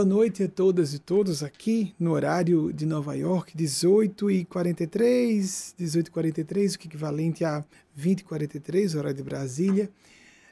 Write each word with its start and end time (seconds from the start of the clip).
Boa 0.00 0.08
noite 0.08 0.44
a 0.44 0.48
todas 0.48 0.94
e 0.94 0.98
todos 0.98 1.42
aqui 1.42 1.94
no 2.00 2.12
horário 2.12 2.72
de 2.72 2.86
Nova 2.86 3.14
York, 3.14 3.54
18h43, 3.54 5.74
18h43, 5.78 6.74
o 6.74 6.78
que 6.78 6.86
é 6.86 6.88
equivalente 6.88 7.44
a 7.44 7.62
20h43, 7.98 8.96
horário 8.96 9.18
de 9.18 9.22
Brasília. 9.22 9.90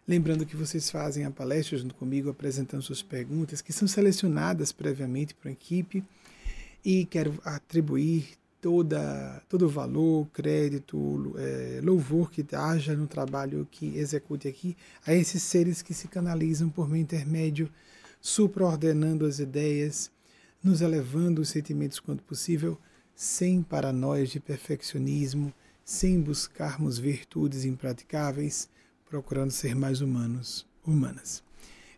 Lembrando 0.07 0.45
que 0.45 0.55
vocês 0.55 0.91
fazem 0.91 1.25
a 1.25 1.31
palestra 1.31 1.79
junto 1.79 1.95
comigo, 1.95 2.29
apresentando 2.29 2.83
suas 2.83 3.01
perguntas, 3.01 3.63
que 3.63 3.73
são 3.73 3.89
selecionadas 3.89 4.71
previamente 4.71 5.35
a 5.43 5.49
equipe, 5.49 6.05
e 6.85 7.07
quero 7.07 7.41
atribuir 7.43 8.29
toda, 8.61 9.43
todo 9.49 9.65
o 9.65 9.71
valor, 9.71 10.29
crédito, 10.31 11.35
é, 11.39 11.81
louvor 11.83 12.31
que 12.31 12.45
haja 12.55 12.95
no 12.95 13.07
trabalho 13.07 13.67
que 13.71 13.97
execute 13.97 14.47
aqui 14.47 14.77
a 15.07 15.15
esses 15.15 15.43
seres 15.43 15.81
que 15.81 15.95
se 15.95 16.07
canalizam 16.07 16.69
por 16.69 16.87
meu 16.87 16.99
intermédio 16.99 17.71
supraordenando 18.21 19.27
as 19.27 19.39
ideias, 19.39 20.11
nos 20.63 20.81
elevando 20.81 21.43
os 21.43 21.49
sentimentos 21.49 22.01
quanto 22.01 22.23
possível, 22.23 22.79
sem 23.15 23.63
paranoias 23.63 24.31
de 24.31 24.41
perfeccionismo, 24.41 25.53
sem 25.85 26.21
buscarmos 26.21 26.99
virtudes 26.99 27.65
impraticáveis, 27.65 28.69
procurando 29.09 29.51
ser 29.51 29.75
mais 29.75 30.01
humanos, 30.01 30.67
humanas. 30.87 31.43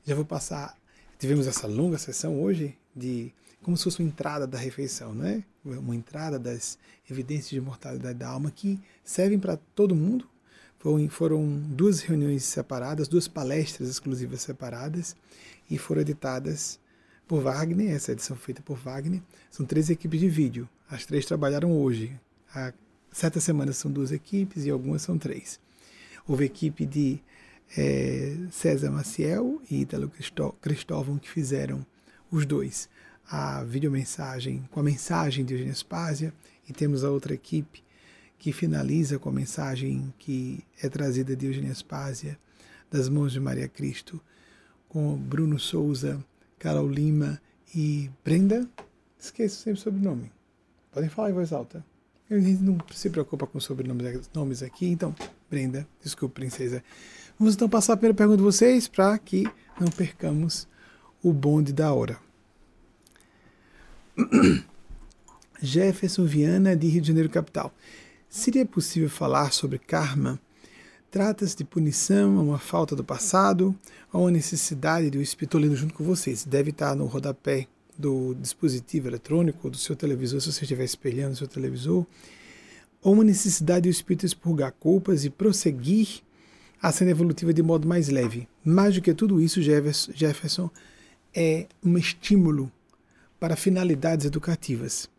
Já 0.04 0.14
vou 0.14 0.24
passar, 0.24 0.76
tivemos 1.18 1.46
essa 1.46 1.66
longa 1.66 1.98
sessão 1.98 2.40
hoje 2.40 2.78
de 2.94 3.32
como 3.62 3.76
se 3.76 3.84
fosse 3.84 4.00
uma 4.00 4.08
entrada 4.08 4.46
da 4.46 4.58
refeição, 4.58 5.14
né? 5.14 5.44
Uma 5.64 5.94
entrada 5.94 6.38
das 6.38 6.78
evidências 7.10 7.50
de 7.50 7.60
mortalidade 7.60 8.18
da 8.18 8.28
alma 8.28 8.50
que 8.50 8.80
servem 9.04 9.38
para 9.38 9.56
todo 9.74 9.94
mundo. 9.94 10.26
Foram, 10.78 11.08
foram 11.10 11.58
duas 11.68 12.00
reuniões 12.00 12.44
separadas, 12.44 13.06
duas 13.06 13.28
palestras 13.28 13.90
exclusivas 13.90 14.40
separadas, 14.40 15.14
e 15.70 15.78
foram 15.78 16.02
editadas 16.02 16.78
por 17.26 17.42
Wagner, 17.42 17.94
essa 17.94 18.12
edição 18.12 18.36
feita 18.36 18.60
por 18.60 18.76
Wagner. 18.76 19.22
São 19.50 19.64
três 19.64 19.88
equipes 19.88 20.18
de 20.18 20.28
vídeo. 20.28 20.68
As 20.88 21.06
três 21.06 21.24
trabalharam 21.24 21.72
hoje. 21.72 22.18
Há 22.52 22.72
certas 23.12 23.44
semanas 23.44 23.76
são 23.76 23.90
duas 23.90 24.10
equipes 24.10 24.64
e 24.64 24.70
algumas 24.70 25.02
são 25.02 25.16
três. 25.16 25.60
Houve 26.26 26.44
equipe 26.44 26.84
de 26.84 27.20
é, 27.76 28.36
César 28.50 28.90
Maciel 28.90 29.62
e 29.70 29.82
Italo 29.82 30.10
Cristóvão 30.60 31.18
que 31.18 31.30
fizeram 31.30 31.86
os 32.30 32.44
dois 32.44 32.88
a 33.30 33.62
videomensagem 33.62 34.68
com 34.72 34.80
a 34.80 34.82
mensagem 34.82 35.44
de 35.44 35.54
Eugênia 35.54 35.74
Spásia 35.74 36.34
e 36.68 36.72
temos 36.72 37.04
a 37.04 37.10
outra 37.10 37.32
equipe 37.32 37.82
que 38.38 38.52
finaliza 38.52 39.20
com 39.20 39.28
a 39.28 39.32
mensagem 39.32 40.12
que 40.18 40.64
é 40.82 40.88
trazida 40.88 41.36
de 41.36 41.46
Eugênia 41.46 41.72
Spásia 41.72 42.36
das 42.90 43.08
mãos 43.08 43.32
de 43.32 43.38
Maria 43.38 43.68
Cristo 43.68 44.20
com 44.90 45.16
Bruno 45.16 45.58
Souza, 45.58 46.22
Carol 46.58 46.88
Lima 46.88 47.40
e 47.74 48.10
Brenda. 48.22 48.68
Esqueço 49.18 49.62
sempre 49.62 49.80
o 49.80 49.82
sobrenome. 49.82 50.30
Podem 50.92 51.08
falar 51.08 51.30
em 51.30 51.32
voz 51.32 51.52
alta. 51.52 51.84
A 52.28 52.38
gente 52.38 52.62
não 52.62 52.76
se 52.92 53.08
preocupa 53.08 53.46
com 53.46 53.58
sobrenomes 53.58 54.28
nomes 54.34 54.62
aqui, 54.62 54.86
então, 54.86 55.14
Brenda, 55.48 55.86
desculpe, 56.02 56.34
princesa. 56.34 56.82
Vamos 57.38 57.54
então 57.54 57.68
passar 57.68 57.94
a 57.94 57.96
primeira 57.96 58.16
pergunta 58.16 58.36
de 58.36 58.42
vocês 58.42 58.86
para 58.86 59.16
que 59.18 59.48
não 59.80 59.88
percamos 59.88 60.68
o 61.22 61.32
bonde 61.32 61.72
da 61.72 61.92
hora. 61.92 62.18
Jefferson 65.62 66.24
Viana, 66.24 66.76
de 66.76 66.88
Rio 66.88 67.00
de 67.00 67.08
Janeiro, 67.08 67.28
capital. 67.28 67.72
Seria 68.28 68.66
possível 68.66 69.08
falar 69.10 69.52
sobre 69.52 69.78
karma 69.78 70.40
Trata-se 71.10 71.56
de 71.56 71.64
punição 71.64 72.38
a 72.38 72.40
uma 72.40 72.58
falta 72.58 72.94
do 72.94 73.02
passado, 73.02 73.74
a 74.12 74.18
uma 74.18 74.30
necessidade 74.30 75.10
do 75.10 75.20
espírito 75.20 75.58
lendo 75.58 75.74
junto 75.74 75.92
com 75.92 76.04
vocês. 76.04 76.44
Deve 76.44 76.70
estar 76.70 76.94
no 76.94 77.06
rodapé 77.06 77.66
do 77.98 78.32
dispositivo 78.34 79.08
eletrônico, 79.08 79.68
do 79.68 79.76
seu 79.76 79.96
televisor, 79.96 80.40
se 80.40 80.52
você 80.52 80.62
estiver 80.62 80.84
espelhando 80.84 81.32
o 81.32 81.36
seu 81.36 81.48
televisor, 81.48 82.06
ou 83.02 83.12
uma 83.12 83.24
necessidade 83.24 83.88
do 83.88 83.92
espírito 83.92 84.24
expurgar 84.24 84.70
culpas 84.78 85.24
e 85.24 85.30
prosseguir 85.30 86.20
a 86.80 86.92
cena 86.92 87.10
evolutiva 87.10 87.52
de 87.52 87.62
modo 87.62 87.88
mais 87.88 88.08
leve. 88.08 88.46
Mais 88.64 88.94
do 88.94 89.02
que 89.02 89.12
tudo 89.12 89.40
isso, 89.40 89.60
Jefferson, 89.60 90.70
é 91.34 91.66
um 91.84 91.98
estímulo 91.98 92.70
para 93.40 93.56
finalidades 93.56 94.26
educativas. 94.26 95.10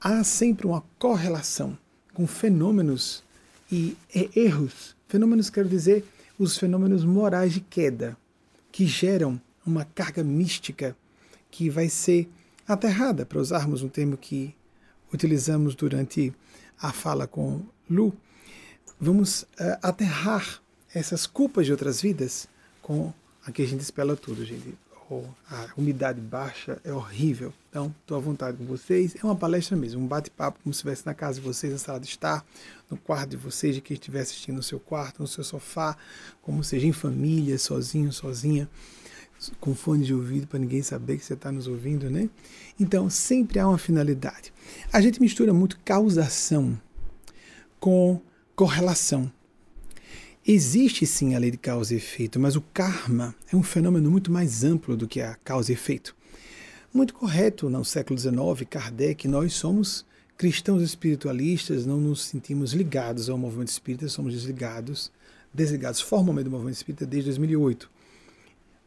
Há 0.00 0.24
sempre 0.24 0.66
uma 0.66 0.82
correlação 0.98 1.78
com 2.12 2.26
fenômenos 2.26 3.22
e 3.70 3.96
erros 4.34 4.96
Fenômenos 5.12 5.50
quero 5.50 5.68
dizer 5.68 6.06
os 6.38 6.56
fenômenos 6.56 7.04
morais 7.04 7.52
de 7.52 7.60
queda, 7.60 8.16
que 8.72 8.86
geram 8.86 9.38
uma 9.66 9.84
carga 9.84 10.24
mística 10.24 10.96
que 11.50 11.68
vai 11.68 11.90
ser 11.90 12.30
aterrada, 12.66 13.26
para 13.26 13.38
usarmos 13.38 13.82
um 13.82 13.90
termo 13.90 14.16
que 14.16 14.54
utilizamos 15.12 15.74
durante 15.74 16.32
a 16.80 16.94
fala 16.94 17.26
com 17.26 17.60
Lu. 17.90 18.14
Vamos 18.98 19.42
uh, 19.42 19.76
aterrar 19.82 20.62
essas 20.94 21.26
culpas 21.26 21.66
de 21.66 21.72
outras 21.72 22.00
vidas 22.00 22.48
com 22.80 23.12
aqui 23.44 23.60
a 23.60 23.66
gente 23.66 23.82
espela 23.82 24.16
tudo, 24.16 24.42
gente 24.46 24.74
a 25.50 25.66
umidade 25.76 26.20
baixa 26.20 26.80
é 26.84 26.92
horrível. 26.92 27.52
Então, 27.68 27.94
estou 28.00 28.16
à 28.16 28.20
vontade 28.20 28.56
com 28.56 28.64
vocês. 28.64 29.14
É 29.16 29.24
uma 29.24 29.36
palestra 29.36 29.76
mesmo, 29.76 30.02
um 30.02 30.06
bate-papo, 30.06 30.58
como 30.62 30.72
se 30.72 30.78
estivesse 30.78 31.04
na 31.04 31.14
casa 31.14 31.40
de 31.40 31.46
vocês, 31.46 31.72
na 31.72 31.78
sala 31.78 32.00
de 32.00 32.06
estar, 32.06 32.44
no 32.90 32.96
quarto 32.96 33.30
de 33.30 33.36
vocês, 33.36 33.74
de 33.74 33.80
quem 33.80 33.94
estiver 33.94 34.20
assistindo 34.20 34.56
no 34.56 34.62
seu 34.62 34.78
quarto, 34.78 35.20
no 35.20 35.28
seu 35.28 35.44
sofá, 35.44 35.96
como 36.40 36.62
seja 36.62 36.86
em 36.86 36.92
família, 36.92 37.58
sozinho, 37.58 38.12
sozinha, 38.12 38.68
com 39.60 39.74
fone 39.74 40.04
de 40.04 40.14
ouvido 40.14 40.46
para 40.46 40.58
ninguém 40.58 40.82
saber 40.82 41.18
que 41.18 41.24
você 41.24 41.34
está 41.34 41.50
nos 41.50 41.66
ouvindo, 41.66 42.08
né? 42.08 42.30
Então, 42.78 43.10
sempre 43.10 43.58
há 43.58 43.66
uma 43.66 43.78
finalidade. 43.78 44.52
A 44.92 45.00
gente 45.00 45.20
mistura 45.20 45.52
muito 45.52 45.78
causação 45.84 46.80
com 47.80 48.20
correlação. 48.54 49.30
Existe 50.44 51.06
sim 51.06 51.36
a 51.36 51.38
lei 51.38 51.52
de 51.52 51.56
causa 51.56 51.94
e 51.94 51.98
efeito, 51.98 52.40
mas 52.40 52.56
o 52.56 52.60
karma 52.60 53.32
é 53.52 53.54
um 53.54 53.62
fenômeno 53.62 54.10
muito 54.10 54.28
mais 54.32 54.64
amplo 54.64 54.96
do 54.96 55.06
que 55.06 55.20
a 55.20 55.36
causa 55.36 55.70
e 55.70 55.74
efeito. 55.74 56.16
Muito 56.92 57.14
correto, 57.14 57.70
no 57.70 57.84
século 57.84 58.18
XIX, 58.18 58.68
Kardec, 58.68 59.28
nós 59.28 59.52
somos 59.52 60.04
cristãos 60.36 60.82
espiritualistas, 60.82 61.86
não 61.86 62.00
nos 62.00 62.24
sentimos 62.24 62.72
ligados 62.72 63.30
ao 63.30 63.38
movimento 63.38 63.68
espírita, 63.68 64.08
somos 64.08 64.34
desligados, 64.34 65.12
desligados 65.54 66.00
formalmente 66.00 66.46
do 66.46 66.50
movimento 66.50 66.74
espírita 66.74 67.06
desde 67.06 67.30
2008. 67.30 67.88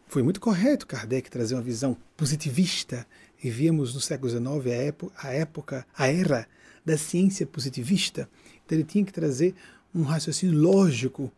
Foi 0.08 0.22
muito 0.22 0.42
correto 0.42 0.86
Kardec 0.86 1.32
trazer 1.32 1.56
uma 1.56 1.64
visão 1.64 1.96
positivista 2.18 3.08
e 3.42 3.50
víamos 3.50 3.94
no 3.94 4.02
século 4.02 4.30
XIX 4.30 4.46
a 4.46 4.76
época, 4.76 5.14
a, 5.18 5.32
época, 5.32 5.88
a 5.98 6.08
era 6.08 6.48
da 6.84 6.98
ciência 6.98 7.48
positivista. 7.48 8.30
Então 8.66 8.78
ele 8.78 8.84
tinha 8.84 9.06
que 9.06 9.14
trazer 9.14 9.56
um 9.96 10.04
raciocínio 10.04 10.60
lógico 10.60 11.32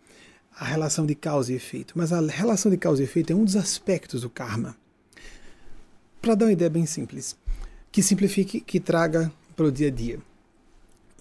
a 0.60 0.66
relação 0.66 1.06
de 1.06 1.16
causa 1.16 1.52
e 1.52 1.56
efeito. 1.56 1.94
Mas 1.96 2.12
a 2.12 2.20
relação 2.22 2.72
de 2.72 2.78
causa 2.78 3.02
e 3.02 3.06
efeito 3.06 3.32
é 3.32 3.36
um 3.36 3.46
dos 3.46 3.56
aspectos 3.56 4.22
do 4.22 4.30
karma. 4.30 4.76
Para 6.22 6.36
dar 6.36 6.46
uma 6.46 6.52
ideia 6.52 6.70
bem 6.70 6.86
simples, 6.86 7.38
que 7.92 8.02
simplifique, 8.02 8.60
que 8.60 8.80
traga 8.80 9.32
para 9.56 9.66
o 9.66 9.72
dia 9.72 9.88
a 9.88 9.92
dia. 9.92 10.20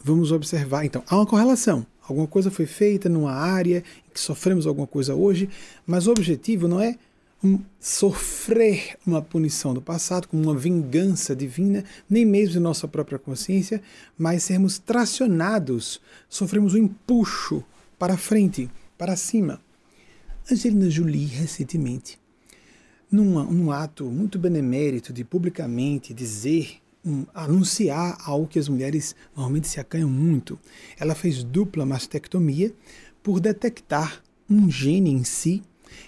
Vamos 0.02 0.32
observar, 0.32 0.84
então, 0.84 1.02
há 1.06 1.16
uma 1.16 1.26
correlação. 1.26 1.86
Alguma 2.08 2.26
coisa 2.26 2.50
foi 2.50 2.66
feita 2.66 3.08
numa 3.08 3.32
área 3.32 3.82
que 4.12 4.20
sofremos 4.20 4.66
alguma 4.66 4.86
coisa 4.86 5.14
hoje, 5.14 5.48
mas 5.86 6.06
o 6.06 6.12
objetivo 6.12 6.68
não 6.68 6.80
é 6.80 6.96
um, 7.42 7.60
sofrer 7.80 8.96
uma 9.06 9.20
punição 9.20 9.74
do 9.74 9.82
passado, 9.82 10.28
como 10.28 10.42
uma 10.42 10.54
vingança 10.54 11.34
divina, 11.34 11.84
nem 12.08 12.24
mesmo 12.24 12.52
de 12.52 12.60
nossa 12.60 12.86
própria 12.86 13.18
consciência, 13.18 13.82
mas 14.16 14.44
sermos 14.44 14.78
tracionados, 14.78 16.00
sofremos 16.28 16.74
um 16.74 16.78
empuxo 16.78 17.62
para 17.98 18.16
frente 18.16 18.70
para 18.96 19.16
cima. 19.16 19.60
Angelina 20.50 20.88
Jolie, 20.88 21.26
recentemente, 21.26 22.18
num, 23.10 23.70
ato 23.70 24.04
muito 24.06 24.38
benemérito 24.38 25.12
de 25.12 25.24
publicamente 25.24 26.14
dizer, 26.14 26.80
um, 27.04 27.24
anunciar 27.34 28.18
algo 28.24 28.46
que 28.46 28.58
as 28.58 28.68
mulheres 28.68 29.14
normalmente 29.34 29.68
se 29.68 29.80
acanham 29.80 30.08
muito, 30.08 30.58
ela 30.98 31.14
fez 31.14 31.42
dupla 31.42 31.86
mastectomia 31.86 32.72
por 33.22 33.40
detectar 33.40 34.22
um 34.48 34.70
gene 34.70 35.10
em 35.10 35.24
si 35.24 35.62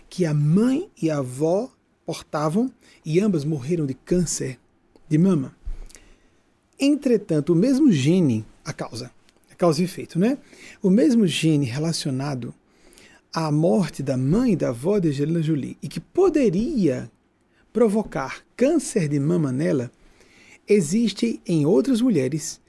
que 0.08 0.24
a 0.24 0.34
mãe 0.34 0.88
e 1.00 1.10
a 1.10 1.18
avó 1.18 1.70
portavam 2.04 2.72
e 3.04 3.20
ambas 3.20 3.44
morreram 3.44 3.86
de 3.86 3.94
câncer 3.94 4.58
de 5.08 5.18
mama. 5.18 5.56
Entretanto, 6.78 7.52
o 7.52 7.56
mesmo 7.56 7.90
gene, 7.90 8.44
a 8.64 8.72
causa, 8.72 9.10
a 9.50 9.54
causa 9.54 9.80
e 9.82 9.84
efeito, 9.84 10.18
né? 10.18 10.38
O 10.82 10.90
mesmo 10.90 11.26
gene 11.26 11.66
relacionado 11.66 12.54
a 13.32 13.50
morte 13.52 14.02
da 14.02 14.16
mãe 14.16 14.52
e 14.52 14.56
da 14.56 14.70
avó 14.70 14.98
de 14.98 15.08
Angelina 15.08 15.42
Jolie 15.42 15.76
e 15.82 15.88
que 15.88 16.00
poderia 16.00 17.10
provocar 17.72 18.42
câncer 18.56 19.08
de 19.08 19.20
mama 19.20 19.52
nela, 19.52 19.90
existe 20.66 21.40
em 21.46 21.66
outras 21.66 22.00
mulheres 22.00 22.60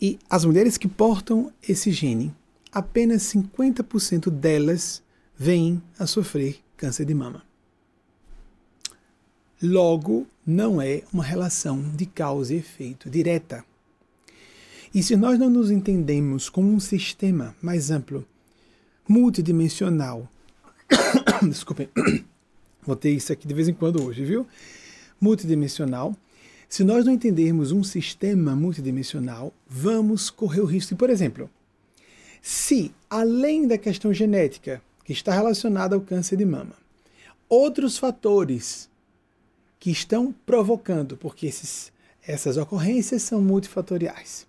e 0.00 0.18
as 0.28 0.44
mulheres 0.44 0.76
que 0.76 0.88
portam 0.88 1.52
esse 1.66 1.90
gene, 1.90 2.34
apenas 2.72 3.22
50% 3.22 4.30
delas 4.30 5.02
vêm 5.38 5.82
a 5.98 6.06
sofrer 6.06 6.58
câncer 6.76 7.04
de 7.04 7.14
mama. 7.14 7.42
Logo, 9.62 10.26
não 10.46 10.82
é 10.82 11.02
uma 11.12 11.24
relação 11.24 11.80
de 11.94 12.04
causa 12.04 12.54
e 12.54 12.58
efeito 12.58 13.08
direta. 13.08 13.64
E 14.94 15.02
se 15.02 15.16
nós 15.16 15.38
não 15.38 15.48
nos 15.48 15.70
entendemos 15.70 16.48
como 16.48 16.70
um 16.70 16.80
sistema 16.80 17.56
mais 17.62 17.90
amplo, 17.90 18.26
multidimensional, 19.08 20.28
desculpem, 21.42 21.88
vou 22.82 22.96
ter 22.96 23.10
isso 23.10 23.32
aqui 23.32 23.46
de 23.46 23.54
vez 23.54 23.68
em 23.68 23.74
quando 23.74 24.02
hoje, 24.02 24.24
viu? 24.24 24.46
Multidimensional. 25.20 26.14
Se 26.68 26.82
nós 26.82 27.04
não 27.04 27.12
entendermos 27.12 27.70
um 27.70 27.84
sistema 27.84 28.56
multidimensional, 28.56 29.52
vamos 29.68 30.30
correr 30.30 30.60
o 30.60 30.66
risco 30.66 30.94
de, 30.94 30.98
por 30.98 31.10
exemplo, 31.10 31.48
se 32.42 32.92
além 33.08 33.66
da 33.66 33.78
questão 33.78 34.12
genética, 34.12 34.82
que 35.04 35.12
está 35.12 35.32
relacionada 35.32 35.94
ao 35.94 36.00
câncer 36.00 36.36
de 36.36 36.44
mama, 36.44 36.74
outros 37.48 37.96
fatores 37.96 38.88
que 39.78 39.90
estão 39.90 40.34
provocando, 40.44 41.16
porque 41.16 41.46
esses, 41.46 41.92
essas 42.26 42.56
ocorrências 42.56 43.22
são 43.22 43.40
multifatoriais, 43.40 44.46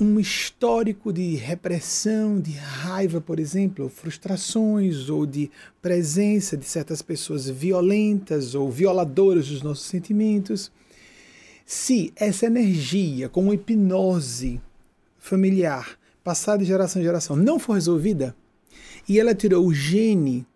um 0.00 0.18
histórico 0.18 1.12
de 1.12 1.36
repressão, 1.36 2.40
de 2.40 2.52
raiva, 2.52 3.20
por 3.20 3.38
exemplo, 3.38 3.88
frustrações 3.88 5.08
ou 5.08 5.26
de 5.26 5.50
presença 5.80 6.56
de 6.56 6.64
certas 6.64 7.02
pessoas 7.02 7.48
violentas 7.48 8.54
ou 8.54 8.70
violadoras 8.70 9.48
dos 9.48 9.62
nossos 9.62 9.84
sentimentos. 9.84 10.72
Se 11.66 12.12
essa 12.16 12.46
energia, 12.46 13.28
como 13.28 13.52
hipnose 13.52 14.60
familiar, 15.18 15.98
passada 16.24 16.58
de 16.58 16.64
geração 16.64 17.00
em 17.00 17.04
geração, 17.04 17.36
não 17.36 17.58
for 17.58 17.74
resolvida, 17.74 18.34
e 19.08 19.20
ela 19.20 19.34
tirou 19.34 19.66
o 19.66 19.74
gene 19.74 20.46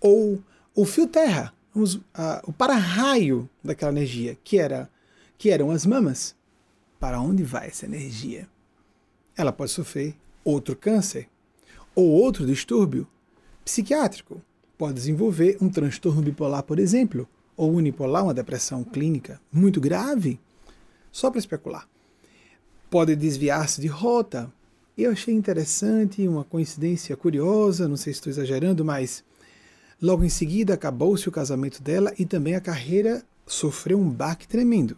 ou 0.00 0.42
o 0.74 0.84
fio 0.84 1.06
terra, 1.06 1.52
vamos, 1.74 1.94
uh, 1.94 2.02
o 2.44 2.52
para-raio 2.52 3.48
daquela 3.62 3.92
energia, 3.92 4.36
que, 4.44 4.58
era, 4.58 4.90
que 5.38 5.50
eram 5.50 5.70
as 5.70 5.86
mamas, 5.86 6.34
para 7.00 7.20
onde 7.20 7.42
vai 7.42 7.68
essa 7.68 7.86
energia? 7.86 8.51
Ela 9.36 9.52
pode 9.52 9.70
sofrer 9.70 10.14
outro 10.44 10.76
câncer 10.76 11.28
ou 11.94 12.08
outro 12.08 12.46
distúrbio 12.46 13.06
psiquiátrico. 13.64 14.40
Pode 14.76 14.94
desenvolver 14.94 15.56
um 15.60 15.68
transtorno 15.68 16.22
bipolar, 16.22 16.62
por 16.62 16.78
exemplo, 16.78 17.28
ou 17.56 17.72
unipolar, 17.72 18.24
uma 18.24 18.34
depressão 18.34 18.82
clínica 18.82 19.40
muito 19.52 19.80
grave, 19.80 20.40
só 21.10 21.30
para 21.30 21.38
especular. 21.38 21.88
Pode 22.90 23.14
desviar-se 23.14 23.80
de 23.80 23.86
rota. 23.86 24.52
Eu 24.96 25.12
achei 25.12 25.34
interessante, 25.34 26.26
uma 26.26 26.44
coincidência 26.44 27.16
curiosa, 27.16 27.88
não 27.88 27.96
sei 27.96 28.12
se 28.12 28.18
estou 28.18 28.30
exagerando, 28.30 28.84
mas 28.84 29.24
logo 30.00 30.24
em 30.24 30.28
seguida 30.28 30.74
acabou-se 30.74 31.28
o 31.28 31.32
casamento 31.32 31.82
dela 31.82 32.12
e 32.18 32.26
também 32.26 32.54
a 32.54 32.60
carreira 32.60 33.24
sofreu 33.46 33.98
um 33.98 34.10
baque 34.10 34.48
tremendo. 34.48 34.96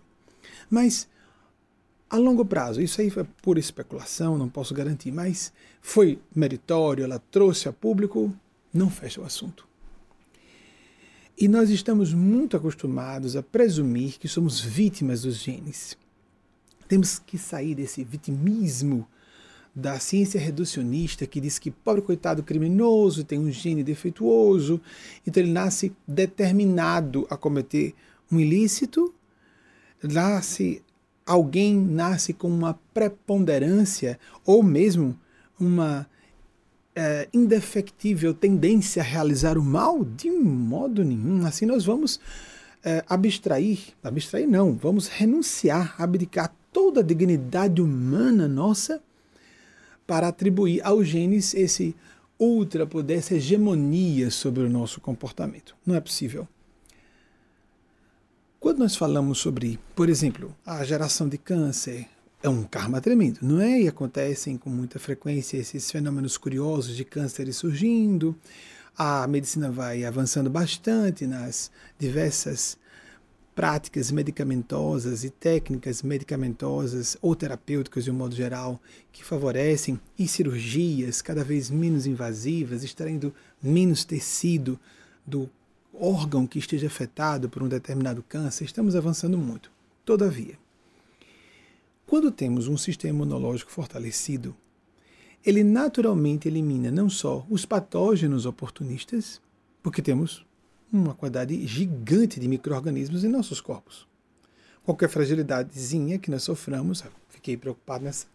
Mas 0.71 1.07
a 2.09 2.17
longo 2.17 2.45
prazo, 2.45 2.81
isso 2.81 3.01
aí 3.01 3.11
foi 3.11 3.25
pura 3.43 3.59
especulação, 3.59 4.39
não 4.39 4.49
posso 4.49 4.75
garantir, 4.75 5.11
mas 5.11 5.53
foi 5.81 6.19
meritório, 6.35 7.05
ela 7.05 7.19
trouxe 7.31 7.69
a 7.69 7.73
público, 7.73 8.33
não 8.73 8.91
fecha 8.91 9.21
o 9.21 9.25
assunto. 9.25 9.67
E 11.37 11.49
nós 11.49 11.71
estamos 11.71 12.15
muito 12.15 12.57
acostumados 12.57 13.35
a 13.35 13.43
presumir 13.43 14.19
que 14.19 14.29
somos 14.29 14.61
vítimas 14.61 15.23
dos 15.23 15.37
genes. 15.37 15.99
Temos 16.87 17.19
que 17.19 17.37
sair 17.37 17.75
desse 17.75 18.05
vitimismo 18.05 19.09
da 19.75 19.99
ciência 19.99 20.39
reducionista 20.39 21.27
que 21.27 21.41
diz 21.41 21.59
que 21.59 21.71
pobre 21.71 22.03
coitado 22.03 22.45
criminoso 22.45 23.25
tem 23.25 23.41
um 23.41 23.51
gene 23.51 23.83
defeituoso, 23.83 24.81
então 25.27 25.43
ele 25.43 25.51
nasce 25.51 25.93
determinado 26.07 27.27
a 27.29 27.37
cometer 27.37 27.93
um 28.31 28.39
ilícito, 28.39 29.13
nasce 30.01 30.81
alguém 31.27 31.75
nasce 31.77 32.33
com 32.33 32.49
uma 32.49 32.79
preponderância 32.93 34.19
ou 34.45 34.63
mesmo 34.63 35.19
uma 35.59 36.07
é, 36.95 37.29
indefectível 37.33 38.35
tendência 38.35 39.03
a 39.03 39.05
realizar 39.05 39.59
o 39.59 39.63
mal? 39.63 40.05
De 40.05 40.31
modo 40.31 41.05
nenhum. 41.05 41.45
Assim 41.47 41.67
nós 41.67 41.85
vamos 41.85 42.21
é, 42.85 43.05
abstrair, 43.09 43.79
abstrair 44.03 44.47
não, 44.47 44.75
vamos 44.75 45.09
renunciar, 45.09 45.95
abdicar 45.99 46.55
toda 46.73 47.01
a 47.01 47.05
dignidade 47.05 47.81
humana 47.81 48.47
nossa 48.47 49.03
para 50.07 50.29
atribuir 50.29 50.83
aos 50.85 51.07
genes 51.07 51.55
esse 51.55 51.97
ultrapoder, 52.39 53.19
essa 53.19 53.37
hegemonia 53.37 54.31
sobre 54.31 54.63
o 54.63 54.69
nosso 54.69 55.01
comportamento. 55.01 55.75
Não 55.87 55.95
é 55.95 56.01
possível. 56.01 56.47
Quando 58.65 58.79
nós 58.79 58.97
falamos 58.97 59.41
sobre, 59.41 59.79
por 59.95 60.09
exemplo, 60.09 60.57
a 60.65 60.83
geração 60.85 61.29
de 61.29 61.37
câncer, 61.37 62.07
é 62.43 62.49
um 62.49 62.65
karma 62.65 62.99
tremendo, 62.99 63.41
não 63.43 63.61
é? 63.61 63.83
E 63.83 63.89
acontecem 63.89 64.57
com 64.57 64.71
muita 64.71 64.99
frequência 64.99 65.59
esses 65.59 65.91
fenômenos 65.91 66.39
curiosos 66.39 66.97
de 66.97 67.05
cânceres 67.05 67.57
surgindo. 67.57 68.35
A 68.97 69.27
medicina 69.27 69.71
vai 69.71 70.03
avançando 70.03 70.49
bastante 70.49 71.27
nas 71.27 71.71
diversas 71.99 72.79
práticas 73.55 74.11
medicamentosas 74.11 75.25
e 75.25 75.29
técnicas 75.29 76.01
medicamentosas 76.03 77.19
ou 77.21 77.37
terapêuticas 77.37 78.05
de 78.05 78.11
um 78.11 78.15
modo 78.15 78.35
geral 78.35 78.81
que 79.13 79.23
favorecem 79.23 80.01
e 80.19 80.27
cirurgias 80.27 81.21
cada 81.21 81.45
vez 81.45 81.69
menos 81.69 82.07
invasivas, 82.07 82.83
extraindo 82.83 83.31
menos 83.63 84.07
tecido 84.07 84.81
do 85.27 85.51
órgão 85.99 86.47
que 86.47 86.59
esteja 86.59 86.87
afetado 86.87 87.49
por 87.49 87.63
um 87.63 87.69
determinado 87.69 88.23
câncer, 88.23 88.65
estamos 88.65 88.97
avançando 88.97 89.39
muito. 89.39 89.71
Todavia, 90.05 90.59
quando 92.07 92.31
temos 92.31 92.69
um 92.69 92.77
sistema 92.77 93.15
imunológico 93.15 93.71
fortalecido, 93.71 94.55
ele 95.45 95.63
naturalmente 95.63 96.49
elimina 96.49 96.91
não 96.91 97.11
só 97.11 97.47
os 97.51 97.67
patógenos 97.67 98.47
oportunistas, 98.47 99.41
porque 99.83 100.01
temos 100.01 100.47
uma 100.93 101.15
quantidade 101.15 101.67
gigante 101.67 102.41
de 102.41 102.49
micro-organismos 102.49 103.25
em 103.25 103.29
nossos 103.29 103.61
corpos. 103.61 104.07
Qualquer 104.85 105.09
fragilidadezinha 105.09 106.19
que 106.19 106.31
nós 106.31 106.43
soframos, 106.45 107.05
fiquei 107.29 107.57
preocupado 107.57 108.05
nesses 108.05 108.27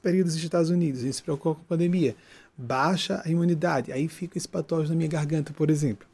períodos 0.00 0.34
dos 0.34 0.42
Estados 0.42 0.70
Unidos, 0.70 1.00
a 1.00 1.04
gente 1.04 1.16
se 1.16 1.22
preocupa 1.22 1.56
com 1.56 1.62
a 1.62 1.68
pandemia, 1.68 2.16
baixa 2.56 3.22
a 3.24 3.30
imunidade, 3.30 3.92
aí 3.92 4.08
fica 4.08 4.38
esse 4.38 4.48
patógeno 4.48 4.90
na 4.90 4.96
minha 4.96 5.08
garganta, 5.08 5.52
por 5.52 5.70
exemplo. 5.70 6.07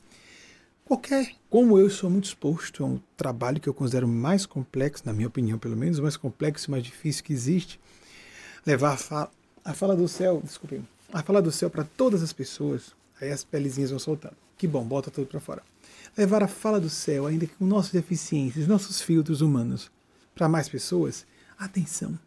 Qualquer, 0.87 1.33
como 1.49 1.79
eu 1.79 1.89
sou 1.89 2.11
muito 2.11 2.27
exposto 2.27 2.85
a 2.85 2.87
um 2.87 3.01
trabalho 3.17 3.59
que 3.59 3.67
eu 3.67 3.73
considero 3.73 4.07
mais 4.07 4.45
complexo, 4.45 5.03
na 5.07 5.15
minha 5.15 5.29
opinião 5.29 5.59
pelo 5.59 5.75
menos, 5.75 5.99
mais 5.99 6.15
complexo 6.15 6.69
e 6.69 6.71
mais 6.71 6.85
difícil 6.85 7.25
que 7.25 7.33
existe, 7.33 7.81
levar 8.67 8.93
a 8.93 8.97
fala, 8.99 9.31
a 9.65 9.73
fala 9.73 9.97
do 9.97 10.07
céu, 10.07 10.43
desculpe, 10.45 10.83
a 11.11 11.23
fala 11.23 11.41
do 11.41 11.51
céu 11.51 11.71
para 11.71 11.85
todas 11.85 12.23
as 12.23 12.35
pessoas, 12.35 12.95
aí 13.19 13.31
as 13.31 13.43
pelezinhas 13.43 13.89
vão 13.89 13.99
soltando. 13.99 14.37
Que 14.59 14.67
bom, 14.67 14.85
bota 14.85 15.11
tudo 15.11 15.27
para 15.27 15.41
fora. 15.41 15.63
Levar 16.15 16.43
a 16.43 16.49
fala 16.49 16.79
do 16.79 16.91
céu, 16.91 17.25
ainda 17.25 17.47
que 17.47 17.55
com 17.55 17.65
nossas 17.65 17.93
deficiências, 17.93 18.67
nossos 18.67 19.01
filtros 19.01 19.41
humanos, 19.41 19.91
para 20.35 20.51
mais 20.51 20.69
pessoas, 20.69 21.27
atenção. 21.59 22.19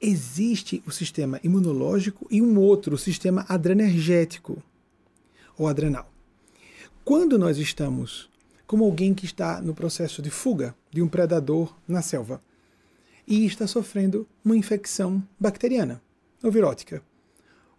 Existe 0.00 0.82
o 0.86 0.90
sistema 0.90 1.38
imunológico 1.44 2.26
e 2.30 2.40
um 2.40 2.58
outro, 2.58 2.94
o 2.94 2.98
sistema 2.98 3.44
adrenergético, 3.46 4.62
ou 5.58 5.68
adrenal. 5.68 6.10
Quando 7.08 7.38
nós 7.38 7.56
estamos 7.56 8.28
como 8.66 8.84
alguém 8.84 9.14
que 9.14 9.24
está 9.24 9.62
no 9.62 9.74
processo 9.74 10.20
de 10.20 10.28
fuga 10.28 10.74
de 10.90 11.00
um 11.00 11.08
predador 11.08 11.74
na 11.88 12.02
selva 12.02 12.38
e 13.26 13.46
está 13.46 13.66
sofrendo 13.66 14.28
uma 14.44 14.54
infecção 14.54 15.26
bacteriana 15.40 16.02
ou 16.42 16.52
virótica, 16.52 17.02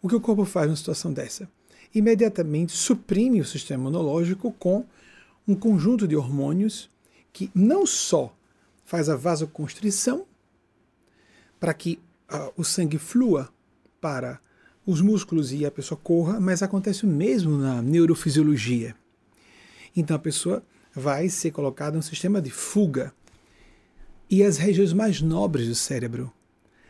o 0.01 0.09
que 0.09 0.15
o 0.15 0.19
corpo 0.19 0.45
faz 0.45 0.65
numa 0.65 0.75
situação 0.75 1.13
dessa? 1.13 1.47
Imediatamente 1.93 2.71
suprime 2.71 3.39
o 3.39 3.45
sistema 3.45 3.83
imunológico 3.83 4.51
com 4.53 4.83
um 5.47 5.53
conjunto 5.53 6.07
de 6.07 6.15
hormônios 6.15 6.89
que 7.31 7.51
não 7.53 7.85
só 7.85 8.35
faz 8.83 9.09
a 9.09 9.15
vasoconstrição 9.15 10.25
para 11.59 11.75
que 11.75 11.99
uh, 12.33 12.51
o 12.57 12.63
sangue 12.63 12.97
flua 12.97 13.47
para 14.01 14.39
os 14.87 15.01
músculos 15.01 15.53
e 15.53 15.67
a 15.67 15.69
pessoa 15.69 15.99
corra, 16.03 16.39
mas 16.39 16.63
acontece 16.63 17.05
o 17.05 17.07
mesmo 17.07 17.59
na 17.59 17.79
neurofisiologia. 17.79 18.95
Então 19.95 20.15
a 20.15 20.19
pessoa 20.19 20.63
vai 20.93 21.29
ser 21.29 21.51
colocada 21.51 21.95
em 21.95 21.99
um 21.99 22.03
sistema 22.03 22.41
de 22.41 22.49
fuga. 22.49 23.13
E 24.29 24.43
as 24.43 24.57
regiões 24.57 24.93
mais 24.93 25.21
nobres 25.21 25.67
do 25.67 25.75
cérebro 25.75 26.31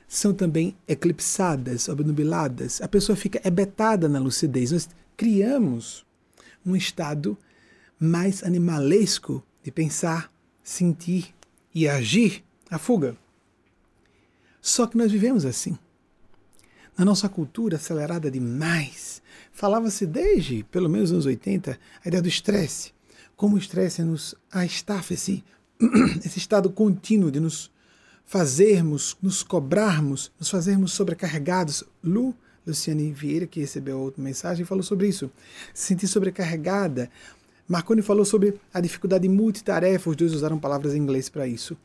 são 0.07 0.33
também 0.33 0.75
eclipsadas, 0.87 1.87
obnubiladas. 1.87 2.81
A 2.81 2.87
pessoa 2.87 3.15
fica 3.15 3.39
ebetada 3.47 4.09
na 4.09 4.19
lucidez. 4.19 4.71
Nós 4.71 4.89
criamos 5.15 6.05
um 6.65 6.75
estado 6.75 7.37
mais 7.99 8.43
animalesco 8.43 9.43
de 9.63 9.71
pensar, 9.71 10.31
sentir 10.63 11.33
e 11.73 11.87
agir 11.87 12.43
a 12.69 12.77
fuga. 12.77 13.15
Só 14.61 14.87
que 14.87 14.97
nós 14.97 15.11
vivemos 15.11 15.45
assim. 15.45 15.77
Na 16.97 17.05
nossa 17.05 17.29
cultura 17.29 17.77
acelerada 17.77 18.29
demais, 18.29 19.21
falava-se 19.59 20.05
desde 20.05 20.63
pelo 20.63 20.89
menos 20.89 21.09
os 21.09 21.13
anos 21.13 21.25
80 21.25 21.77
a 22.03 22.07
ideia 22.07 22.21
do 22.21 22.27
estresse 22.27 22.93
como 23.39 23.55
o 23.55 23.57
estresse 23.57 24.03
nos 24.03 24.35
a 24.51 24.65
estáfese, 24.65 25.45
esse 26.25 26.37
estado 26.37 26.69
contínuo 26.69 27.31
de 27.31 27.39
nos 27.39 27.71
fazermos, 28.25 29.15
nos 29.21 29.43
cobrarmos, 29.43 30.29
nos 30.37 30.49
fazermos 30.49 30.91
sobrecarregados. 30.91 31.85
Lu, 32.03 32.35
Luciane 32.67 33.13
Vieira, 33.13 33.47
que 33.47 33.61
recebeu 33.61 33.97
outra 33.97 34.21
mensagem, 34.21 34.65
falou 34.65 34.83
sobre 34.83 35.07
isso. 35.07 35.31
Se 35.73 35.87
sentir 35.87 36.09
sobrecarregada. 36.09 37.09
Marconi 37.65 38.01
falou 38.01 38.25
sobre 38.25 38.59
a 38.73 38.81
dificuldade 38.81 39.21
de 39.21 39.33
multitarefa, 39.33 40.09
os 40.09 40.17
dois 40.17 40.33
usaram 40.33 40.59
palavras 40.59 40.93
em 40.93 40.97
inglês 40.97 41.29
para 41.29 41.47
isso. 41.47 41.77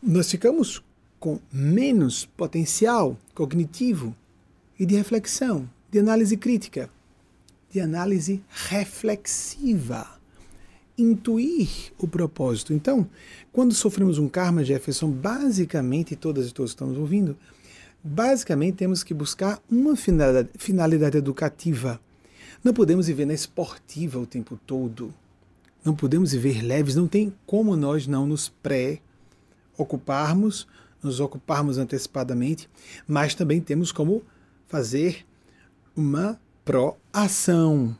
Nós 0.00 0.30
ficamos 0.30 0.84
com 1.18 1.40
menos 1.52 2.26
potencial 2.26 3.18
cognitivo 3.34 4.14
e 4.78 4.86
de 4.86 4.94
reflexão, 4.94 5.68
de 5.90 5.98
análise 5.98 6.36
crítica, 6.36 6.88
de 7.76 7.80
análise 7.82 8.42
reflexiva 8.48 10.18
intuir 10.96 11.68
o 11.98 12.08
propósito. 12.08 12.72
Então, 12.72 13.06
quando 13.52 13.74
sofremos 13.74 14.16
um 14.16 14.30
karma, 14.30 14.64
Jefferson, 14.64 15.10
basicamente, 15.10 16.16
todas 16.16 16.48
e 16.48 16.54
todos 16.54 16.70
estamos 16.70 16.96
ouvindo, 16.96 17.36
basicamente 18.02 18.76
temos 18.76 19.04
que 19.04 19.12
buscar 19.12 19.62
uma 19.70 19.94
finalidade, 19.94 20.48
finalidade 20.56 21.18
educativa. 21.18 22.00
Não 22.64 22.72
podemos 22.72 23.08
viver 23.08 23.26
na 23.26 23.34
esportiva 23.34 24.18
o 24.18 24.24
tempo 24.24 24.58
todo. 24.66 25.12
Não 25.84 25.94
podemos 25.94 26.32
viver 26.32 26.62
leves, 26.62 26.96
não 26.96 27.06
tem 27.06 27.30
como 27.44 27.76
nós 27.76 28.06
não 28.06 28.26
nos 28.26 28.48
pré-ocuparmos, 28.48 30.66
nos 31.02 31.20
ocuparmos 31.20 31.76
antecipadamente, 31.76 32.70
mas 33.06 33.34
também 33.34 33.60
temos 33.60 33.92
como 33.92 34.22
fazer 34.66 35.26
uma 35.94 36.40
pró-ação 36.66 37.96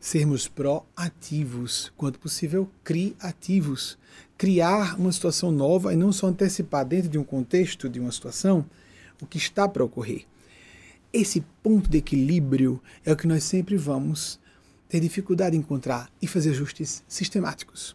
sermos 0.00 0.48
proativos, 0.48 1.92
quanto 1.98 2.18
possível 2.18 2.66
criativos. 2.82 3.98
Criar 4.38 4.98
uma 4.98 5.12
situação 5.12 5.52
nova 5.52 5.92
e 5.92 5.96
não 5.96 6.10
só 6.10 6.28
antecipar 6.28 6.86
dentro 6.86 7.10
de 7.10 7.18
um 7.18 7.24
contexto, 7.24 7.90
de 7.90 8.00
uma 8.00 8.10
situação, 8.10 8.64
o 9.20 9.26
que 9.26 9.36
está 9.36 9.68
para 9.68 9.84
ocorrer. 9.84 10.24
Esse 11.12 11.44
ponto 11.62 11.90
de 11.90 11.98
equilíbrio 11.98 12.80
é 13.04 13.12
o 13.12 13.16
que 13.16 13.26
nós 13.26 13.44
sempre 13.44 13.76
vamos 13.76 14.40
ter 14.88 15.00
dificuldade 15.00 15.54
em 15.54 15.60
encontrar 15.60 16.10
e 16.20 16.26
fazer 16.26 16.50
ajustes 16.50 17.04
sistemáticos. 17.06 17.94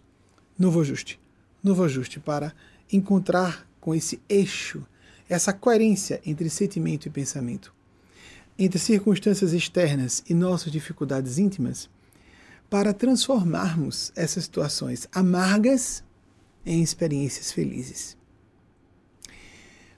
Novo 0.57 0.81
ajuste, 0.81 1.19
novo 1.63 1.83
ajuste 1.83 2.19
para 2.19 2.53
encontrar 2.93 3.67
com 3.79 3.95
esse 3.95 4.21
eixo, 4.29 4.85
essa 5.27 5.51
coerência 5.51 6.21
entre 6.23 6.47
sentimento 6.47 7.07
e 7.07 7.09
pensamento, 7.09 7.73
entre 8.63 8.77
circunstâncias 8.77 9.53
externas 9.53 10.23
e 10.29 10.35
nossas 10.35 10.71
dificuldades 10.71 11.39
íntimas 11.39 11.89
para 12.69 12.93
transformarmos 12.93 14.11
essas 14.15 14.43
situações 14.43 15.07
amargas 15.11 16.03
em 16.63 16.83
experiências 16.83 17.51
felizes. 17.51 18.15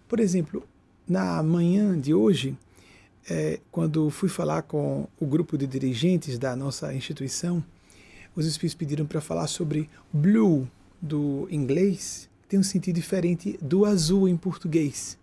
Por 0.07 0.21
exemplo, 0.21 0.65
na 1.05 1.43
manhã 1.43 1.99
de 1.99 2.13
hoje, 2.13 2.57
é, 3.29 3.59
quando 3.69 4.09
fui 4.09 4.29
falar 4.29 4.61
com 4.61 5.09
o 5.19 5.25
grupo 5.25 5.57
de 5.57 5.67
dirigentes 5.67 6.39
da 6.39 6.55
nossa 6.55 6.93
instituição, 6.93 7.61
os 8.33 8.45
espíritos 8.45 8.75
pediram 8.75 9.05
para 9.05 9.19
falar 9.19 9.47
sobre 9.47 9.89
blue 10.11 10.65
do 11.01 11.49
inglês, 11.51 12.29
tem 12.47 12.57
um 12.57 12.63
sentido 12.63 12.95
diferente 12.95 13.59
do 13.61 13.83
azul 13.83 14.25
em 14.25 14.37
português. 14.37 15.17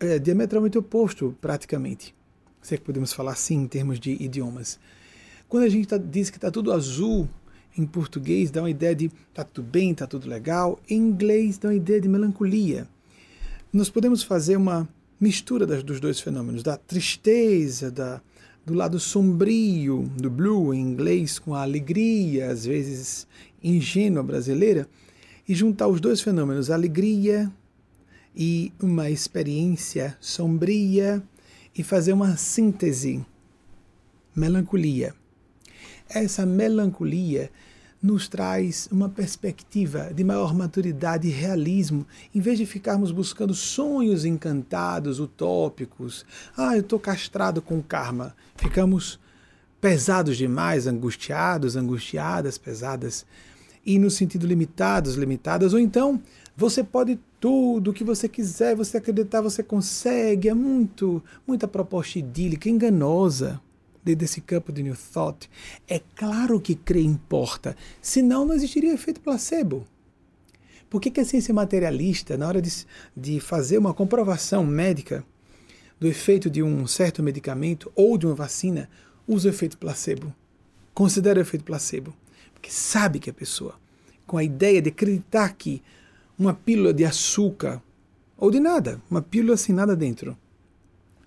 É 0.00 0.18
diametralmente 0.18 0.78
oposto, 0.78 1.36
praticamente. 1.38 2.18
Se 2.62 2.74
é 2.74 2.78
que 2.78 2.84
podemos 2.84 3.12
falar 3.12 3.32
assim 3.32 3.56
em 3.56 3.66
termos 3.66 3.98
de 3.98 4.12
idiomas. 4.22 4.78
Quando 5.48 5.64
a 5.64 5.68
gente 5.68 5.88
tá, 5.88 5.98
diz 5.98 6.30
que 6.30 6.36
está 6.36 6.50
tudo 6.50 6.72
azul 6.72 7.28
em 7.76 7.86
português, 7.86 8.50
dá 8.50 8.62
uma 8.62 8.70
ideia 8.70 8.94
de 8.94 9.10
está 9.28 9.44
tudo 9.44 9.66
bem, 9.66 9.92
está 9.92 10.06
tudo 10.06 10.28
legal. 10.28 10.78
Em 10.88 10.96
inglês, 10.96 11.58
dá 11.58 11.68
uma 11.68 11.74
ideia 11.74 12.00
de 12.00 12.08
melancolia. 12.08 12.86
Nós 13.72 13.88
podemos 13.88 14.22
fazer 14.22 14.56
uma 14.56 14.88
mistura 15.20 15.66
das, 15.66 15.82
dos 15.82 16.00
dois 16.00 16.20
fenômenos, 16.20 16.62
da 16.62 16.76
tristeza, 16.76 17.90
da, 17.90 18.20
do 18.64 18.74
lado 18.74 18.98
sombrio 18.98 20.10
do 20.16 20.30
blue 20.30 20.72
em 20.74 20.80
inglês, 20.80 21.38
com 21.38 21.54
a 21.54 21.62
alegria, 21.62 22.50
às 22.50 22.64
vezes 22.64 23.26
ingênua 23.62 24.22
brasileira, 24.22 24.88
e 25.48 25.54
juntar 25.54 25.88
os 25.88 26.00
dois 26.00 26.20
fenômenos, 26.20 26.70
alegria 26.70 27.50
e 28.34 28.72
uma 28.80 29.10
experiência 29.10 30.16
sombria, 30.20 31.22
e 31.80 31.82
fazer 31.82 32.12
uma 32.12 32.36
síntese, 32.36 33.24
melancolia 34.36 35.14
essa 36.10 36.44
melancolia 36.44 37.50
nos 38.02 38.28
traz 38.28 38.88
uma 38.90 39.08
perspectiva 39.08 40.10
de 40.12 40.24
maior 40.24 40.54
maturidade 40.54 41.28
e 41.28 41.30
realismo, 41.30 42.06
em 42.34 42.40
vez 42.40 42.58
de 42.58 42.64
ficarmos 42.64 43.12
buscando 43.12 43.54
sonhos 43.54 44.24
encantados, 44.24 45.20
utópicos. 45.20 46.24
Ah, 46.56 46.74
eu 46.76 46.80
estou 46.80 46.98
castrado 46.98 47.60
com 47.60 47.82
karma. 47.82 48.34
Ficamos 48.56 49.20
pesados 49.80 50.36
demais, 50.36 50.86
angustiados, 50.86 51.76
angustiadas, 51.76 52.56
pesadas, 52.58 53.26
e 53.84 53.98
no 53.98 54.10
sentido 54.10 54.46
limitados, 54.46 55.14
limitadas, 55.14 55.72
ou 55.72 55.78
então 55.78 56.20
você 56.60 56.84
pode 56.84 57.18
tudo 57.40 57.90
o 57.90 57.94
que 57.94 58.04
você 58.04 58.28
quiser, 58.28 58.76
você 58.76 58.98
acreditar, 58.98 59.40
você 59.40 59.62
consegue, 59.62 60.46
é 60.46 60.52
muito, 60.52 61.24
muita 61.46 61.66
proposta 61.66 62.18
idílica, 62.18 62.68
enganosa 62.68 63.58
desse 64.04 64.42
campo 64.42 64.70
de 64.70 64.82
New 64.82 64.94
Thought, 64.94 65.48
é 65.88 66.02
claro 66.14 66.60
que 66.60 66.74
crer 66.74 67.02
importa, 67.02 67.74
senão 68.02 68.44
não 68.44 68.54
existiria 68.54 68.92
efeito 68.92 69.22
placebo. 69.22 69.86
Por 70.90 71.00
que, 71.00 71.10
que 71.10 71.20
a 71.20 71.24
ciência 71.24 71.54
materialista, 71.54 72.36
na 72.36 72.46
hora 72.46 72.60
de, 72.60 72.70
de 73.16 73.40
fazer 73.40 73.78
uma 73.78 73.94
comprovação 73.94 74.66
médica 74.66 75.24
do 75.98 76.06
efeito 76.06 76.50
de 76.50 76.62
um 76.62 76.86
certo 76.86 77.22
medicamento 77.22 77.90
ou 77.94 78.18
de 78.18 78.26
uma 78.26 78.34
vacina, 78.34 78.90
usa 79.26 79.48
o 79.48 79.50
efeito 79.50 79.78
placebo? 79.78 80.34
Considera 80.92 81.38
o 81.38 81.42
efeito 81.42 81.64
placebo. 81.64 82.12
Porque 82.52 82.70
sabe 82.70 83.18
que 83.18 83.30
a 83.30 83.34
pessoa, 83.34 83.76
com 84.26 84.36
a 84.36 84.44
ideia 84.44 84.82
de 84.82 84.90
acreditar 84.90 85.54
que 85.54 85.82
uma 86.40 86.54
pílula 86.54 86.94
de 86.94 87.04
açúcar, 87.04 87.82
ou 88.34 88.50
de 88.50 88.58
nada, 88.58 88.98
uma 89.10 89.20
pílula 89.20 89.58
sem 89.58 89.74
nada 89.74 89.94
dentro, 89.94 90.34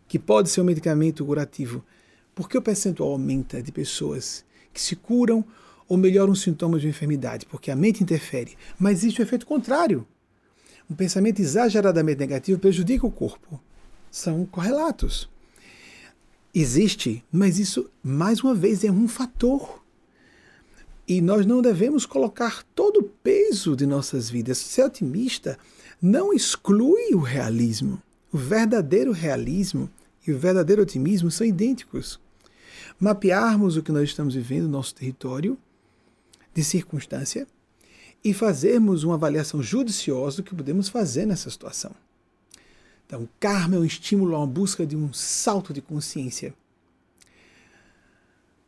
que 0.08 0.18
pode 0.18 0.50
ser 0.50 0.60
um 0.60 0.64
medicamento 0.64 1.24
curativo, 1.24 1.86
por 2.34 2.50
que 2.50 2.58
o 2.58 2.62
percentual 2.64 3.12
aumenta 3.12 3.62
de 3.62 3.72
pessoas 3.72 4.44
que 4.74 4.82
se 4.82 4.96
curam 4.96 5.46
ou 5.88 5.98
melhoram 5.98 6.34
os 6.34 6.42
sintomas 6.42 6.82
de 6.82 6.88
uma 6.88 6.90
enfermidade? 6.90 7.46
Porque 7.46 7.70
a 7.70 7.76
mente 7.76 8.02
interfere. 8.02 8.58
Mas 8.80 9.00
existe 9.00 9.22
o 9.22 9.24
efeito 9.24 9.46
contrário. 9.46 10.08
Um 10.90 10.96
pensamento 10.96 11.40
exageradamente 11.40 12.20
negativo 12.20 12.60
prejudica 12.60 13.06
o 13.06 13.12
corpo. 13.12 13.62
São 14.10 14.48
correlatos. 14.48 15.30
Existe, 16.56 17.24
mas 17.32 17.60
isso, 17.60 17.88
mais 18.02 18.44
uma 18.44 18.56
vez, 18.56 18.84
é 18.84 18.90
um 18.90 19.08
fator. 19.08 19.83
E 21.08 21.22
nós 21.22 21.46
não 21.46 21.62
devemos 21.62 22.06
colocar 22.06 22.64
todo 22.76 22.98
o 23.02 23.04
peso 23.04 23.76
de 23.76 23.86
nossas 23.86 24.30
vidas. 24.30 24.58
Ser 24.58 24.84
otimista 24.84 25.58
não 26.02 26.34
exclui 26.34 27.14
o 27.14 27.20
realismo. 27.20 28.02
O 28.32 28.38
verdadeiro 28.38 29.12
realismo 29.12 29.90
e 30.26 30.32
o 30.32 30.40
verdadeiro 30.40 30.82
otimismo 30.82 31.30
são 31.30 31.46
idênticos 31.46 32.20
mapearmos 33.00 33.76
o 33.76 33.84
que 33.84 33.92
nós 33.92 34.10
estamos 34.10 34.34
vivendo 34.34 34.64
no 34.64 34.70
nosso 34.70 34.96
território 34.96 35.58
de 36.54 36.64
circunstância 36.64 37.48
e 38.24 38.34
fazermos 38.34 39.04
uma 39.04 39.16
avaliação 39.16 39.62
judiciosa 39.62 40.38
do 40.38 40.44
que 40.44 40.56
podemos 40.56 40.88
fazer 40.88 41.26
nessa 41.26 41.50
situação. 41.50 41.92
Então, 43.06 43.28
karma 43.40 43.76
é 43.76 43.80
um 43.80 43.86
estímulo 43.86 44.36
a 44.36 44.40
uma 44.40 44.48
busca 44.48 44.86
de 44.86 44.96
um 44.96 45.12
salto 45.12 45.74
de 45.74 45.82
consciência. 45.82 46.54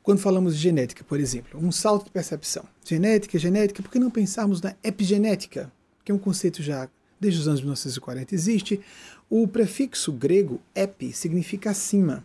Quando 0.05 0.19
falamos 0.19 0.55
de 0.55 0.61
genética, 0.61 1.03
por 1.03 1.19
exemplo, 1.19 1.59
um 1.59 1.71
salto 1.71 2.05
de 2.05 2.11
percepção. 2.11 2.63
Genética, 2.85 3.39
genética, 3.39 3.81
por 3.81 3.91
que 3.91 3.97
não 3.97 4.11
pensarmos 4.11 4.61
na 4.61 4.75
epigenética, 4.83 5.73
que 6.03 6.11
é 6.11 6.15
um 6.15 6.19
conceito 6.19 6.61
já 6.61 6.87
desde 7.19 7.39
os 7.39 7.47
anos 7.47 7.59
1940 7.61 8.35
existe? 8.35 8.79
O 9.27 9.47
prefixo 9.47 10.11
grego 10.11 10.61
epi 10.75 11.11
significa 11.11 11.71
acima. 11.71 12.23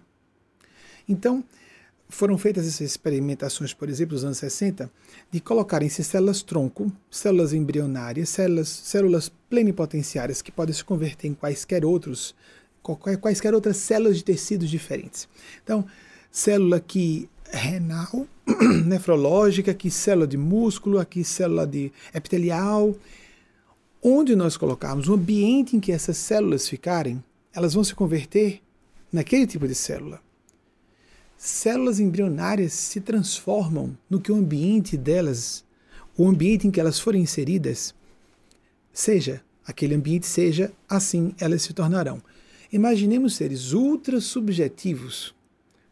Então, 1.08 1.42
foram 2.06 2.36
feitas 2.36 2.66
essas 2.66 2.82
experimentações, 2.82 3.72
por 3.72 3.88
exemplo, 3.88 4.12
nos 4.12 4.26
anos 4.26 4.36
60, 4.36 4.92
de 5.30 5.40
colocarem-se 5.40 6.04
células 6.04 6.42
tronco, 6.42 6.92
células 7.10 7.54
embrionárias, 7.54 8.28
células, 8.28 8.68
células 8.68 9.32
plenipotenciárias 9.48 10.42
que 10.42 10.52
podem 10.52 10.74
se 10.74 10.84
converter 10.84 11.28
em 11.28 11.34
quaisquer 11.34 11.86
outros, 11.86 12.34
quaisquer 12.82 13.54
outras 13.54 13.78
células 13.78 14.18
de 14.18 14.24
tecidos 14.24 14.68
diferentes. 14.68 15.26
Então, 15.64 15.86
célula 16.30 16.76
aqui 16.76 17.26
renal, 17.52 18.26
nefrológica, 18.86 19.70
aqui 19.70 19.90
célula 19.90 20.26
de 20.26 20.36
músculo, 20.36 20.98
aqui 20.98 21.24
célula 21.24 21.66
de 21.66 21.92
epitelial. 22.14 22.94
Onde 24.02 24.34
nós 24.34 24.56
colocarmos 24.56 25.08
o 25.08 25.14
ambiente 25.14 25.76
em 25.76 25.80
que 25.80 25.92
essas 25.92 26.16
células 26.16 26.68
ficarem, 26.68 27.22
elas 27.54 27.74
vão 27.74 27.84
se 27.84 27.94
converter 27.94 28.62
naquele 29.12 29.46
tipo 29.46 29.68
de 29.68 29.74
célula 29.74 30.20
células 31.42 31.98
embrionárias 31.98 32.74
se 32.74 33.00
transformam 33.00 33.96
no 34.10 34.20
que 34.20 34.30
o 34.30 34.34
ambiente 34.34 34.94
delas 34.94 35.64
o 36.14 36.28
ambiente 36.28 36.68
em 36.68 36.70
que 36.70 36.78
elas 36.78 37.00
forem 37.00 37.22
inseridas, 37.22 37.94
seja 38.92 39.42
aquele 39.64 39.94
ambiente, 39.94 40.26
seja 40.26 40.70
assim 40.86 41.34
elas 41.40 41.62
se 41.62 41.72
tornarão. 41.72 42.22
Imaginemos 42.70 43.36
seres 43.36 43.72
ultra 43.72 44.20
subjetivos, 44.20 45.34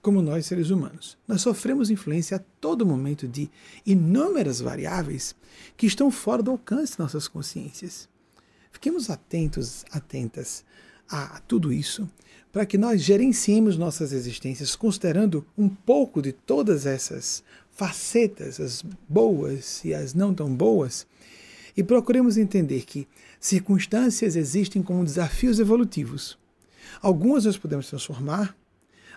como 0.08 0.22
nós 0.22 0.46
seres 0.46 0.70
humanos. 0.70 1.18
Nós 1.28 1.42
sofremos 1.42 1.90
influência 1.90 2.38
a 2.38 2.42
todo 2.62 2.86
momento 2.86 3.28
de 3.28 3.50
inúmeras 3.84 4.58
variáveis 4.58 5.36
que 5.76 5.84
estão 5.84 6.10
fora 6.10 6.42
do 6.42 6.50
alcance 6.50 6.94
de 6.94 7.00
nossas 7.00 7.28
consciências. 7.28 8.08
Fiquemos 8.72 9.10
atentos, 9.10 9.84
atentas 9.90 10.64
a 11.10 11.42
tudo 11.46 11.70
isso, 11.70 12.08
para 12.50 12.64
que 12.64 12.78
nós 12.78 13.02
gerenciemos 13.02 13.76
nossas 13.76 14.14
existências 14.14 14.74
considerando 14.74 15.44
um 15.58 15.68
pouco 15.68 16.22
de 16.22 16.32
todas 16.32 16.86
essas 16.86 17.44
facetas, 17.70 18.58
as 18.58 18.82
boas 19.06 19.84
e 19.84 19.92
as 19.92 20.14
não 20.14 20.32
tão 20.32 20.56
boas, 20.56 21.06
e 21.76 21.84
procuremos 21.84 22.38
entender 22.38 22.86
que 22.86 23.06
circunstâncias 23.38 24.36
existem 24.36 24.82
como 24.82 25.04
desafios 25.04 25.60
evolutivos. 25.60 26.38
Algumas 27.02 27.44
nós 27.44 27.58
podemos 27.58 27.88
transformar, 27.88 28.56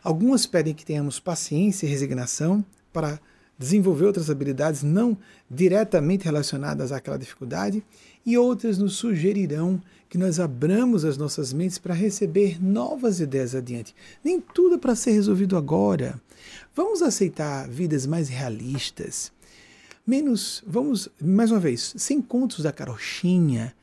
algumas 0.04 0.46
pedem 0.46 0.74
que 0.74 0.86
tenhamos 0.86 1.20
paciência 1.20 1.86
e 1.86 1.90
resignação 1.90 2.64
para 2.92 3.20
desenvolver 3.58 4.06
outras 4.06 4.30
habilidades 4.30 4.82
não 4.82 5.16
diretamente 5.50 6.26
relacionadas 6.26 6.92
àquela 6.92 7.18
dificuldade, 7.18 7.84
e 8.26 8.38
outras 8.38 8.78
nos 8.78 8.96
sugerirão 8.96 9.82
que 10.10 10.18
nós 10.18 10.40
abramos 10.40 11.06
as 11.06 11.18
nossas 11.18 11.54
mentes 11.54 11.78
para 11.78 11.94
receber 11.94 12.62
novas 12.62 13.20
ideias 13.20 13.56
adiante. 13.56 13.96
Nem 14.24 14.42
tudo 14.42 14.76
é 14.76 14.78
para 14.78 14.96
ser 14.96 15.12
resolvido 15.12 15.56
agora. 15.56 16.20
Vamos 16.76 17.02
aceitar 17.02 17.68
vidas 17.70 18.06
mais 18.06 18.30
realistas. 18.30 19.32
Menos, 20.06 20.64
vamos, 20.66 21.08
mais 21.22 21.52
uma 21.52 21.60
vez, 21.60 21.94
sem 21.98 22.22
contos 22.22 22.64
da 22.64 22.72
carochinha, 22.72 23.74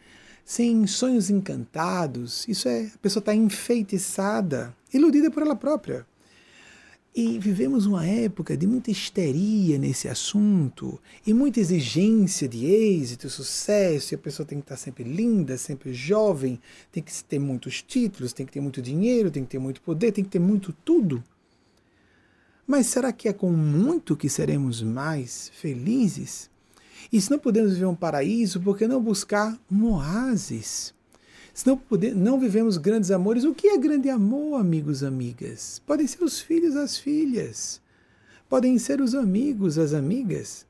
sem 0.49 0.87
sonhos 0.87 1.29
encantados. 1.29 2.49
Isso 2.49 2.71
é, 2.71 2.87
a 2.87 2.99
pessoa 3.03 3.21
está 3.21 3.35
enfeitiçada, 3.35 4.75
iludida 4.95 5.31
por 5.31 5.43
ela 5.43 5.55
própria. 5.55 6.07
E 7.15 7.39
vivemos 7.39 7.85
uma 7.85 8.07
época 8.07 8.57
de 8.57 8.67
muita 8.67 8.91
histeria 8.91 9.77
nesse 9.77 10.09
assunto 10.09 10.99
e 11.27 11.35
muita 11.35 11.61
exigência 11.61 12.49
de 12.49 12.65
êxito, 12.65 13.29
sucesso, 13.29 14.15
e 14.15 14.17
a 14.17 14.19
pessoa 14.19 14.47
tem 14.47 14.59
que 14.59 14.65
estar 14.65 14.79
sempre 14.79 15.05
linda, 15.05 15.59
sempre 15.59 15.93
jovem, 15.93 16.59
tem 16.91 17.03
que 17.03 17.13
ter 17.25 17.39
muitos 17.39 17.83
títulos, 17.83 18.33
tem 18.33 18.47
que 18.47 18.53
ter 18.53 18.61
muito 18.61 18.81
dinheiro, 18.81 19.31
tem 19.31 19.45
que 19.45 19.51
ter 19.51 19.59
muito 19.59 19.83
poder, 19.83 20.13
tem 20.13 20.25
que 20.25 20.31
ter 20.31 20.39
muito 20.39 20.73
tudo. 20.83 21.23
Mas 22.67 22.87
será 22.87 23.13
que 23.13 23.29
é 23.29 23.35
com 23.35 23.53
muito 23.53 24.17
que 24.17 24.31
seremos 24.31 24.81
mais 24.81 25.51
felizes? 25.53 26.49
E 27.13 27.21
se 27.21 27.31
não 27.31 27.39
podemos 27.39 27.73
viver 27.73 27.87
um 27.87 27.95
paraíso, 27.95 28.61
por 28.61 28.77
que 28.77 28.87
não 28.87 29.03
buscar 29.03 29.59
um 29.71 29.93
oásis? 29.93 30.95
Se 31.55 31.67
não, 31.67 31.77
poder, 31.77 32.15
não 32.15 32.39
vivemos 32.39 32.77
grandes 32.77 33.11
amores, 33.11 33.45
o 33.45 33.55
que 33.55 33.69
é 33.69 33.79
grande 33.79 34.09
amor, 34.09 34.61
amigos, 34.61 35.03
amigas? 35.03 35.83
Podem 35.87 36.07
ser 36.07 36.23
os 36.23 36.41
filhos, 36.41 36.77
as 36.77 36.97
filhas. 36.97 37.81
Podem 38.49 38.79
ser 38.79 39.01
os 39.01 39.15
amigos, 39.15 39.79
as 39.79 39.93
amigas. 39.93 40.67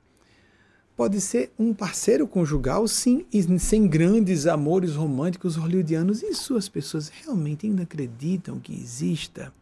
Pode 0.96 1.20
ser 1.20 1.52
um 1.58 1.74
parceiro 1.74 2.26
conjugal, 2.26 2.88
sim, 2.88 3.24
sem 3.60 3.86
grandes 3.86 4.46
amores 4.46 4.94
românticos 4.94 5.56
hollywoodianos. 5.56 6.22
Isso 6.22 6.56
as 6.56 6.68
pessoas 6.68 7.08
realmente 7.08 7.66
ainda 7.66 7.82
acreditam 7.82 8.58
que 8.58 8.72
exista. 8.72 9.52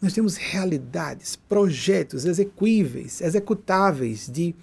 Nós 0.00 0.12
temos 0.12 0.36
realidades, 0.36 1.36
projetos 1.36 2.24
execuíveis, 2.24 3.20
executáveis 3.20 4.28
de 4.28 4.54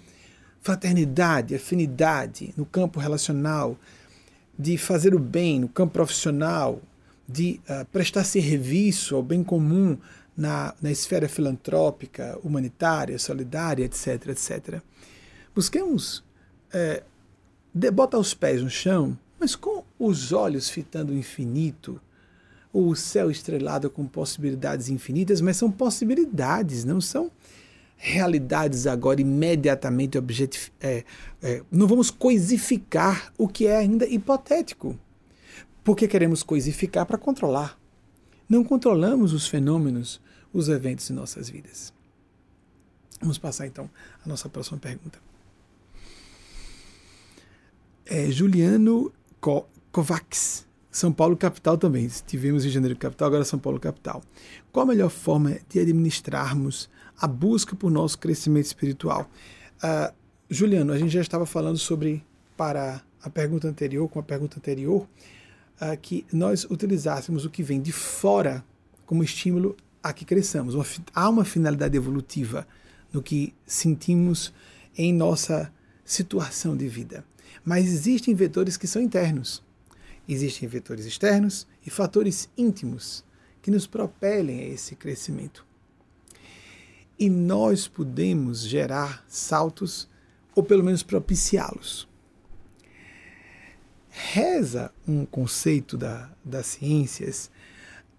fraternidade, 0.62 1.54
afinidade 1.54 2.54
no 2.56 2.64
campo 2.64 2.98
relacional, 2.98 3.76
de 4.58 4.78
fazer 4.78 5.14
o 5.14 5.18
bem 5.18 5.60
no 5.60 5.68
campo 5.68 5.92
profissional, 5.92 6.80
de 7.28 7.60
uh, 7.68 7.84
prestar 7.86 8.24
serviço 8.24 9.16
ao 9.16 9.22
bem 9.22 9.42
comum 9.42 9.98
na, 10.36 10.74
na 10.80 10.90
esfera 10.90 11.28
filantrópica, 11.28 12.38
humanitária, 12.42 13.18
solidária, 13.18 13.84
etc, 13.84 14.28
etc. 14.28 14.80
Busquemos 15.54 16.22
é, 16.72 17.02
botar 17.92 18.18
os 18.18 18.32
pés 18.32 18.62
no 18.62 18.70
chão, 18.70 19.18
mas 19.38 19.56
com 19.56 19.84
os 19.98 20.32
olhos 20.32 20.70
fitando 20.70 21.12
o 21.12 21.16
infinito, 21.16 22.00
ou 22.72 22.88
o 22.88 22.96
céu 22.96 23.30
estrelado 23.30 23.90
com 23.90 24.06
possibilidades 24.06 24.88
infinitas, 24.88 25.40
mas 25.40 25.58
são 25.58 25.70
possibilidades, 25.70 26.84
não 26.84 27.00
são 27.00 27.30
realidades 28.02 28.86
agora 28.88 29.20
imediatamente 29.20 30.18
objetiv... 30.18 30.70
É, 30.80 31.04
é, 31.40 31.62
não 31.70 31.86
vamos 31.86 32.10
coisificar 32.10 33.32
o 33.38 33.46
que 33.46 33.66
é 33.68 33.76
ainda 33.76 34.04
hipotético. 34.06 34.98
Porque 35.84 36.08
queremos 36.08 36.42
coisificar 36.42 37.06
para 37.06 37.16
controlar. 37.16 37.78
Não 38.48 38.64
controlamos 38.64 39.32
os 39.32 39.46
fenômenos, 39.46 40.20
os 40.52 40.68
eventos 40.68 41.08
em 41.10 41.14
nossas 41.14 41.48
vidas. 41.48 41.92
Vamos 43.20 43.38
passar 43.38 43.68
então 43.68 43.88
à 44.24 44.28
nossa 44.28 44.48
próxima 44.48 44.78
pergunta. 44.78 45.20
É, 48.04 48.28
Juliano 48.32 49.12
Kovacs, 49.92 50.66
São 50.92 51.12
Paulo 51.12 51.36
capital 51.36 51.76
também. 51.76 52.08
Tivemos 52.26 52.64
em 52.64 52.68
janeiro 52.68 52.96
capital, 52.96 53.26
agora 53.26 53.44
São 53.44 53.58
Paulo 53.58 53.80
capital. 53.80 54.22
Qual 54.70 54.84
a 54.84 54.86
melhor 54.86 55.10
forma 55.10 55.58
de 55.68 55.80
administrarmos 55.80 56.88
a 57.22 57.26
busca 57.28 57.76
por 57.76 57.88
nosso 57.88 58.18
crescimento 58.18 58.66
espiritual. 58.66 59.30
Uh, 59.78 60.12
Juliano, 60.50 60.92
a 60.92 60.98
gente 60.98 61.12
já 61.12 61.20
estava 61.20 61.46
falando 61.46 61.78
sobre, 61.78 62.24
para 62.56 63.00
a 63.22 63.30
pergunta 63.30 63.68
anterior, 63.68 64.08
com 64.08 64.18
a 64.18 64.22
pergunta 64.24 64.58
anterior, 64.58 65.06
uh, 65.80 65.96
que 66.02 66.26
nós 66.32 66.64
utilizássemos 66.64 67.44
o 67.44 67.50
que 67.50 67.62
vem 67.62 67.80
de 67.80 67.92
fora 67.92 68.64
como 69.06 69.22
estímulo 69.22 69.76
a 70.02 70.12
que 70.12 70.24
cresçamos. 70.24 70.74
Uma, 70.74 70.84
há 71.14 71.28
uma 71.28 71.44
finalidade 71.44 71.96
evolutiva 71.96 72.66
no 73.12 73.22
que 73.22 73.54
sentimos 73.64 74.52
em 74.98 75.12
nossa 75.12 75.72
situação 76.04 76.76
de 76.76 76.88
vida. 76.88 77.24
Mas 77.64 77.86
existem 77.86 78.34
vetores 78.34 78.76
que 78.76 78.88
são 78.88 79.00
internos. 79.00 79.62
Existem 80.28 80.68
vetores 80.68 81.04
externos 81.04 81.66
e 81.84 81.90
fatores 81.90 82.48
íntimos 82.56 83.24
que 83.60 83.70
nos 83.70 83.86
propelem 83.86 84.60
a 84.60 84.68
esse 84.68 84.94
crescimento 84.94 85.64
e 87.22 87.30
nós 87.30 87.86
podemos 87.86 88.62
gerar 88.62 89.24
saltos 89.28 90.08
ou 90.56 90.62
pelo 90.64 90.82
menos 90.82 91.04
propiciá-los. 91.04 92.08
Reza 94.10 94.92
um 95.06 95.24
conceito 95.24 95.96
da, 95.96 96.28
das 96.44 96.66
ciências 96.66 97.48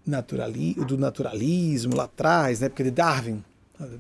naturali, 0.06 0.74
do 0.76 0.98
naturalismo 0.98 1.98
lá 1.98 2.06
atrás, 2.06 2.62
na 2.62 2.68
época 2.68 2.86
de 2.86 2.92
Darwin. 2.92 3.44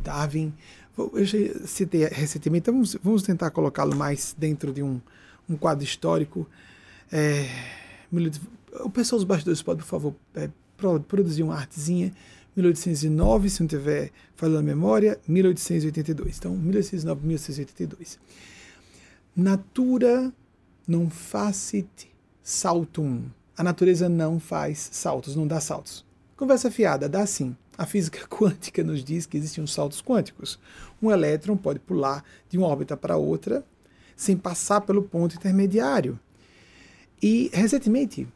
Darwin, 0.02 0.54
eu 0.98 1.26
já 1.26 1.38
citei 1.66 2.06
recentemente, 2.06 2.63
então 2.63 2.74
vamos, 2.74 2.98
vamos 3.04 3.24
tentar 3.24 3.52
colocá-lo 3.52 3.98
mais 3.98 4.34
dentro 4.38 4.72
de 4.72 4.82
um, 4.82 5.02
um 5.50 5.58
quadro 5.58 5.84
histórico. 5.84 6.48
É, 7.12 7.46
o 8.82 8.89
pessoal 8.89 9.17
dos 9.17 9.26
bastidores 9.26 9.62
pode, 9.62 9.82
por 9.82 9.88
favor, 9.88 10.15
é, 10.36 10.49
produzir 11.08 11.43
uma 11.43 11.56
artezinha 11.56 12.13
1809, 12.56 13.49
se 13.49 13.62
não 13.62 13.67
tiver 13.67 14.12
falando 14.36 14.60
a 14.60 14.63
memória, 14.63 15.19
1882. 15.28 16.38
Então, 16.38 16.56
1809, 16.56 17.28
1882. 17.28 18.19
Natura 19.36 20.32
non 20.88 21.10
facit 21.10 22.12
saltum. 22.43 23.23
A 23.58 23.63
natureza 23.63 24.08
não 24.08 24.39
faz 24.39 24.89
saltos, 24.91 25.36
não 25.36 25.47
dá 25.47 25.60
saltos. 25.60 26.06
Conversa 26.36 26.69
fiada, 26.69 27.10
dá 27.10 27.26
sim. 27.26 27.56
A 27.78 27.86
física 27.86 28.26
quântica 28.30 28.84
nos 28.84 29.04
diz 29.04 29.26
que 29.26 29.38
existem 29.38 29.63
uns 29.63 29.73
saltos 29.73 30.02
quânticos. 30.02 30.60
Um 31.02 31.12
elétron 31.12 31.58
pode 31.58 31.80
pular 31.80 32.23
de 32.49 32.58
uma 32.58 32.67
órbita 32.67 32.95
para 32.95 33.17
outra 33.17 33.65
sem 34.15 34.38
passar 34.38 34.82
pelo 34.82 35.04
ponto 35.04 35.36
intermediário. 35.36 36.19
E, 37.24 37.50
recentemente, 37.54 38.28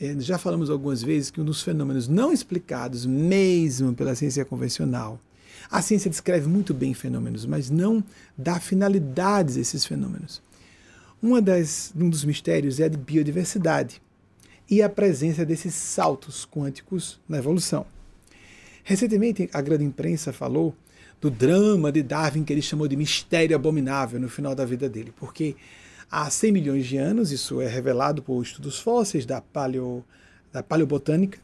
é, 0.00 0.18
já 0.18 0.38
falamos 0.38 0.70
algumas 0.70 1.02
vezes 1.02 1.30
que 1.30 1.42
um 1.42 1.44
dos 1.44 1.60
fenômenos 1.60 2.08
não 2.08 2.32
explicados, 2.32 3.04
mesmo 3.04 3.92
pela 3.92 4.14
ciência 4.14 4.46
convencional, 4.46 5.20
a 5.70 5.82
ciência 5.82 6.08
descreve 6.08 6.48
muito 6.48 6.72
bem 6.72 6.94
fenômenos, 6.94 7.44
mas 7.44 7.68
não 7.68 8.02
dá 8.38 8.58
finalidades 8.58 9.58
a 9.58 9.60
esses 9.60 9.84
fenômenos. 9.84 10.40
Uma 11.22 11.42
das, 11.42 11.92
um 11.94 12.08
dos 12.08 12.24
mistérios 12.24 12.80
é 12.80 12.84
a 12.84 12.88
de 12.88 12.96
biodiversidade 12.96 14.00
e 14.70 14.80
a 14.80 14.88
presença 14.88 15.44
desses 15.44 15.74
saltos 15.74 16.48
quânticos 16.50 17.20
na 17.28 17.36
evolução. 17.36 17.84
Recentemente, 18.82 19.50
a 19.52 19.60
grande 19.60 19.84
imprensa 19.84 20.32
falou 20.32 20.74
do 21.20 21.30
drama 21.30 21.92
de 21.92 22.02
Darwin, 22.02 22.42
que 22.42 22.54
ele 22.54 22.62
chamou 22.62 22.88
de 22.88 22.96
mistério 22.96 23.54
abominável 23.54 24.18
no 24.18 24.30
final 24.30 24.54
da 24.54 24.64
vida 24.64 24.88
dele, 24.88 25.12
porque 25.20 25.56
há 26.10 26.28
100 26.28 26.52
milhões 26.52 26.86
de 26.86 26.96
anos, 26.96 27.30
isso 27.30 27.60
é 27.60 27.68
revelado 27.68 28.22
por 28.22 28.42
estudos 28.42 28.80
fósseis 28.80 29.24
da, 29.24 29.40
paleo, 29.40 30.04
da 30.52 30.62
paleobotânica, 30.62 31.38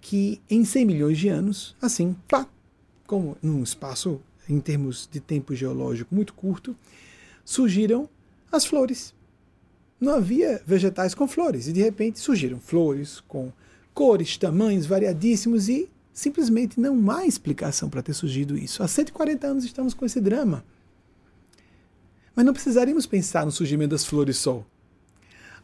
que 0.00 0.40
em 0.50 0.64
100 0.64 0.84
milhões 0.84 1.18
de 1.18 1.28
anos, 1.28 1.74
assim, 1.80 2.14
pá, 2.28 2.46
como 3.06 3.36
num 3.42 3.62
espaço 3.62 4.20
em 4.48 4.60
termos 4.60 5.08
de 5.10 5.20
tempo 5.20 5.54
geológico 5.54 6.14
muito 6.14 6.34
curto, 6.34 6.76
surgiram 7.44 8.08
as 8.52 8.64
flores. 8.64 9.14
Não 10.00 10.14
havia 10.14 10.62
vegetais 10.66 11.14
com 11.14 11.26
flores, 11.26 11.66
e 11.66 11.72
de 11.72 11.82
repente 11.82 12.20
surgiram 12.20 12.60
flores 12.60 13.20
com 13.26 13.52
cores, 13.92 14.36
tamanhos 14.36 14.86
variadíssimos 14.86 15.68
e 15.68 15.88
simplesmente 16.12 16.78
não 16.78 17.10
há 17.10 17.26
explicação 17.26 17.88
para 17.88 18.02
ter 18.02 18.14
surgido 18.14 18.56
isso. 18.56 18.82
Há 18.82 18.88
140 18.88 19.46
anos 19.46 19.64
estamos 19.64 19.94
com 19.94 20.04
esse 20.04 20.20
drama. 20.20 20.64
Mas 22.38 22.46
não 22.46 22.52
precisaríamos 22.52 23.04
pensar 23.04 23.44
no 23.44 23.50
surgimento 23.50 23.90
das 23.90 24.04
flores 24.04 24.36
sol. 24.36 24.64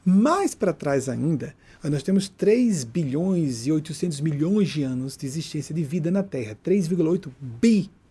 Mais 0.04 0.56
para 0.56 0.72
trás 0.72 1.08
ainda, 1.08 1.54
nós 1.84 2.02
temos 2.02 2.28
3 2.28 2.82
bilhões 2.82 3.64
e 3.64 3.70
800 3.70 4.20
milhões 4.20 4.70
de 4.70 4.82
anos 4.82 5.16
de 5.16 5.24
existência 5.24 5.72
de 5.72 5.84
vida 5.84 6.10
na 6.10 6.24
Terra. 6.24 6.58
3,8 6.64 7.30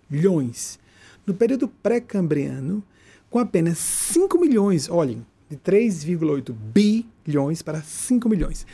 bilhões. 0.10 0.80
No 1.28 1.34
período 1.34 1.68
pré-cambriano, 1.68 2.82
com 3.30 3.38
apenas 3.38 3.80
5 3.80 4.40
milhões, 4.40 4.90
olhem, 4.90 5.26
de 5.50 5.58
3,8 5.58 6.54
bilhões 6.54 7.62
para 7.62 7.82
5 7.82 8.30
milhões. 8.30 8.66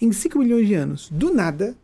Em 0.00 0.12
5 0.12 0.38
milhões 0.38 0.68
de 0.68 0.74
anos, 0.74 1.08
do 1.10 1.34
nada, 1.34 1.76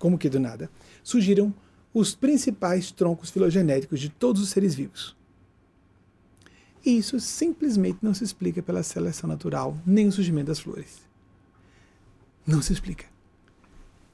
como 0.00 0.18
que 0.18 0.28
do 0.28 0.40
nada, 0.40 0.68
surgiram 1.04 1.54
os 1.94 2.12
principais 2.12 2.90
troncos 2.90 3.30
filogenéticos 3.30 4.00
de 4.00 4.08
todos 4.08 4.42
os 4.42 4.48
seres 4.48 4.74
vivos. 4.74 5.21
E 6.84 6.98
isso 6.98 7.20
simplesmente 7.20 7.98
não 8.02 8.12
se 8.12 8.24
explica 8.24 8.62
pela 8.62 8.82
seleção 8.82 9.28
natural, 9.28 9.76
nem 9.86 10.08
o 10.08 10.12
surgimento 10.12 10.48
das 10.48 10.58
flores. 10.58 11.00
Não 12.46 12.60
se 12.60 12.72
explica. 12.72 13.04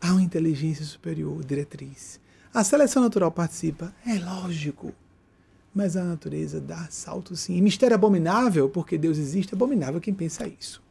Há 0.00 0.12
uma 0.12 0.22
inteligência 0.22 0.84
superior, 0.84 1.42
diretriz. 1.44 2.20
A 2.52 2.62
seleção 2.62 3.02
natural 3.02 3.32
participa, 3.32 3.94
é 4.06 4.18
lógico. 4.18 4.92
Mas 5.74 5.96
a 5.96 6.04
natureza 6.04 6.60
dá 6.60 6.86
salto 6.90 7.34
sim. 7.36 7.56
E 7.56 7.62
mistério 7.62 7.94
abominável, 7.94 8.68
porque 8.68 8.98
Deus 8.98 9.16
existe, 9.16 9.54
é 9.54 9.56
abominável 9.56 10.00
quem 10.00 10.12
pensa 10.12 10.46
isso. 10.46 10.82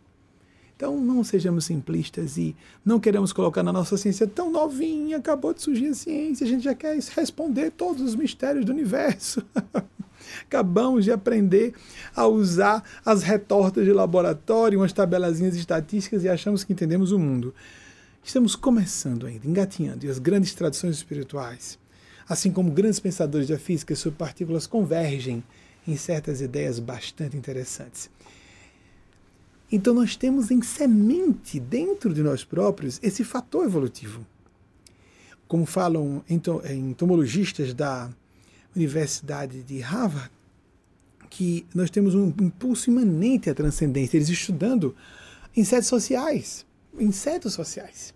Então 0.75 0.99
não 0.99 1.23
sejamos 1.23 1.65
simplistas 1.65 2.37
e 2.37 2.55
não 2.85 2.99
queremos 2.99 3.33
colocar 3.33 3.63
na 3.63 3.73
nossa 3.73 3.97
ciência 3.97 4.27
tão 4.27 4.51
novinha, 4.51 5.17
acabou 5.17 5.51
de 5.51 5.61
surgir 5.61 5.87
a 5.87 5.93
ciência, 5.95 6.45
a 6.45 6.47
gente 6.47 6.63
já 6.63 6.75
quer 6.75 6.95
responder 7.15 7.71
todos 7.71 8.01
os 8.03 8.15
mistérios 8.15 8.63
do 8.63 8.71
universo. 8.71 9.43
Acabamos 10.43 11.05
de 11.05 11.11
aprender 11.11 11.73
a 12.15 12.27
usar 12.27 12.83
as 13.05 13.23
retortas 13.23 13.85
de 13.85 13.93
laboratório, 13.93 14.79
umas 14.79 14.93
tabelazinhas 14.93 15.55
estatísticas 15.55 16.23
e 16.23 16.29
achamos 16.29 16.63
que 16.63 16.73
entendemos 16.73 17.11
o 17.11 17.19
mundo. 17.19 17.53
Estamos 18.23 18.55
começando 18.55 19.25
ainda, 19.25 19.47
engatinhando, 19.47 20.05
e 20.05 20.09
as 20.09 20.19
grandes 20.19 20.53
tradições 20.53 20.97
espirituais, 20.97 21.79
assim 22.27 22.51
como 22.51 22.71
grandes 22.71 22.99
pensadores 22.99 23.47
da 23.47 23.57
física 23.57 23.95
sobre 23.95 24.17
partículas, 24.17 24.67
convergem 24.67 25.43
em 25.87 25.95
certas 25.95 26.41
ideias 26.41 26.77
bastante 26.79 27.37
interessantes. 27.37 28.09
Então, 29.71 29.93
nós 29.93 30.15
temos 30.15 30.51
em 30.51 30.61
semente, 30.61 31.59
dentro 31.59 32.13
de 32.13 32.21
nós 32.21 32.43
próprios, 32.43 32.99
esse 33.01 33.23
fator 33.23 33.65
evolutivo. 33.65 34.25
Como 35.47 35.65
falam 35.65 36.23
entomologistas 36.29 37.73
da 37.73 38.09
Universidade 38.75 39.63
de 39.63 39.79
Harvard, 39.81 40.31
que 41.29 41.65
nós 41.73 41.89
temos 41.89 42.15
um 42.15 42.27
impulso 42.27 42.89
imanente 42.89 43.49
à 43.49 43.55
transcendência, 43.55 44.17
eles 44.17 44.29
estudando 44.29 44.95
insetos 45.55 45.87
sociais, 45.87 46.65
insetos 46.97 47.53
sociais. 47.53 48.13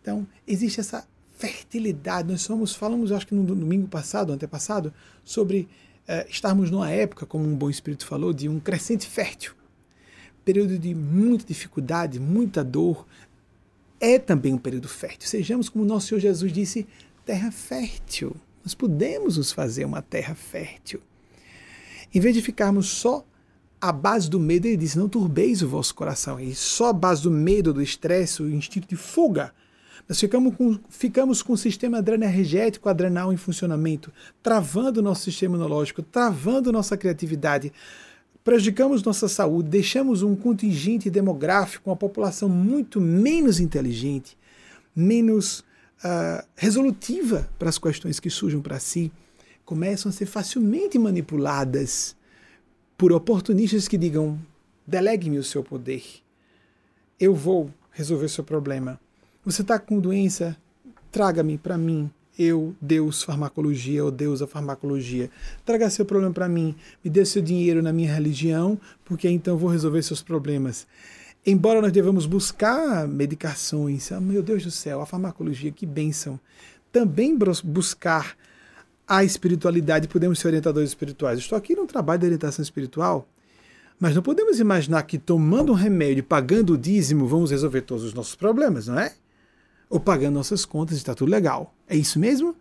Então, 0.00 0.26
existe 0.46 0.80
essa 0.80 1.06
fertilidade. 1.36 2.28
Nós 2.30 2.42
somos, 2.42 2.74
falamos, 2.74 3.12
acho 3.12 3.26
que 3.26 3.34
no 3.34 3.44
domingo 3.44 3.88
passado, 3.88 4.32
antepassado, 4.32 4.92
sobre 5.24 5.68
uh, 6.08 6.28
estarmos 6.28 6.70
numa 6.70 6.90
época, 6.90 7.26
como 7.26 7.44
um 7.44 7.54
bom 7.54 7.68
espírito 7.68 8.06
falou, 8.06 8.32
de 8.32 8.48
um 8.48 8.60
crescente 8.60 9.06
fértil. 9.06 9.52
Período 10.44 10.78
de 10.78 10.94
muita 10.94 11.44
dificuldade, 11.44 12.18
muita 12.18 12.64
dor, 12.64 13.06
é 14.00 14.18
também 14.18 14.52
um 14.52 14.58
período 14.58 14.88
fértil. 14.88 15.28
Sejamos, 15.28 15.68
como 15.68 15.84
nosso 15.84 16.08
Senhor 16.08 16.20
Jesus 16.20 16.52
disse, 16.52 16.86
terra 17.24 17.52
fértil. 17.52 18.34
Nós 18.64 18.74
podemos 18.74 19.36
nos 19.36 19.52
fazer 19.52 19.84
uma 19.84 20.02
terra 20.02 20.34
fértil. 20.34 21.00
Em 22.14 22.20
vez 22.20 22.34
de 22.34 22.42
ficarmos 22.42 22.88
só 22.88 23.24
à 23.80 23.90
base 23.90 24.30
do 24.30 24.38
medo, 24.38 24.66
ele 24.66 24.76
disse: 24.76 24.98
não 24.98 25.08
turbeis 25.08 25.62
o 25.62 25.68
vosso 25.68 25.94
coração. 25.94 26.38
E 26.38 26.54
só 26.54 26.90
à 26.90 26.92
base 26.92 27.22
do 27.22 27.30
medo, 27.30 27.72
do 27.72 27.82
estresse, 27.82 28.42
o 28.42 28.50
instinto 28.50 28.86
de 28.86 28.96
fuga. 28.96 29.52
Nós 30.08 30.20
ficamos 30.20 30.54
com, 30.54 30.78
ficamos 30.88 31.42
com 31.42 31.52
o 31.52 31.56
sistema 31.56 31.98
adrenergético 31.98 32.88
adrenal 32.88 33.32
em 33.32 33.36
funcionamento, 33.36 34.12
travando 34.42 35.00
o 35.00 35.02
nosso 35.02 35.22
sistema 35.22 35.54
imunológico, 35.54 36.02
travando 36.02 36.72
nossa 36.72 36.96
criatividade, 36.96 37.72
prejudicamos 38.42 39.02
nossa 39.02 39.28
saúde, 39.28 39.68
deixamos 39.68 40.22
um 40.22 40.34
contingente 40.34 41.08
demográfico, 41.08 41.88
uma 41.88 41.96
população 41.96 42.48
muito 42.48 43.00
menos 43.00 43.60
inteligente, 43.60 44.36
menos 44.94 45.64
resolutiva 46.56 47.48
para 47.58 47.68
as 47.68 47.78
questões 47.78 48.18
que 48.18 48.30
surgem 48.30 48.60
para 48.60 48.78
si, 48.78 49.12
começam 49.64 50.10
a 50.10 50.12
ser 50.12 50.26
facilmente 50.26 50.98
manipuladas 50.98 52.16
por 52.98 53.12
oportunistas 53.12 53.88
que 53.88 53.98
digam: 53.98 54.38
delegue-me 54.86 55.38
o 55.38 55.44
seu 55.44 55.62
poder, 55.62 56.02
eu 57.18 57.34
vou 57.34 57.72
resolver 57.90 58.26
o 58.26 58.28
seu 58.28 58.44
problema. 58.44 59.00
Você 59.44 59.62
está 59.62 59.78
com 59.78 59.98
doença? 59.98 60.56
Traga-me 61.10 61.58
para 61.58 61.76
mim, 61.76 62.10
eu, 62.38 62.74
Deus, 62.80 63.22
farmacologia, 63.22 64.04
ou 64.04 64.10
Deus, 64.10 64.40
a 64.40 64.46
farmacologia. 64.46 65.30
Traga 65.64 65.90
seu 65.90 66.04
problema 66.04 66.32
para 66.32 66.48
mim, 66.48 66.74
me 67.04 67.10
dê 67.10 67.24
seu 67.24 67.42
dinheiro 67.42 67.82
na 67.82 67.92
minha 67.92 68.12
religião, 68.12 68.80
porque 69.04 69.28
então 69.28 69.56
vou 69.56 69.68
resolver 69.68 70.02
seus 70.02 70.22
problemas. 70.22 70.86
Embora 71.44 71.80
nós 71.80 71.90
devamos 71.90 72.24
buscar 72.24 73.08
medicações, 73.08 74.12
oh, 74.12 74.20
meu 74.20 74.44
Deus 74.44 74.62
do 74.62 74.70
céu, 74.70 75.00
a 75.00 75.06
farmacologia, 75.06 75.72
que 75.72 75.84
bênção. 75.84 76.38
Também 76.92 77.36
buscar 77.64 78.36
a 79.08 79.24
espiritualidade, 79.24 80.06
podemos 80.06 80.38
ser 80.38 80.48
orientadores 80.48 80.90
espirituais. 80.90 81.40
Estou 81.40 81.58
aqui 81.58 81.74
no 81.74 81.84
trabalho 81.84 82.20
de 82.20 82.26
orientação 82.26 82.62
espiritual, 82.62 83.26
mas 83.98 84.14
não 84.14 84.22
podemos 84.22 84.60
imaginar 84.60 85.02
que 85.02 85.18
tomando 85.18 85.72
um 85.72 85.74
remédio, 85.74 86.22
pagando 86.22 86.74
o 86.74 86.78
dízimo, 86.78 87.26
vamos 87.26 87.50
resolver 87.50 87.80
todos 87.80 88.04
os 88.04 88.14
nossos 88.14 88.36
problemas, 88.36 88.86
não 88.86 89.00
é? 89.00 89.12
Ou 89.90 89.98
pagando 89.98 90.34
nossas 90.34 90.64
contas 90.64 90.96
e 90.96 90.98
está 90.98 91.12
tudo 91.12 91.30
legal. 91.30 91.74
É 91.88 91.96
isso 91.96 92.20
mesmo? 92.20 92.54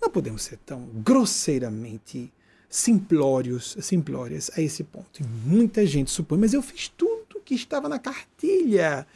Não 0.00 0.08
podemos 0.08 0.42
ser 0.42 0.56
tão 0.64 0.88
grosseiramente 0.94 2.32
simplórios, 2.70 3.76
simplórias 3.82 4.50
a 4.56 4.62
esse 4.62 4.82
ponto. 4.82 5.20
E 5.20 5.24
muita 5.46 5.84
gente 5.86 6.10
supõe, 6.10 6.38
mas 6.38 6.54
eu 6.54 6.62
fiz 6.62 6.88
tudo 6.88 7.13
que 7.44 7.54
estava 7.54 7.88
na 7.88 7.98
cartilha. 7.98 9.06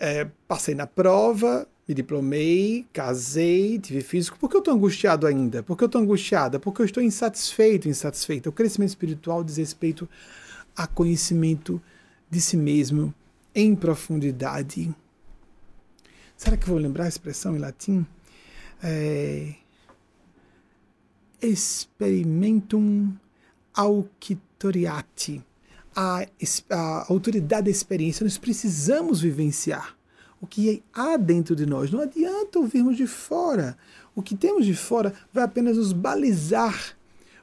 É, 0.00 0.26
passei 0.46 0.74
na 0.74 0.86
prova, 0.86 1.66
me 1.86 1.94
diplomei, 1.94 2.86
casei, 2.92 3.78
tive 3.78 4.02
físico. 4.02 4.38
Por 4.38 4.48
que 4.48 4.56
eu 4.56 4.60
estou 4.60 4.74
angustiado 4.74 5.26
ainda? 5.26 5.62
Por 5.62 5.76
que 5.76 5.84
eu 5.84 5.86
estou 5.86 6.00
angustiada? 6.00 6.60
Porque 6.60 6.82
eu 6.82 6.86
estou 6.86 7.02
insatisfeito, 7.02 7.88
insatisfeita. 7.88 8.48
O 8.48 8.52
crescimento 8.52 8.90
espiritual 8.90 9.42
diz 9.42 9.56
respeito 9.56 10.08
a 10.76 10.86
conhecimento 10.86 11.82
de 12.30 12.40
si 12.40 12.56
mesmo 12.56 13.12
em 13.54 13.74
profundidade. 13.74 14.94
Será 16.36 16.56
que 16.56 16.64
eu 16.64 16.74
vou 16.74 16.78
lembrar 16.78 17.06
a 17.06 17.08
expressão 17.08 17.56
em 17.56 17.58
latim? 17.58 18.06
É, 18.82 19.54
experimentum 21.42 23.12
aucitoriati 23.74 25.42
a, 26.00 26.24
a 26.70 27.12
autoridade 27.12 27.64
da 27.64 27.70
experiência, 27.72 28.22
nós 28.22 28.38
precisamos 28.38 29.20
vivenciar 29.20 29.96
o 30.40 30.46
que 30.46 30.80
há 30.94 31.16
dentro 31.16 31.56
de 31.56 31.66
nós. 31.66 31.90
Não 31.90 32.00
adianta 32.00 32.60
ouvirmos 32.60 32.96
de 32.96 33.04
fora. 33.04 33.76
O 34.14 34.22
que 34.22 34.36
temos 34.36 34.64
de 34.64 34.76
fora 34.76 35.12
vai 35.32 35.42
apenas 35.42 35.76
nos 35.76 35.92
balizar 35.92 36.96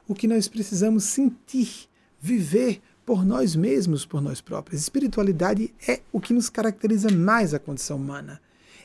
o 0.08 0.14
que 0.14 0.26
nós 0.26 0.48
precisamos 0.48 1.04
sentir, 1.04 1.86
viver 2.18 2.80
por 3.04 3.26
nós 3.26 3.54
mesmos, 3.54 4.06
por 4.06 4.22
nós 4.22 4.40
próprios. 4.40 4.80
Espiritualidade 4.80 5.74
é 5.86 6.00
o 6.10 6.18
que 6.18 6.32
nos 6.32 6.48
caracteriza 6.48 7.10
mais 7.10 7.52
a 7.52 7.58
condição 7.58 7.98
humana. 7.98 8.40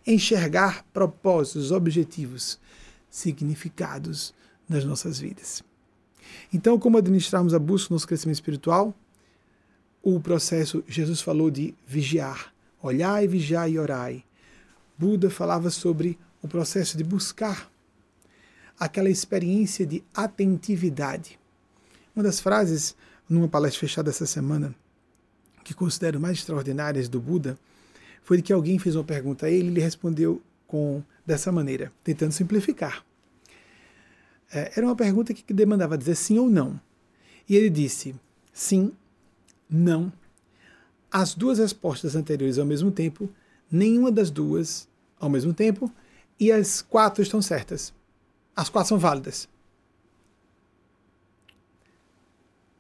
Enxergar 0.06 0.84
propósitos, 0.92 1.72
objetivos, 1.72 2.60
significados 3.10 4.34
nas 4.68 4.84
nossas 4.84 5.18
vidas. 5.18 5.64
Então, 6.54 6.78
como 6.78 6.98
administrarmos 6.98 7.54
a 7.54 7.60
busca 7.60 7.88
do 7.88 7.94
nosso 7.94 8.08
crescimento 8.08 8.36
espiritual? 8.36 8.94
O 10.04 10.20
processo, 10.20 10.84
Jesus 10.88 11.22
falou 11.22 11.52
de 11.52 11.74
vigiar, 11.86 12.54
olhai, 12.82 13.28
vigiai 13.28 13.74
e 13.74 13.80
orai. 13.80 14.24
Buda 14.98 15.30
falava 15.30 15.70
sobre 15.70 16.18
o 16.42 16.48
processo 16.48 16.98
de 16.98 17.04
buscar 17.04 17.72
aquela 18.80 19.10
experiência 19.10 19.86
de 19.86 20.04
atentividade. 20.14 21.40
Uma 22.16 22.24
das 22.24 22.40
frases, 22.40 22.96
numa 23.30 23.48
palestra 23.48 23.80
fechada 23.80 24.10
essa 24.10 24.26
semana, 24.26 24.74
que 25.64 25.74
considero 25.74 26.20
mais 26.20 26.40
extraordinárias 26.40 27.08
do 27.08 27.20
Buda, 27.20 27.58
foi 28.24 28.38
de 28.38 28.44
que 28.44 28.54
alguém 28.54 28.80
fez 28.80 28.96
uma 28.96 29.04
pergunta 29.04 29.46
a 29.46 29.50
ele 29.50 29.66
e 29.66 29.72
ele 29.72 29.82
respondeu 29.82 30.42
com 30.68 31.04
dessa 31.26 31.52
maneira, 31.52 31.92
tentando 32.04 32.32
simplificar. 32.32 33.06
É, 34.52 34.74
era 34.76 34.86
uma 34.86 34.96
pergunta 34.96 35.34
que 35.34 35.54
demandava 35.54 35.98
dizer 35.98 36.16
sim 36.16 36.40
ou 36.40 36.50
não. 36.50 36.80
E 37.48 37.56
ele 37.56 37.70
disse: 37.70 38.16
sim, 38.52 38.92
não. 39.72 40.12
As 41.12 41.34
duas 41.34 41.60
respostas 41.60 42.16
anteriores 42.16 42.58
ao 42.58 42.66
mesmo 42.66 42.92
tempo, 42.92 43.30
nenhuma 43.72 44.12
das 44.12 44.30
duas 44.30 44.88
ao 45.20 45.30
mesmo 45.30 45.54
tempo, 45.54 45.92
e 46.40 46.52
as 46.52 46.82
quatro 46.82 47.22
estão 47.22 47.42
certas. 47.42 47.94
As 48.56 48.70
quatro 48.70 48.90
são 48.90 48.98
válidas. 48.98 49.48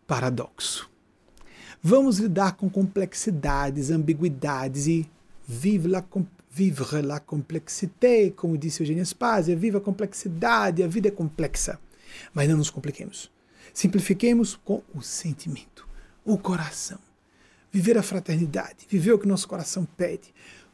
Paradoxo. 0.08 0.90
Vamos 1.82 2.20
lidar 2.20 2.56
com 2.58 2.70
complexidades, 2.70 3.90
ambiguidades 3.90 4.88
e 4.88 5.10
vive 5.48 5.88
la, 5.88 6.06
vivre 6.50 7.02
la 7.02 7.20
complexité, 7.20 8.30
como 8.30 8.58
disse 8.58 8.84
Eugênia 8.84 9.06
Spazia, 9.06 9.56
viva 9.56 9.78
a 9.78 9.82
complexidade, 9.82 10.84
a 10.84 10.88
vida 10.88 11.08
é 11.08 11.12
complexa. 11.12 11.80
Mas 12.34 12.50
não 12.50 12.58
nos 12.58 12.70
compliquemos. 12.70 13.32
Simplifiquemos 13.74 14.56
com 14.56 14.84
o 14.94 15.02
sentimento, 15.02 15.88
o 16.26 16.38
coração. 16.38 17.00
Viver 17.72 17.98
a 17.98 18.04
fraternidade, 18.04 18.86
viver 18.90 19.14
o 19.14 19.20
que 19.20 19.28
nosso 19.28 19.48
coração 19.48 19.86
pede. 19.98 20.34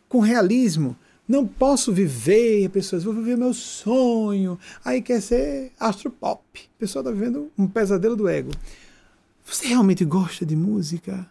Com 0.10 0.20
realismo, 0.20 0.96
não 1.28 1.46
posso 1.46 1.92
viver, 1.92 2.70
pessoas, 2.70 3.04
vou 3.04 3.14
viver 3.14 3.38
meu 3.38 3.54
sonho. 3.54 4.58
Aí 4.84 5.02
quer 5.02 5.22
ser 5.22 5.72
astropop. 5.80 6.42
A 6.76 6.80
pessoa 6.80 7.02
está 7.02 7.12
vivendo 7.12 7.52
um 7.58 7.68
pesadelo 7.68 8.16
do 8.16 8.28
ego. 8.28 8.52
Você 9.46 9.68
realmente 9.68 10.04
gosta 10.06 10.46
de 10.46 10.56
música? 10.56 11.30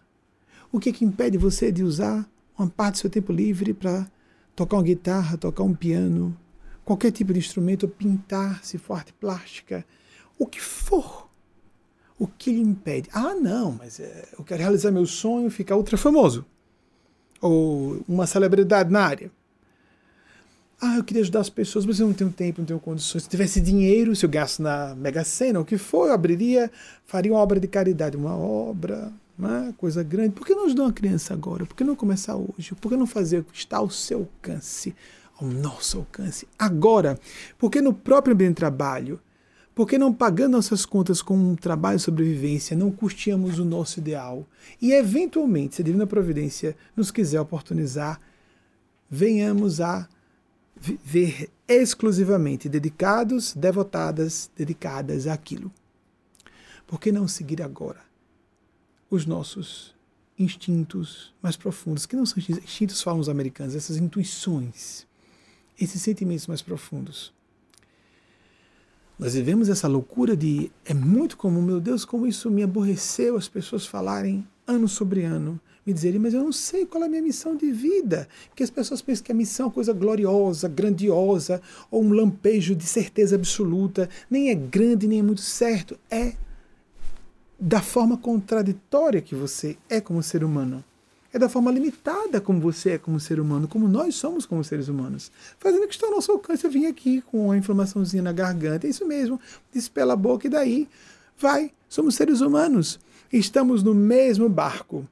O 0.70 0.78
que, 0.78 0.90
é 0.90 0.92
que 0.92 1.04
impede 1.04 1.38
você 1.38 1.72
de 1.72 1.82
usar 1.82 2.28
uma 2.58 2.68
parte 2.68 2.94
do 2.94 2.98
seu 2.98 3.10
tempo 3.10 3.32
livre 3.32 3.72
para 3.72 4.06
tocar 4.54 4.76
uma 4.76 4.82
guitarra, 4.82 5.36
tocar 5.36 5.62
um 5.62 5.74
piano, 5.74 6.36
qualquer 6.84 7.10
tipo 7.10 7.32
de 7.32 7.38
instrumento, 7.38 7.88
pintar, 7.88 8.64
se 8.64 8.78
for 8.78 8.94
arte 8.94 9.12
plástica, 9.12 9.84
o 10.38 10.46
que 10.46 10.60
for? 10.60 11.25
O 12.18 12.26
que 12.26 12.50
lhe 12.50 12.60
impede? 12.60 13.08
Ah, 13.12 13.34
não, 13.34 13.72
mas 13.72 14.00
é, 14.00 14.28
eu 14.38 14.44
quero 14.44 14.62
realizar 14.62 14.90
meu 14.90 15.04
sonho, 15.04 15.50
ficar 15.50 15.76
ultra 15.76 15.98
famoso. 15.98 16.46
Ou 17.40 18.02
uma 18.08 18.26
celebridade 18.26 18.90
na 18.90 19.00
área. 19.02 19.30
Ah, 20.80 20.96
eu 20.96 21.04
queria 21.04 21.22
ajudar 21.22 21.40
as 21.40 21.48
pessoas, 21.50 21.86
mas 21.86 22.00
eu 22.00 22.06
não 22.06 22.14
tenho 22.14 22.30
tempo, 22.30 22.60
não 22.60 22.66
tenho 22.66 22.80
condições. 22.80 23.22
Se 23.22 23.28
tivesse 23.28 23.60
dinheiro, 23.60 24.14
se 24.14 24.24
eu 24.24 24.30
gasto 24.30 24.62
na 24.62 24.94
Mega 24.94 25.24
Sena, 25.24 25.60
o 25.60 25.64
que 25.64 25.78
for, 25.78 26.08
eu 26.08 26.14
abriria, 26.14 26.70
faria 27.04 27.32
uma 27.32 27.40
obra 27.40 27.58
de 27.58 27.66
caridade, 27.66 28.16
uma 28.16 28.36
obra, 28.36 29.10
uma 29.38 29.72
coisa 29.76 30.02
grande. 30.02 30.30
Por 30.30 30.46
que 30.46 30.54
não 30.54 30.66
ajudar 30.66 30.84
uma 30.84 30.92
criança 30.92 31.32
agora? 31.32 31.64
Por 31.64 31.74
que 31.74 31.84
não 31.84 31.96
começar 31.96 32.36
hoje? 32.36 32.74
Por 32.78 32.90
que 32.90 32.96
não 32.96 33.06
fazer 33.06 33.38
o 33.38 33.44
que 33.44 33.58
está 33.58 33.78
ao 33.78 33.88
seu 33.88 34.20
alcance, 34.20 34.94
ao 35.38 35.46
nosso 35.48 35.98
alcance, 35.98 36.46
agora? 36.58 37.18
Por 37.58 37.70
que 37.70 37.80
no 37.80 37.94
próprio 37.94 38.34
ambiente 38.34 38.50
de 38.50 38.56
trabalho? 38.56 39.20
Por 39.76 39.86
que 39.86 39.98
não 39.98 40.10
pagando 40.10 40.52
nossas 40.52 40.86
contas 40.86 41.20
com 41.20 41.36
um 41.36 41.54
trabalho 41.54 41.98
de 41.98 42.04
sobrevivência, 42.04 42.74
não 42.74 42.90
custeamos 42.90 43.58
o 43.58 43.64
nosso 43.64 43.98
ideal? 43.98 44.48
E, 44.80 44.90
eventualmente, 44.90 45.74
se 45.74 45.82
a 45.82 45.84
Divina 45.84 46.06
Providência 46.06 46.74
nos 46.96 47.10
quiser 47.10 47.38
oportunizar, 47.42 48.18
venhamos 49.10 49.78
a 49.78 50.08
ver 50.80 51.50
exclusivamente 51.68 52.70
dedicados, 52.70 53.52
devotadas, 53.52 54.50
dedicadas 54.56 55.26
àquilo. 55.26 55.70
Por 56.86 56.98
que 56.98 57.12
não 57.12 57.28
seguir 57.28 57.60
agora 57.60 58.00
os 59.10 59.26
nossos 59.26 59.94
instintos 60.38 61.34
mais 61.42 61.54
profundos, 61.54 62.06
que 62.06 62.16
não 62.16 62.24
são 62.24 62.38
instintos 62.38 63.02
falam 63.02 63.20
os 63.20 63.28
americanos, 63.28 63.76
essas 63.76 63.98
intuições, 63.98 65.06
esses 65.78 66.00
sentimentos 66.00 66.46
mais 66.46 66.62
profundos? 66.62 67.35
Nós 69.18 69.34
vivemos 69.34 69.68
essa 69.68 69.88
loucura 69.88 70.36
de 70.36 70.70
é 70.84 70.92
muito 70.92 71.36
comum, 71.36 71.62
meu 71.62 71.80
Deus, 71.80 72.04
como 72.04 72.26
isso 72.26 72.50
me 72.50 72.62
aborreceu 72.62 73.36
as 73.36 73.48
pessoas 73.48 73.86
falarem 73.86 74.46
ano 74.66 74.86
sobre 74.86 75.24
ano 75.24 75.58
me 75.86 75.92
dizerem, 75.92 76.18
mas 76.18 76.34
eu 76.34 76.42
não 76.42 76.52
sei 76.52 76.84
qual 76.84 77.04
é 77.04 77.06
a 77.06 77.08
minha 77.08 77.22
missão 77.22 77.54
de 77.54 77.70
vida. 77.70 78.28
Porque 78.48 78.64
as 78.64 78.70
pessoas 78.70 79.00
pensam 79.00 79.24
que 79.24 79.30
a 79.30 79.34
missão 79.34 79.64
é 79.64 79.66
uma 79.68 79.72
coisa 79.72 79.92
gloriosa, 79.92 80.68
grandiosa, 80.68 81.62
ou 81.90 82.02
um 82.02 82.12
lampejo 82.12 82.74
de 82.74 82.84
certeza 82.84 83.36
absoluta. 83.36 84.10
Nem 84.28 84.50
é 84.50 84.54
grande, 84.54 85.06
nem 85.06 85.20
é 85.20 85.22
muito 85.22 85.42
certo. 85.42 85.96
É 86.10 86.32
da 87.58 87.80
forma 87.80 88.18
contraditória 88.18 89.22
que 89.22 89.34
você 89.34 89.78
é 89.88 90.00
como 90.00 90.22
ser 90.22 90.42
humano. 90.42 90.84
É 91.32 91.38
da 91.38 91.48
forma 91.48 91.70
limitada 91.70 92.40
como 92.40 92.60
você 92.60 92.90
é 92.90 92.98
como 92.98 93.20
ser 93.20 93.40
humano, 93.40 93.68
como 93.68 93.88
nós 93.88 94.14
somos 94.14 94.46
como 94.46 94.62
seres 94.64 94.88
humanos. 94.88 95.30
Fazendo 95.58 95.86
que 95.86 95.94
está 95.94 96.06
ao 96.06 96.12
nosso 96.12 96.32
alcance. 96.32 96.64
Eu 96.64 96.70
vim 96.70 96.86
aqui 96.86 97.20
com 97.22 97.46
uma 97.46 97.56
inflamaçãozinha 97.56 98.22
na 98.22 98.32
garganta. 98.32 98.86
É 98.86 98.90
isso 98.90 99.06
mesmo. 99.06 99.40
Despela 99.72 100.14
a 100.14 100.16
boca 100.16 100.46
e 100.46 100.50
daí 100.50 100.88
vai. 101.38 101.72
Somos 101.88 102.14
seres 102.14 102.40
humanos. 102.40 102.98
Estamos 103.32 103.82
no 103.82 103.94
mesmo 103.94 104.48
barco 104.48 105.06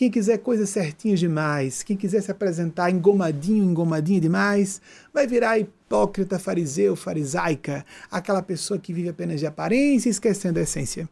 quem 0.00 0.10
quiser 0.10 0.38
coisas 0.38 0.70
certinhas 0.70 1.20
demais, 1.20 1.82
quem 1.82 1.94
quiser 1.94 2.22
se 2.22 2.30
apresentar 2.30 2.90
engomadinho, 2.90 3.62
engomadinho 3.62 4.18
demais, 4.18 4.80
vai 5.12 5.26
virar 5.26 5.58
hipócrita, 5.58 6.38
fariseu, 6.38 6.96
farisaica, 6.96 7.84
aquela 8.10 8.40
pessoa 8.40 8.80
que 8.80 8.94
vive 8.94 9.10
apenas 9.10 9.40
de 9.40 9.46
aparência, 9.46 10.08
esquecendo 10.08 10.58
a 10.58 10.62
essência. 10.62 11.06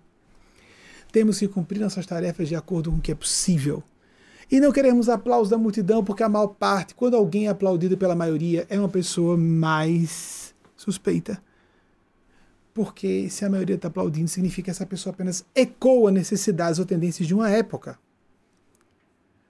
Temos 1.13 1.39
que 1.39 1.47
cumprir 1.47 1.81
nossas 1.81 2.07
tarefas 2.07 2.49
de 2.49 2.57
acordo 2.57 2.91
com 2.91 2.97
o 2.97 3.01
que 3.01 3.13
é 3.13 3.15
possível. 3.15 3.83
E 4.51 4.61
não 4.61 4.73
queremos 4.73 5.09
aplausos 5.09 5.51
da 5.51 5.59
multidão, 5.59 6.03
porque 6.03 6.23
a 6.23 6.29
maior 6.29 6.49
parte, 6.49 6.95
quando 6.95 7.17
alguém 7.17 7.47
é 7.47 7.51
aplaudido 7.51 7.99
pela 7.99 8.15
maioria, 8.15 8.67
é 8.71 8.79
uma 8.79 8.89
pessoa 8.89 9.37
mais 9.37 10.55
suspeita. 10.75 11.43
Porque 12.73 13.29
se 13.29 13.45
a 13.45 13.51
maioria 13.51 13.77
está 13.77 13.89
aplaudindo, 13.89 14.29
significa 14.29 14.67
que 14.67 14.71
essa 14.71 14.87
pessoa 14.87 15.13
apenas 15.13 15.45
ecoa 15.55 16.11
necessidades 16.11 16.79
ou 16.79 16.87
tendências 16.87 17.27
de 17.27 17.35
uma 17.35 17.51
época. 17.51 17.99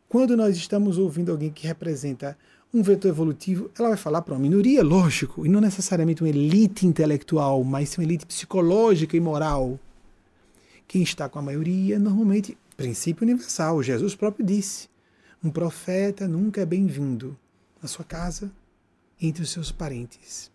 Quando 0.08 0.36
nós 0.36 0.56
estamos 0.56 0.98
ouvindo 0.98 1.30
alguém 1.30 1.50
que 1.50 1.66
representa 1.66 2.36
um 2.72 2.82
vetor 2.82 3.08
evolutivo, 3.08 3.70
ela 3.78 3.88
vai 3.88 3.96
falar 3.96 4.22
para 4.22 4.34
uma 4.34 4.40
minoria, 4.40 4.82
lógico, 4.82 5.44
e 5.44 5.48
não 5.48 5.60
necessariamente 5.60 6.22
uma 6.22 6.28
elite 6.28 6.86
intelectual, 6.86 7.62
mas 7.62 7.96
uma 7.96 8.04
elite 8.04 8.26
psicológica 8.26 9.16
e 9.16 9.20
moral. 9.20 9.78
Quem 10.86 11.02
está 11.02 11.28
com 11.28 11.38
a 11.38 11.42
maioria, 11.42 11.98
normalmente, 11.98 12.56
princípio 12.76 13.24
universal, 13.24 13.82
Jesus 13.82 14.14
próprio 14.14 14.44
disse: 14.46 14.87
um 15.42 15.50
profeta 15.50 16.26
nunca 16.26 16.60
é 16.60 16.66
bem-vindo 16.66 17.38
na 17.80 17.88
sua 17.88 18.04
casa, 18.04 18.50
entre 19.20 19.42
os 19.42 19.50
seus 19.50 19.70
parentes. 19.70 20.50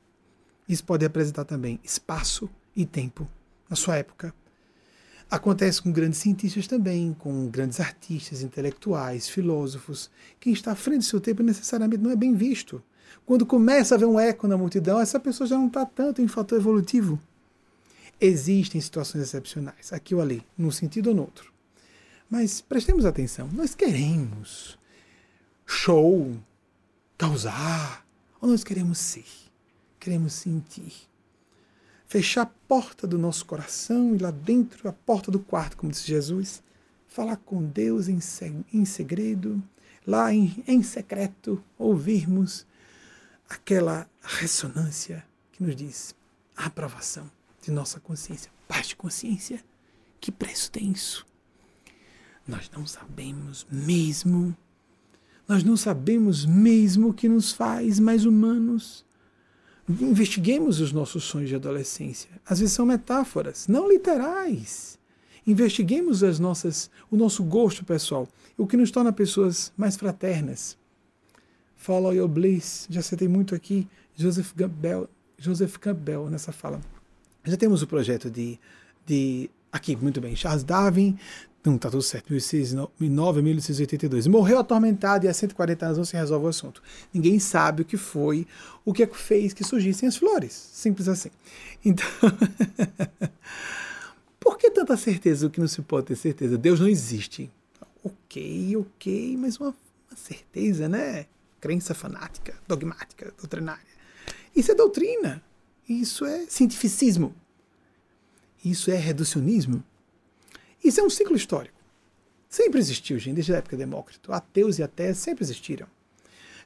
Isso 0.68 0.84
pode 0.84 1.06
representar 1.06 1.46
também 1.46 1.80
espaço 1.84 2.50
e 2.76 2.86
tempo 2.86 3.28
na 3.70 3.76
sua 3.76 3.96
época. 3.96 4.34
Acontece 5.32 5.82
com 5.82 5.92
grandes 5.92 6.20
cientistas 6.20 6.68
também, 6.68 7.14
com 7.18 7.48
grandes 7.48 7.80
artistas, 7.80 8.42
intelectuais, 8.42 9.30
filósofos. 9.30 10.12
Quem 10.40 10.52
está 10.52 10.74
à 10.74 10.76
frente 10.76 11.00
do 11.00 11.06
seu 11.06 11.22
tempo 11.22 11.42
necessariamente 11.42 12.04
não 12.04 12.12
é 12.12 12.16
bem 12.16 12.36
visto. 12.36 12.84
Quando 13.26 13.46
começa 13.46 13.94
a 13.94 13.98
haver 13.98 14.06
um 14.06 14.20
eco 14.20 14.48
na 14.48 14.58
multidão, 14.58 15.00
essa 15.00 15.20
pessoa 15.20 15.48
já 15.48 15.58
não 15.58 15.68
está 15.68 15.86
tanto 15.86 16.22
em 16.22 16.28
fator 16.28 16.60
evolutivo. 16.60 17.20
Existem 18.20 18.80
situações 18.82 19.22
excepcionais, 19.22 19.94
aqui 19.94 20.14
ou 20.14 20.22
ali, 20.22 20.46
num 20.58 20.72
sentido 20.72 21.08
ou 21.08 21.16
no 21.16 21.22
outro. 21.22 21.53
Mas 22.34 22.62
prestemos 22.62 23.06
atenção, 23.06 23.48
nós 23.54 23.76
queremos 23.76 24.76
show, 25.68 26.36
causar, 27.16 28.04
ou 28.42 28.50
nós 28.50 28.64
queremos 28.64 28.98
ser, 28.98 29.28
queremos 30.00 30.34
sentir 30.34 30.94
fechar 32.08 32.42
a 32.42 32.46
porta 32.68 33.06
do 33.06 33.20
nosso 33.20 33.46
coração 33.46 34.16
e 34.16 34.18
lá 34.18 34.32
dentro, 34.32 34.90
a 34.90 34.92
porta 34.92 35.30
do 35.30 35.40
quarto, 35.40 35.78
como 35.78 35.92
disse 35.92 36.08
Jesus, 36.08 36.64
falar 37.08 37.38
com 37.38 37.64
Deus 37.64 38.08
em, 38.08 38.18
em 38.74 38.84
segredo, 38.84 39.62
lá 40.04 40.34
em, 40.34 40.64
em 40.68 40.82
secreto, 40.82 41.64
ouvirmos 41.78 42.66
aquela 43.48 44.10
ressonância 44.24 45.24
que 45.52 45.62
nos 45.62 45.76
diz 45.76 46.16
a 46.58 46.66
aprovação 46.66 47.30
de 47.62 47.70
nossa 47.70 48.00
consciência. 48.00 48.52
Paz 48.68 48.88
de 48.88 48.96
consciência, 48.96 49.64
que 50.20 50.32
preço 50.32 50.72
tem 50.72 50.92
isso? 50.92 51.32
Nós 52.48 52.70
não 52.76 52.86
sabemos 52.86 53.66
mesmo, 53.72 54.56
nós 55.48 55.64
não 55.64 55.78
sabemos 55.78 56.46
mesmo 56.46 57.10
o 57.10 57.14
que 57.14 57.30
nos 57.30 57.52
faz 57.52 58.00
mais 58.00 58.26
humanos 58.26 59.06
Investiguemos 59.90 60.80
os 60.80 60.94
nossos 60.94 61.26
sonhos 61.26 61.50
de 61.50 61.56
adolescência. 61.56 62.30
Às 62.46 62.60
vezes 62.60 62.74
são 62.74 62.86
metáforas, 62.86 63.68
não 63.68 63.90
literais. 63.90 64.98
Investiguemos 65.46 66.24
as 66.24 66.40
nossas, 66.40 66.90
o 67.12 67.18
nosso 67.18 67.44
gosto 67.44 67.84
pessoal, 67.84 68.28
o 68.58 68.66
que 68.66 68.78
nos 68.78 68.92
torna 68.92 69.12
pessoas 69.12 69.74
mais 69.76 69.98
fraternas. 69.98 70.78
Follow 71.76 72.14
your 72.14 72.30
bliss, 72.30 72.88
já 72.90 73.02
citei 73.02 73.28
muito 73.28 73.54
aqui 73.54 73.86
Joseph 74.16 74.54
Campbell, 74.54 75.10
Joseph 75.38 75.76
Campbell 75.76 76.30
nessa 76.30 76.54
fala. 76.54 76.80
Já 77.44 77.58
temos 77.58 77.82
o 77.82 77.88
projeto 77.88 78.32
de, 78.32 78.58
de 79.06 79.50
aqui, 79.70 79.98
muito 79.98 80.22
bem, 80.22 80.34
Charles 80.34 80.64
Darwin, 80.64 81.20
não, 81.66 81.78
tá 81.78 81.90
tudo 81.90 82.04
certo. 82.04 82.30
1609 82.30 83.42
1682. 83.42 84.28
Morreu 84.28 84.60
atormentado 84.60 85.26
e 85.26 85.30
há 85.30 85.34
140 85.34 85.86
anos 85.86 85.98
não 85.98 86.06
se 86.06 86.16
resolve 86.16 86.46
o 86.46 86.50
assunto. 86.50 86.84
Ninguém 87.14 87.40
sabe 87.40 87.84
o 87.84 87.86
que 87.86 87.96
foi, 87.96 88.46
o 88.84 88.92
que 88.92 89.04
é 89.04 89.08
fez 89.08 89.54
que 89.54 89.64
surgissem 89.64 90.10
as 90.10 90.18
flores. 90.18 90.52
Simples 90.74 91.08
assim. 91.08 91.30
Então, 91.86 92.06
por 94.42 94.58
que 94.58 94.70
tanta 94.72 94.98
certeza 94.98 95.48
do 95.48 95.52
que 95.52 95.62
não 95.62 95.68
se 95.68 95.82
pode 95.82 96.08
ter 96.08 96.18
certeza? 96.18 96.58
Deus 96.58 96.82
não 96.82 96.90
existe. 96.90 97.50
Ok, 98.04 98.76
ok, 98.76 99.38
mas 99.38 99.58
uma, 99.58 99.70
uma 99.70 100.18
certeza, 100.18 100.90
né? 100.90 101.28
Crença 101.62 101.94
fanática, 101.94 102.54
dogmática, 102.68 103.34
doutrinária. 103.38 103.94
Isso 104.54 104.70
é 104.70 104.76
doutrina. 104.76 105.42
Isso 105.88 106.26
é 106.26 106.46
cientificismo. 106.50 107.34
Isso 108.66 108.92
é 108.92 108.98
reducionismo. 108.98 109.82
Isso 110.84 111.00
é 111.00 111.04
um 111.04 111.10
ciclo 111.10 111.36
histórico. 111.36 111.76
Sempre 112.50 112.80
existiu, 112.80 113.18
gente, 113.18 113.36
desde 113.36 113.54
a 113.54 113.58
época 113.58 113.76
de 113.76 113.84
Demócrito. 113.84 114.32
Ateus 114.32 114.78
e 114.78 114.84
ateias 114.84 115.18
sempre 115.18 115.44
existiram. 115.44 115.88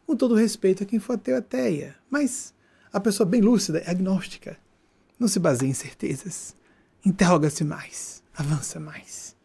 Com 0.06 0.15
todo 0.15 0.36
respeito 0.36 0.84
a 0.84 0.86
quem 0.86 0.99
for 0.99 1.13
ateu 1.13 1.38
ateia. 1.38 1.95
Mas 2.10 2.53
a 2.91 2.99
pessoa 2.99 3.27
bem 3.27 3.41
lúcida 3.41 3.80
é 3.80 3.89
agnóstica. 3.89 4.58
Não 5.19 5.27
se 5.27 5.39
baseia 5.39 5.69
em 5.69 5.73
certezas. 5.73 6.56
Interroga-se 7.06 7.63
mais, 7.63 8.23
avança 8.36 8.80
mais. 8.80 9.36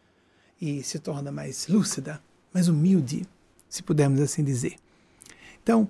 E 0.59 0.83
se 0.83 0.99
torna 0.99 1.31
mais 1.31 1.67
lúcida, 1.67 2.21
mais 2.53 2.67
humilde, 2.67 3.27
se 3.69 3.83
pudermos 3.83 4.19
assim 4.19 4.43
dizer. 4.43 4.75
Então, 5.61 5.87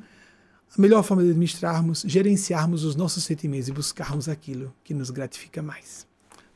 a 0.77 0.81
melhor 0.81 1.03
forma 1.03 1.23
de 1.23 1.29
administrarmos, 1.29 2.03
gerenciarmos 2.05 2.83
os 2.83 2.95
nossos 2.95 3.23
sentimentos 3.23 3.69
e 3.69 3.71
buscarmos 3.71 4.29
aquilo 4.29 4.73
que 4.83 4.93
nos 4.93 5.09
gratifica 5.09 5.61
mais. 5.61 6.07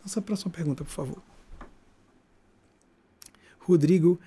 Nossa 0.01 0.21
próxima 0.21 0.51
pergunta, 0.51 0.83
por 0.83 0.91
favor. 0.91 1.21
Rodrigo 3.67 4.17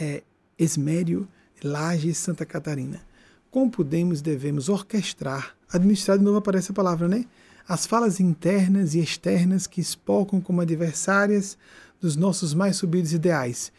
é, 0.00 0.22
Esmério, 0.58 1.28
Lages, 1.62 2.18
Santa 2.18 2.44
Catarina. 2.44 3.00
Como 3.48 3.70
podemos 3.70 4.18
e 4.18 4.22
devemos 4.22 4.68
orquestrar, 4.68 5.54
administrar, 5.72 6.18
de 6.18 6.24
novo 6.24 6.38
aparece 6.38 6.72
a 6.72 6.74
palavra, 6.74 7.06
né? 7.06 7.24
As 7.68 7.86
falas 7.86 8.18
internas 8.18 8.94
e 8.94 9.00
externas 9.00 9.68
que 9.68 9.80
espocam 9.80 10.40
como 10.40 10.60
adversárias 10.60 11.56
dos 12.00 12.16
nossos 12.16 12.52
mais 12.52 12.76
subidos 12.76 13.12
ideais. 13.12 13.72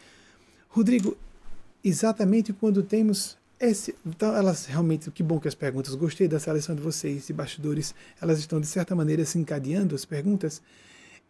Rodrigo, 0.68 1.14
exatamente 1.84 2.54
quando 2.54 2.82
temos 2.82 3.36
esse, 3.60 3.94
então, 4.04 4.34
elas 4.34 4.64
realmente, 4.64 5.10
que 5.10 5.22
bom 5.22 5.38
que 5.38 5.46
as 5.46 5.54
perguntas, 5.54 5.94
gostei 5.94 6.26
da 6.26 6.40
seleção 6.40 6.74
de 6.74 6.80
vocês, 6.80 7.26
de 7.26 7.32
bastidores, 7.34 7.94
elas 8.20 8.38
estão 8.38 8.58
de 8.58 8.66
certa 8.66 8.94
maneira 8.94 9.24
se 9.26 9.38
encadeando 9.38 9.94
as 9.94 10.06
perguntas, 10.06 10.62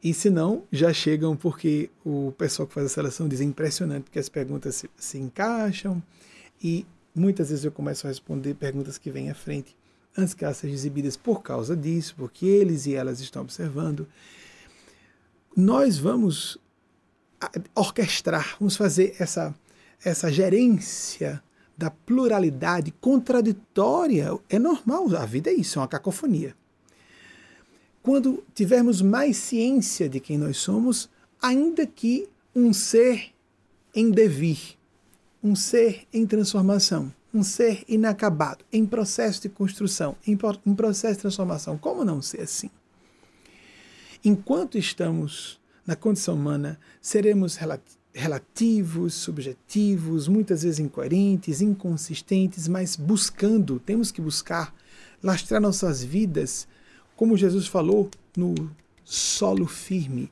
e 0.02 0.12
se 0.12 0.28
não, 0.28 0.64
já 0.72 0.92
chegam 0.92 1.36
porque 1.36 1.88
o 2.04 2.32
pessoal 2.36 2.66
que 2.66 2.74
faz 2.74 2.86
a 2.86 2.88
seleção 2.88 3.28
diz 3.28 3.40
é 3.40 3.44
impressionante, 3.44 4.04
porque 4.04 4.18
as 4.18 4.28
perguntas 4.28 4.74
se, 4.74 4.90
se 4.96 5.18
encaixam, 5.18 6.02
e 6.60 6.84
muitas 7.14 7.50
vezes 7.50 7.64
eu 7.64 7.70
começo 7.70 8.06
a 8.06 8.10
responder 8.10 8.54
perguntas 8.54 8.98
que 8.98 9.12
vêm 9.12 9.30
à 9.30 9.34
frente, 9.34 9.76
antes 10.18 10.34
que 10.34 10.44
elas 10.44 10.56
sejam 10.56 10.74
exibidas 10.74 11.16
por 11.16 11.42
causa 11.42 11.76
disso, 11.76 12.14
porque 12.16 12.44
eles 12.44 12.86
e 12.86 12.94
elas 12.94 13.20
estão 13.20 13.42
observando. 13.42 14.08
Nós 15.56 15.98
vamos 15.98 16.58
orquestrar, 17.74 18.56
vamos 18.58 18.76
fazer 18.76 19.14
essa, 19.20 19.54
essa 20.04 20.32
gerência 20.32 21.42
da 21.76 21.90
pluralidade 21.90 22.92
contraditória. 23.00 24.36
É 24.48 24.58
normal, 24.58 25.14
a 25.16 25.26
vida 25.26 25.50
é 25.50 25.54
isso, 25.54 25.78
é 25.78 25.82
uma 25.82 25.88
cacofonia. 25.88 26.56
Quando 28.02 28.42
tivermos 28.54 29.00
mais 29.00 29.36
ciência 29.36 30.08
de 30.08 30.18
quem 30.18 30.36
nós 30.36 30.56
somos, 30.56 31.08
ainda 31.40 31.86
que 31.86 32.28
um 32.54 32.72
ser 32.72 33.32
em 33.94 34.10
devir, 34.10 34.76
um 35.42 35.54
ser 35.54 36.06
em 36.12 36.26
transformação, 36.26 37.12
um 37.32 37.42
ser 37.42 37.84
inacabado, 37.88 38.64
em 38.72 38.84
processo 38.84 39.42
de 39.42 39.48
construção, 39.48 40.16
em, 40.26 40.38
em 40.66 40.74
processo 40.74 41.14
de 41.14 41.20
transformação. 41.20 41.78
Como 41.78 42.04
não 42.04 42.20
ser 42.20 42.42
assim? 42.42 42.70
Enquanto 44.24 44.76
estamos 44.76 45.60
na 45.86 45.96
condição 45.96 46.34
humana, 46.34 46.78
seremos 47.00 47.58
relativos 48.14 49.14
subjetivos, 49.14 50.28
muitas 50.28 50.62
vezes 50.62 50.78
incoerentes, 50.78 51.60
inconsistentes, 51.60 52.68
mas 52.68 52.94
buscando, 52.94 53.80
temos 53.80 54.12
que 54.12 54.20
buscar 54.20 54.74
lastrar 55.22 55.60
nossas 55.60 56.04
vidas, 56.04 56.68
como 57.22 57.36
Jesus 57.36 57.68
falou, 57.68 58.10
no 58.36 58.52
solo 59.04 59.64
firme, 59.64 60.28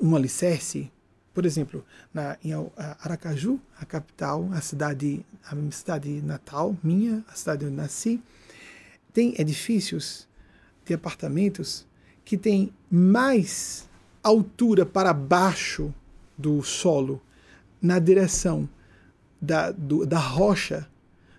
um 0.00 0.16
alicerce. 0.16 0.90
Por 1.32 1.46
exemplo, 1.46 1.84
na, 2.12 2.36
em 2.42 2.50
Aracaju, 2.76 3.60
a 3.78 3.84
capital, 3.84 4.50
a 4.52 4.60
cidade, 4.60 5.24
a 5.44 5.54
cidade 5.70 6.20
natal, 6.22 6.76
minha, 6.82 7.24
a 7.28 7.36
cidade 7.36 7.64
onde 7.64 7.76
nasci, 7.76 8.20
tem 9.12 9.40
edifícios 9.40 10.26
de 10.84 10.92
apartamentos 10.92 11.86
que 12.24 12.36
têm 12.36 12.74
mais 12.90 13.88
altura 14.24 14.84
para 14.84 15.12
baixo 15.12 15.94
do 16.36 16.64
solo 16.64 17.22
na 17.80 18.00
direção 18.00 18.68
da, 19.40 19.70
do, 19.70 20.04
da 20.04 20.18
rocha 20.18 20.90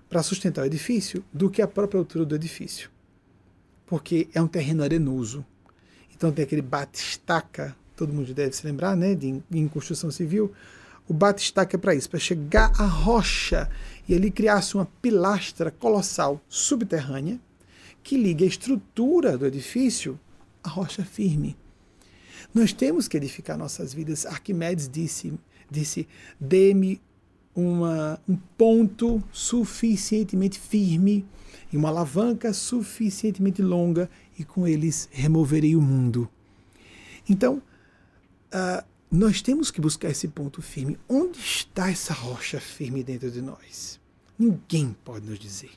para 0.08 0.24
sustentar 0.24 0.62
o 0.62 0.66
edifício 0.66 1.22
do 1.34 1.50
que 1.50 1.62
a 1.62 1.68
própria 1.68 2.00
altura 2.00 2.24
do 2.24 2.34
edifício. 2.34 2.90
Porque 3.88 4.28
é 4.34 4.42
um 4.42 4.48
terreno 4.48 4.84
arenoso. 4.84 5.44
Então 6.16 6.32
tem 6.32 6.44
aquele 6.44 6.62
bate-estaca, 6.62 7.76
todo 7.96 8.14
mundo 8.14 8.34
deve 8.34 8.56
se 8.56 8.66
lembrar, 8.66 8.96
né, 8.96 9.16
de, 9.16 9.42
em 9.52 9.68
construção 9.68 10.12
civil. 10.12 10.54
O 11.08 11.14
bate-estaca 11.14 11.76
é 11.76 11.80
para 11.80 11.96
isso, 11.96 12.10
para 12.10 12.20
chegar 12.20 12.72
à 12.80 12.86
rocha 12.86 13.70
e 14.08 14.14
ali 14.14 14.30
criasse 14.30 14.76
uma 14.76 14.86
pilastra 15.02 15.72
colossal 15.72 16.42
subterrânea 16.50 17.40
que 18.04 18.18
liga 18.18 18.46
a 18.46 18.48
estrutura 18.48 19.38
do 19.38 19.46
edifício 19.46 20.20
à 20.64 20.70
rocha 20.70 21.04
firme. 21.04 21.58
Nós 22.54 22.74
temos 22.74 23.08
que 23.08 23.18
edificar 23.18 23.58
nossas 23.58 23.94
vidas. 23.94 24.26
Arquimedes 24.26 24.90
disse, 24.90 25.34
disse 25.70 26.08
dê-me 26.40 27.02
um 27.56 28.38
ponto 28.58 29.24
suficientemente 29.32 30.60
firme 30.60 31.26
e 31.72 31.78
uma 31.78 31.90
alavanca 31.90 32.54
suficientemente 32.54 33.62
longa 33.62 34.10
e 34.38 34.44
com 34.44 34.68
eles 34.68 35.10
removerei 35.12 35.76
o 35.76 35.82
mundo. 35.82 36.30
Então, 37.30 37.62
uh, 38.54 38.86
nós 39.12 39.42
temos 39.42 39.72
que 39.72 39.82
buscar 39.82 40.10
esse 40.10 40.28
ponto 40.28 40.62
firme. 40.62 40.98
Onde 41.08 41.40
está 41.40 41.90
essa 41.90 42.14
rocha 42.14 42.60
firme 42.60 43.04
dentro 43.04 43.32
de 43.32 43.42
nós? 43.42 44.00
Ninguém 44.38 44.96
pode 45.04 45.26
nos 45.26 45.40
dizer. 45.40 45.72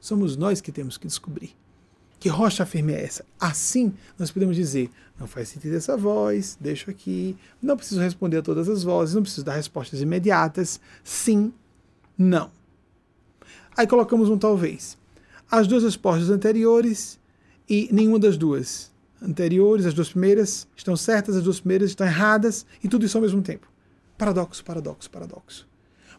Somos 0.00 0.36
nós 0.36 0.60
que 0.60 0.72
temos 0.72 0.96
que 0.96 1.06
descobrir. 1.06 1.54
Que 2.18 2.28
rocha 2.28 2.66
firme 2.66 2.92
é 2.92 3.02
essa? 3.02 3.24
Assim, 3.38 3.94
nós 4.18 4.30
podemos 4.30 4.54
dizer: 4.54 4.90
não 5.18 5.26
faz 5.26 5.48
sentido 5.48 5.74
essa 5.74 5.96
voz, 5.96 6.56
deixo 6.60 6.90
aqui, 6.90 7.36
não 7.62 7.76
preciso 7.76 8.00
responder 8.00 8.38
a 8.38 8.42
todas 8.42 8.68
as 8.68 8.82
vozes, 8.82 9.14
não 9.14 9.22
preciso 9.22 9.44
dar 9.44 9.54
respostas 9.54 10.02
imediatas. 10.02 10.80
Sim, 11.02 11.52
não. 12.16 12.50
Aí 13.76 13.86
colocamos 13.86 14.28
um 14.28 14.36
talvez. 14.36 14.99
As 15.50 15.66
duas 15.66 15.82
respostas 15.82 16.30
anteriores 16.30 17.18
e 17.68 17.88
nenhuma 17.92 18.18
das 18.18 18.36
duas 18.36 18.90
anteriores, 19.20 19.84
as 19.84 19.94
duas 19.94 20.10
primeiras, 20.10 20.66
estão 20.76 20.96
certas, 20.96 21.36
as 21.36 21.42
duas 21.42 21.60
primeiras 21.60 21.90
estão 21.90 22.06
erradas, 22.06 22.64
e 22.82 22.88
tudo 22.88 23.04
isso 23.04 23.18
ao 23.18 23.22
mesmo 23.22 23.42
tempo. 23.42 23.70
Paradoxo, 24.16 24.64
paradoxo, 24.64 25.10
paradoxo. 25.10 25.68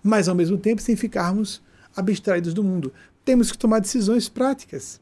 Mas 0.03 0.27
ao 0.27 0.35
mesmo 0.35 0.57
tempo, 0.57 0.81
sem 0.81 0.95
ficarmos 0.95 1.61
abstraídos 1.95 2.53
do 2.53 2.63
mundo. 2.63 2.93
Temos 3.23 3.51
que 3.51 3.57
tomar 3.57 3.79
decisões 3.79 4.29
práticas. 4.29 4.99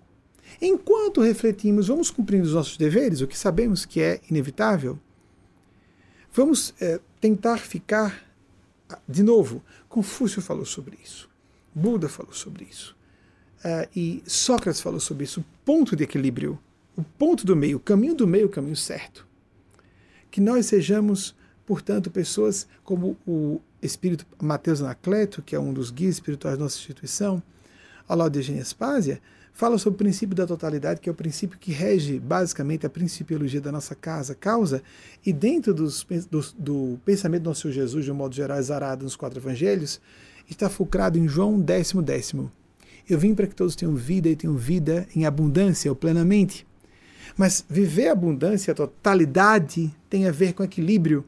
Enquanto 0.62 1.22
refletimos, 1.22 1.88
vamos 1.88 2.10
cumprindo 2.10 2.46
os 2.46 2.54
nossos 2.54 2.78
deveres, 2.78 3.22
o 3.22 3.28
que 3.28 3.38
sabemos 3.38 3.86
que 3.86 4.02
é 4.02 4.20
inevitável, 4.30 5.00
vamos 6.34 6.74
é, 6.82 7.00
tentar 7.22 7.58
ficar. 7.58 8.28
De 9.08 9.22
novo, 9.22 9.64
Confúcio 9.88 10.42
falou 10.42 10.66
sobre 10.66 10.98
isso, 11.04 11.30
Buda 11.76 12.10
falou 12.10 12.34
sobre 12.34 12.66
isso, 12.66 12.96
uh, 13.64 13.90
e 13.96 14.24
Sócrates 14.26 14.82
falou 14.82 15.00
sobre 15.00 15.24
isso. 15.24 15.42
O 15.42 15.46
ponto 15.66 15.96
de 15.96 16.04
equilíbrio, 16.04 16.60
o 16.96 17.04
ponto 17.04 17.46
do 17.46 17.56
meio, 17.56 17.78
o 17.78 17.80
caminho 17.80 18.16
do 18.16 18.28
meio, 18.28 18.48
o 18.48 18.50
caminho 18.50 18.76
certo. 18.76 19.28
Que 20.30 20.42
nós 20.42 20.66
sejamos, 20.66 21.36
portanto, 21.66 22.12
pessoas 22.12 22.68
como 22.84 23.18
o 23.26 23.62
espírito 23.82 24.26
Mateus 24.42 24.82
Anacleto, 24.82 25.42
que 25.42 25.56
é 25.56 25.60
um 25.60 25.74
dos 25.74 25.92
guias 25.92 26.16
espirituais 26.16 26.58
da 26.58 26.64
nossa 26.64 26.78
instituição, 26.78 27.42
ao 28.08 28.18
lado 28.18 28.34
de 28.34 28.40
Eugênia 28.40 28.64
Spásia, 28.64 29.22
fala 29.54 29.78
sobre 29.78 29.96
o 29.96 29.98
princípio 29.98 30.36
da 30.36 30.48
totalidade, 30.48 31.02
que 31.02 31.10
é 31.10 31.12
o 31.12 31.16
princípio 31.16 31.60
que 31.60 31.72
rege 31.72 32.20
basicamente 32.20 32.86
a 32.86 32.90
principiologia 32.90 33.60
da 33.60 33.72
nossa 33.72 33.94
casa, 33.94 34.34
causa, 34.34 34.82
e 35.26 35.34
dentro 35.34 35.74
dos, 35.74 36.06
do, 36.58 36.98
pensamento 37.04 37.44
do 37.44 37.50
nosso 37.50 37.64
Senhor 37.64 37.74
Jesus, 37.74 38.06
de 38.06 38.12
um 38.12 38.16
modo 38.16 38.34
geral, 38.34 38.58
exarado 38.58 39.04
nos 39.04 39.16
quatro 39.16 39.40
evangelhos, 39.40 40.00
está 40.50 40.70
fulcrado 40.70 41.20
em 41.20 41.28
João 41.28 41.60
décimo 41.60 42.02
décimo. 42.02 42.52
Eu 43.10 43.18
vim 43.18 43.34
para 43.34 43.48
que 43.48 43.56
todos 43.56 43.76
tenham 43.76 43.96
vida 43.96 44.30
e 44.30 44.36
tenham 44.36 44.56
vida 44.56 45.08
em 45.16 45.26
abundância 45.26 45.90
ou 45.90 45.96
plenamente. 45.96 46.66
Mas 47.36 47.66
viver 47.68 48.10
a 48.10 48.12
abundância, 48.12 48.72
a 48.72 48.76
totalidade, 48.76 49.94
tem 50.10 50.28
a 50.28 50.32
ver 50.32 50.54
com 50.54 50.64
equilíbrio. 50.64 51.26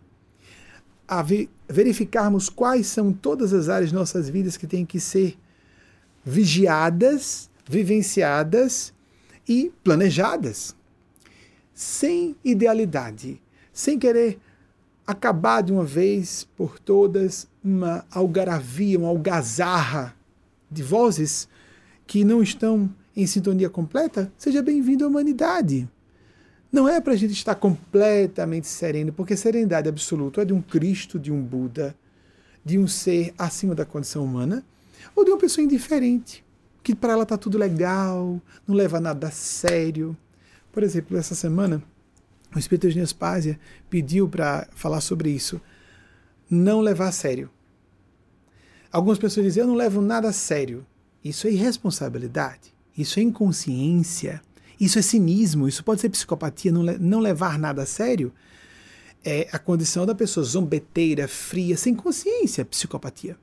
A 1.08 1.26
verificarmos 1.68 2.50
quais 2.50 2.88
são 2.88 3.12
todas 3.12 3.54
as 3.54 3.68
áreas 3.68 3.90
de 3.90 3.96
nossas 3.96 4.30
vidas 4.30 4.56
que 4.56 4.68
têm 4.68 4.86
que 4.86 5.00
ser 5.00 5.38
vigiadas 6.24 7.50
vivenciadas 7.72 8.94
e 9.48 9.72
planejadas, 9.82 10.76
sem 11.74 12.36
idealidade, 12.44 13.42
sem 13.72 13.98
querer 13.98 14.40
acabar 15.08 15.62
de 15.62 15.72
uma 15.72 15.86
vez 15.86 16.48
por 16.58 16.80
todas 16.80 17.48
uma 17.64 18.06
algaravia, 18.12 19.00
uma 19.00 19.08
algazarra 19.08 20.14
de 20.70 20.84
vozes 20.84 21.48
que 22.12 22.26
não 22.26 22.43
estão 22.43 22.93
em 23.16 23.26
sintonia 23.26 23.70
completa, 23.70 24.30
seja 24.38 24.62
bem-vindo 24.62 25.05
à 25.05 25.07
humanidade. 25.07 25.88
Não 26.70 26.86
é 26.86 26.99
para 26.99 27.14
a 27.14 27.16
gente 27.16 27.32
estar 27.32 27.55
completamente 27.55 28.68
sereno, 28.68 29.14
porque 29.14 29.38
serenidade 29.38 29.88
absoluta 29.88 30.41
é 30.41 30.45
de 30.45 30.51
um 30.51 30.62
Cristo, 30.62 31.18
de 31.18 31.32
um 31.32 31.41
Buda, 31.41 31.95
de 32.66 32.78
um 32.78 32.86
ser 32.86 33.34
acima 33.38 33.74
da 33.74 33.86
condição 33.86 34.26
humana, 34.26 34.62
ou 35.16 35.24
de 35.24 35.32
uma 35.32 35.38
pessoa 35.38 35.64
indiferente, 35.64 36.43
que 36.84 36.93
para 36.93 37.14
ela 37.14 37.24
está 37.24 37.38
tudo 37.38 37.57
legal, 37.57 38.41
não 38.68 38.76
leva 38.76 38.99
nada 38.99 39.30
a 39.30 39.32
sério. 39.32 40.14
Por 40.70 40.84
exemplo, 40.84 41.18
essa 41.18 41.34
semana, 41.34 41.82
o 42.53 42.59
Espírito 42.59 42.89
de 42.89 42.99
Nespásia 42.99 43.57
pediu 43.89 44.28
para 44.28 44.68
falar 44.76 44.99
sobre 44.99 45.30
isso. 45.30 45.62
Não 46.49 46.82
levar 46.82 47.07
a 47.07 47.14
sério. 47.14 47.49
Algumas 48.91 49.18
pessoas 49.18 49.45
dizem, 49.45 49.62
eu 49.62 49.68
não 49.68 49.76
levo 49.76 50.01
nada 50.01 50.28
a 50.28 50.34
sério. 50.34 50.86
Isso 51.24 51.47
é 51.47 51.51
irresponsabilidade, 51.51 52.74
isso 52.97 53.19
é 53.19 53.24
inconsciência, 53.24 54.41
isso 54.80 54.97
é 54.97 55.01
cinismo, 55.01 55.67
isso 55.67 55.84
pode 55.84 56.01
ser 56.01 56.09
psicopatia, 56.09 56.72
não, 56.72 56.84
não 56.84 57.19
levar 57.19 57.59
nada 57.59 57.84
a 57.84 57.86
sério. 57.86 58.34
É 59.24 59.47
a 59.51 59.59
condição 59.59 60.05
da 60.05 60.15
pessoa 60.15 60.43
zombeteira, 60.43 61.28
fria, 61.28 61.78
sem 61.78 61.93
consciência, 61.93 62.65
psicopatia. 62.65 63.38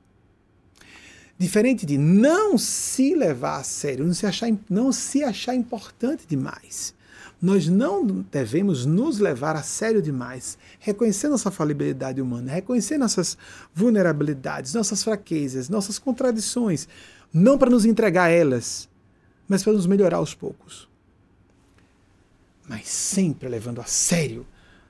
Diferente 1.37 1.85
de 1.85 1.97
não 1.97 2.57
se 2.57 3.15
levar 3.15 3.61
a 3.61 3.63
sério, 3.63 4.05
não 4.05 4.13
se 4.13 4.25
achar, 4.25 4.49
não 4.69 4.91
se 4.91 5.23
achar 5.23 5.55
importante 5.55 6.25
demais. 6.27 6.93
Nós 7.41 7.69
não 7.69 8.05
devemos 8.05 8.85
nos 8.85 9.19
levar 9.19 9.55
a 9.55 9.63
sério 9.63 10.01
demais, 10.01 10.57
reconhecer 10.77 11.29
nossa 11.29 11.49
falibilidade 11.49 12.21
humana, 12.21 12.51
reconhecer 12.51 12.97
nossas 12.97 13.37
vulnerabilidades, 13.73 14.73
nossas 14.73 15.01
fraquezas, 15.01 15.69
nossas 15.69 15.97
contradições, 15.97 16.89
não 17.33 17.57
para 17.57 17.69
nos 17.69 17.85
entregar 17.85 18.25
a 18.25 18.29
elas, 18.29 18.89
mas 19.47 19.63
para 19.63 19.73
nos 19.73 19.85
melhorar 19.85 20.17
aos 20.17 20.33
poucos. 20.33 20.87
Mas 22.67 22.87
sempre 22.87 23.49
levando 23.49 23.81
a 23.81 23.85
sério 23.85 24.45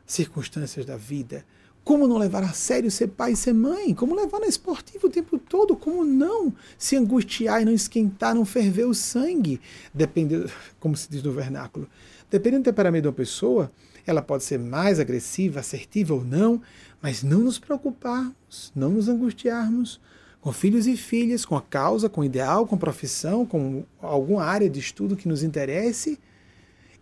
circunstâncias 0.05 0.85
da 0.85 0.97
vida, 0.97 1.45
como 1.83 2.07
não 2.07 2.17
levar 2.17 2.43
a 2.43 2.53
sério 2.53 2.91
ser 2.91 3.07
pai 3.07 3.31
e 3.31 3.35
ser 3.35 3.53
mãe? 3.53 3.95
Como 3.95 4.13
levar 4.13 4.39
na 4.39 4.47
esportiva 4.47 5.07
o 5.07 5.09
tempo 5.09 5.39
todo? 5.39 5.75
Como 5.75 6.03
não 6.05 6.53
se 6.77 6.95
angustiar 6.95 7.61
e 7.61 7.65
não 7.65 7.71
esquentar, 7.71 8.35
não 8.35 8.45
ferver 8.45 8.85
o 8.85 8.93
sangue? 8.93 9.59
Dependendo, 9.93 10.51
como 10.79 10.95
se 10.95 11.09
diz 11.09 11.23
no 11.23 11.31
vernáculo, 11.31 11.89
dependendo 12.29 12.63
do 12.63 12.65
temperamento 12.65 13.05
uma 13.05 13.13
pessoa, 13.13 13.71
ela 14.05 14.21
pode 14.21 14.43
ser 14.43 14.59
mais 14.59 14.99
agressiva, 14.99 15.61
assertiva 15.61 16.13
ou 16.13 16.23
não, 16.23 16.61
mas 17.01 17.23
não 17.23 17.39
nos 17.39 17.57
preocuparmos, 17.57 18.71
não 18.75 18.91
nos 18.91 19.07
angustiarmos 19.07 19.99
com 20.41 20.51
filhos 20.51 20.87
e 20.87 20.95
filhas, 20.95 21.45
com 21.45 21.55
a 21.55 21.61
causa, 21.61 22.09
com 22.09 22.21
o 22.21 22.25
ideal, 22.25 22.65
com 22.65 22.77
profissão, 22.77 23.45
com 23.45 23.83
alguma 24.01 24.43
área 24.43 24.69
de 24.69 24.79
estudo 24.79 25.15
que 25.15 25.27
nos 25.27 25.43
interesse. 25.43 26.19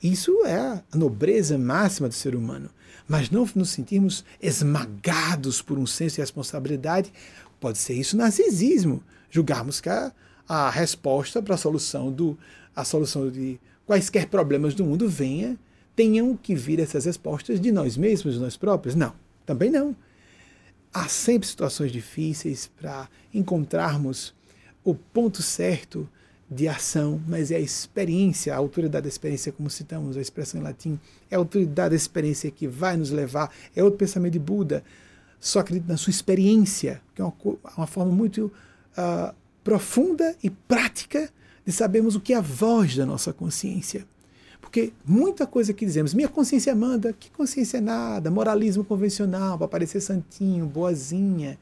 Isso 0.01 0.45
é 0.45 0.57
a 0.57 0.83
nobreza 0.93 1.57
máxima 1.57 2.07
do 2.07 2.13
ser 2.13 2.35
humano 2.35 2.69
mas 3.07 3.29
não 3.29 3.47
nos 3.55 3.69
sentirmos 3.69 4.23
esmagados 4.41 5.61
por 5.61 5.79
um 5.79 5.87
senso 5.87 6.15
de 6.15 6.21
responsabilidade, 6.21 7.11
pode 7.59 7.77
ser 7.77 7.93
isso 7.93 8.17
narcisismo. 8.17 9.01
Julgarmos 9.29 9.79
que 9.79 9.89
a, 9.89 10.11
a 10.47 10.69
resposta 10.69 11.41
para 11.41 11.55
a 11.55 11.57
solução 11.57 12.11
do 12.11 12.37
a 12.75 12.83
solução 12.83 13.31
de 13.31 13.59
quaisquer 13.87 14.27
problemas 14.27 14.75
do 14.75 14.85
mundo 14.85 15.09
venha, 15.09 15.57
tenham 15.95 16.37
que 16.37 16.53
vir 16.53 16.79
essas 16.79 17.05
respostas 17.05 17.59
de 17.59 17.71
nós 17.71 17.97
mesmos, 17.97 18.35
de 18.35 18.39
nós 18.39 18.55
próprios. 18.55 18.93
Não, 18.93 19.13
também 19.47 19.71
não. 19.71 19.95
Há 20.93 21.07
sempre 21.07 21.47
situações 21.47 21.91
difíceis 21.91 22.69
para 22.79 23.09
encontrarmos 23.33 24.33
o 24.83 24.95
ponto 24.95 25.41
certo 25.41 26.09
de 26.49 26.67
ação, 26.67 27.21
mas 27.27 27.51
é 27.51 27.57
a 27.57 27.59
experiência, 27.59 28.53
a 28.53 28.57
autoridade 28.57 29.03
da 29.03 29.09
experiência, 29.09 29.51
como 29.51 29.69
citamos 29.69 30.15
a 30.15 30.21
expressão 30.21 30.61
em 30.61 30.63
latim, 30.63 30.99
é 31.29 31.35
a 31.35 31.39
autoridade 31.39 31.89
da 31.89 31.95
experiência 31.95 32.49
que 32.49 32.67
vai 32.67 32.95
nos 32.95 33.11
levar, 33.11 33.51
é 33.75 33.83
outro 33.83 33.99
pensamento 33.99 34.33
de 34.33 34.39
Buda, 34.39 34.83
só 35.39 35.59
acredita 35.59 35.91
na 35.91 35.97
sua 35.97 36.11
experiência, 36.11 37.01
que 37.13 37.21
é 37.21 37.25
uma, 37.25 37.33
uma 37.77 37.87
forma 37.87 38.11
muito 38.11 38.51
uh, 38.97 39.35
profunda 39.63 40.35
e 40.41 40.49
prática 40.49 41.29
de 41.65 41.71
sabermos 41.71 42.15
o 42.15 42.21
que 42.21 42.33
é 42.33 42.37
a 42.37 42.41
voz 42.41 42.95
da 42.95 43.05
nossa 43.05 43.33
consciência. 43.33 44.07
Porque 44.67 44.91
muita 45.05 45.47
coisa 45.47 45.71
que 45.71 45.85
dizemos, 45.85 46.13
minha 46.13 46.27
consciência 46.27 46.75
manda, 46.75 47.13
que 47.17 47.31
consciência 47.31 47.77
é 47.77 47.81
nada, 47.81 48.29
moralismo 48.29 48.83
convencional, 48.83 49.57
para 49.57 49.65
parecer 49.65 50.01
santinho, 50.01 50.65
boazinha, 50.65 51.57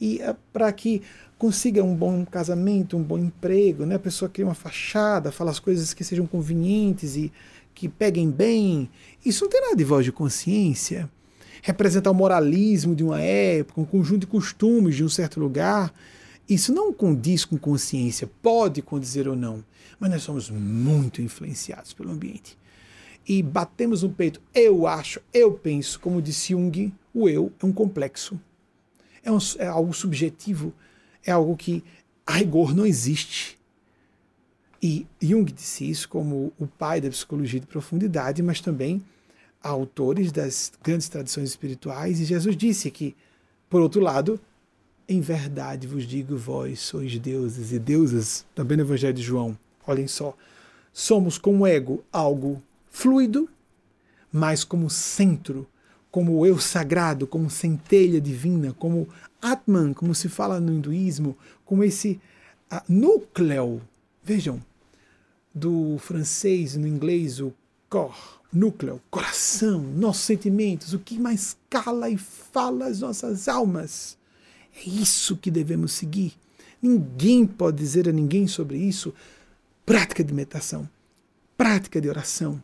e 0.00 0.20
uh, 0.22 0.36
para 0.52 0.70
que 0.72 1.02
consiga 1.36 1.82
um 1.82 1.96
bom 1.96 2.24
casamento, 2.24 2.96
um 2.96 3.02
bom 3.02 3.18
emprego, 3.18 3.84
né? 3.84 3.96
a 3.96 3.98
pessoa 3.98 4.28
cria 4.28 4.46
uma 4.46 4.54
fachada, 4.54 5.32
fala 5.32 5.50
as 5.50 5.58
coisas 5.58 5.92
que 5.92 6.04
sejam 6.04 6.28
convenientes 6.28 7.16
e 7.16 7.32
que 7.74 7.88
peguem 7.88 8.30
bem. 8.30 8.88
Isso 9.26 9.42
não 9.42 9.50
tem 9.50 9.60
nada 9.60 9.74
de 9.74 9.82
voz 9.82 10.04
de 10.04 10.12
consciência. 10.12 11.10
Representar 11.60 12.12
o 12.12 12.14
moralismo 12.14 12.94
de 12.94 13.02
uma 13.02 13.20
época, 13.20 13.80
um 13.80 13.84
conjunto 13.84 14.20
de 14.20 14.26
costumes 14.28 14.94
de 14.94 15.02
um 15.02 15.08
certo 15.08 15.40
lugar. 15.40 15.92
Isso 16.48 16.72
não 16.72 16.92
condiz 16.92 17.44
com 17.44 17.56
consciência, 17.56 18.30
pode 18.42 18.82
condizer 18.82 19.26
ou 19.26 19.36
não, 19.36 19.64
mas 19.98 20.10
nós 20.10 20.22
somos 20.22 20.50
muito 20.50 21.22
influenciados 21.22 21.92
pelo 21.92 22.10
ambiente. 22.10 22.58
E 23.26 23.42
batemos 23.42 24.02
no 24.02 24.10
peito, 24.10 24.40
eu 24.54 24.86
acho, 24.86 25.20
eu 25.32 25.52
penso, 25.52 25.98
como 25.98 26.20
disse 26.20 26.52
Jung, 26.52 26.92
o 27.14 27.28
eu 27.28 27.50
é 27.62 27.64
um 27.64 27.72
complexo. 27.72 28.38
É, 29.22 29.32
um, 29.32 29.38
é 29.58 29.66
algo 29.66 29.94
subjetivo 29.94 30.74
é 31.24 31.32
algo 31.32 31.56
que, 31.56 31.82
a 32.26 32.34
rigor, 32.34 32.74
não 32.74 32.84
existe. 32.84 33.58
E 34.82 35.06
Jung 35.20 35.50
disse 35.50 35.88
isso 35.88 36.08
como 36.08 36.52
o 36.58 36.66
pai 36.66 37.00
da 37.00 37.08
psicologia 37.08 37.58
de 37.58 37.66
profundidade, 37.66 38.42
mas 38.42 38.60
também 38.60 39.02
autores 39.62 40.30
das 40.30 40.72
grandes 40.82 41.08
tradições 41.08 41.48
espirituais. 41.48 42.20
E 42.20 42.24
Jesus 42.24 42.56
disse 42.56 42.90
que, 42.90 43.16
por 43.70 43.80
outro 43.80 44.00
lado, 44.02 44.38
em 45.08 45.20
verdade 45.20 45.86
vos 45.86 46.04
digo, 46.04 46.36
vós 46.36 46.80
sois 46.80 47.18
deuses 47.18 47.72
e 47.72 47.78
deusas, 47.78 48.44
também 48.54 48.76
no 48.76 48.84
Evangelho 48.84 49.14
de 49.14 49.22
João. 49.22 49.58
Olhem 49.86 50.08
só, 50.08 50.36
somos 50.92 51.38
como 51.38 51.66
ego 51.66 52.02
algo 52.12 52.62
fluido, 52.90 53.48
mas 54.32 54.64
como 54.64 54.88
centro 54.88 55.66
como 56.14 56.46
eu 56.46 56.60
sagrado, 56.60 57.26
como 57.26 57.50
centelha 57.50 58.20
divina, 58.20 58.72
como 58.78 59.08
Atman, 59.42 59.92
como 59.92 60.14
se 60.14 60.28
fala 60.28 60.60
no 60.60 60.72
hinduísmo, 60.72 61.36
como 61.64 61.82
esse 61.82 62.20
núcleo, 62.88 63.82
vejam, 64.22 64.62
do 65.52 65.98
francês 65.98 66.76
no 66.76 66.86
inglês, 66.86 67.40
o 67.40 67.52
cor, 67.90 68.40
núcleo, 68.52 69.02
coração, 69.10 69.80
nossos 69.80 70.22
sentimentos, 70.22 70.92
o 70.92 71.00
que 71.00 71.18
mais 71.18 71.56
cala 71.68 72.08
e 72.08 72.16
fala 72.16 72.86
as 72.86 73.00
nossas 73.00 73.48
almas. 73.48 74.16
É 74.76 74.88
isso 74.88 75.36
que 75.36 75.50
devemos 75.50 75.92
seguir. 75.92 76.34
Ninguém 76.80 77.46
pode 77.46 77.78
dizer 77.78 78.08
a 78.08 78.12
ninguém 78.12 78.46
sobre 78.46 78.78
isso. 78.78 79.14
Prática 79.86 80.24
de 80.24 80.32
meditação, 80.32 80.88
prática 81.56 82.00
de 82.00 82.08
oração, 82.08 82.62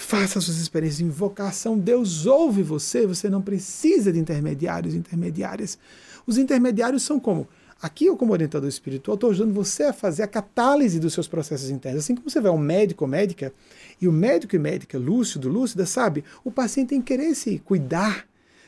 Faça 0.00 0.40
suas 0.40 0.56
experiências 0.56 0.98
de 0.98 1.04
invocação. 1.04 1.78
Deus 1.78 2.24
ouve 2.24 2.62
você, 2.62 3.06
você 3.06 3.28
não 3.28 3.42
precisa 3.42 4.10
de 4.10 4.18
intermediários, 4.18 4.94
intermediárias. 4.94 5.78
Os 6.26 6.38
intermediários 6.38 7.02
são 7.02 7.20
como? 7.20 7.46
Aqui 7.82 8.06
eu, 8.06 8.16
como 8.16 8.32
orientador 8.32 8.68
espiritual, 8.68 9.14
estou 9.14 9.30
ajudando 9.30 9.54
você 9.54 9.84
a 9.84 9.92
fazer 9.92 10.22
a 10.22 10.26
catálise 10.26 10.98
dos 10.98 11.12
seus 11.12 11.28
processos 11.28 11.68
internos. 11.68 12.04
Assim 12.04 12.14
como 12.14 12.30
você 12.30 12.40
vai 12.40 12.50
ao 12.50 12.58
médico 12.58 13.04
ou 13.04 13.10
médica, 13.10 13.52
e 14.00 14.08
o 14.08 14.12
médico 14.12 14.56
e 14.56 14.58
médica, 14.58 14.98
lúcido, 14.98 15.50
lúcida, 15.50 15.84
sabe, 15.84 16.24
o 16.42 16.50
paciente 16.50 16.88
tem 16.88 17.00
que 17.00 17.14
querer 17.14 17.34
se 17.34 17.58
cuidar. 17.58 18.26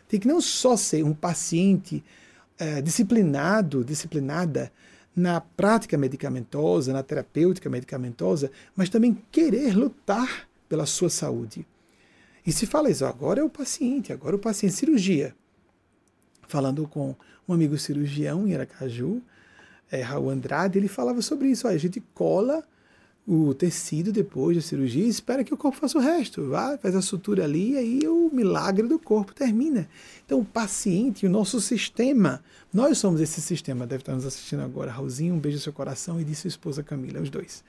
Tem 0.08 0.20
que 0.20 0.28
não 0.28 0.40
só 0.40 0.76
ser 0.76 1.02
um 1.02 1.14
paciente 1.14 2.04
é, 2.62 2.80
disciplinado, 2.80 3.84
disciplinada 3.84 4.72
na 5.16 5.40
prática 5.40 5.98
medicamentosa, 5.98 6.92
na 6.92 7.02
terapêutica 7.02 7.68
medicamentosa, 7.68 8.52
mas 8.76 8.88
também 8.88 9.20
querer 9.32 9.76
lutar 9.76 10.48
pela 10.68 10.86
sua 10.86 11.10
saúde. 11.10 11.66
E 12.46 12.52
se 12.52 12.64
fala 12.64 12.88
isso, 12.88 13.04
agora 13.04 13.40
é 13.40 13.44
o 13.44 13.50
paciente, 13.50 14.12
agora 14.12 14.36
é 14.36 14.36
o 14.36 14.38
paciente. 14.38 14.76
Cirurgia. 14.76 15.34
Falando 16.46 16.86
com 16.86 17.16
um 17.48 17.52
amigo 17.52 17.76
cirurgião 17.76 18.46
em 18.46 18.54
Aracaju, 18.54 19.20
é, 19.90 20.00
Raul 20.00 20.30
Andrade, 20.30 20.78
ele 20.78 20.88
falava 20.88 21.20
sobre 21.20 21.48
isso. 21.48 21.66
A 21.66 21.76
gente 21.76 22.00
cola 22.14 22.62
o 23.26 23.54
tecido 23.54 24.10
depois 24.12 24.56
da 24.56 24.62
cirurgia 24.62 25.04
e 25.04 25.08
espera 25.08 25.44
que 25.44 25.54
o 25.54 25.56
corpo 25.56 25.78
faça 25.78 25.96
o 25.96 26.00
resto. 26.00 26.48
Vai, 26.48 26.76
faz 26.76 26.96
a 26.96 27.02
sutura 27.02 27.44
ali 27.44 27.72
e 27.72 27.78
aí 27.78 28.08
o 28.08 28.30
milagre 28.32 28.86
do 28.88 28.98
corpo 28.98 29.32
termina. 29.32 29.88
Então 30.26 30.40
o 30.40 30.44
paciente, 30.44 31.26
o 31.26 31.30
nosso 31.30 31.60
sistema, 31.60 32.42
nós 32.72 32.98
somos 32.98 33.20
esse 33.20 33.40
sistema. 33.40 33.86
Deve 33.86 34.02
estar 34.02 34.14
nos 34.14 34.26
assistindo 34.26 34.62
agora. 34.62 34.90
Raulzinho, 34.90 35.34
um 35.34 35.38
beijo 35.38 35.58
no 35.58 35.62
seu 35.62 35.72
coração 35.72 36.20
e 36.20 36.24
de 36.24 36.34
sua 36.34 36.48
esposa 36.48 36.82
Camila, 36.82 37.20
os 37.20 37.30
dois. 37.30 37.62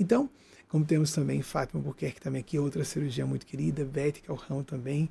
Então, 0.00 0.30
como 0.68 0.84
temos 0.84 1.12
também 1.12 1.42
Fátima 1.42 1.80
Buquerque, 1.82 2.20
também 2.20 2.40
aqui, 2.40 2.58
outra 2.58 2.84
cirurgia 2.84 3.26
muito 3.26 3.46
querida, 3.46 3.84
Beth 3.84 4.20
Calrão 4.26 4.62
também, 4.62 5.08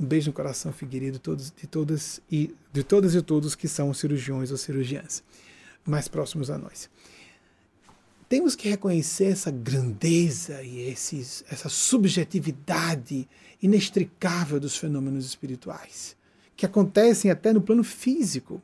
Um 0.00 0.06
beijo 0.06 0.28
no 0.28 0.32
coração, 0.32 0.72
Figueiredo, 0.72 1.18
todos, 1.18 1.50
de, 1.50 1.66
todas 1.66 2.20
e, 2.30 2.54
de 2.72 2.82
todas 2.82 3.14
e 3.14 3.22
todos 3.22 3.54
que 3.54 3.68
são 3.68 3.92
cirurgiões 3.92 4.50
ou 4.50 4.56
cirurgiãs 4.56 5.22
mais 5.84 6.06
próximos 6.08 6.50
a 6.50 6.58
nós. 6.58 6.90
Temos 8.28 8.54
que 8.54 8.68
reconhecer 8.68 9.32
essa 9.32 9.50
grandeza 9.50 10.62
e 10.62 10.80
esses, 10.80 11.42
essa 11.50 11.68
subjetividade 11.68 13.26
inextricável 13.62 14.60
dos 14.60 14.76
fenômenos 14.76 15.24
espirituais, 15.24 16.14
que 16.54 16.66
acontecem 16.66 17.30
até 17.30 17.52
no 17.52 17.62
plano 17.62 17.82
físico, 17.82 18.60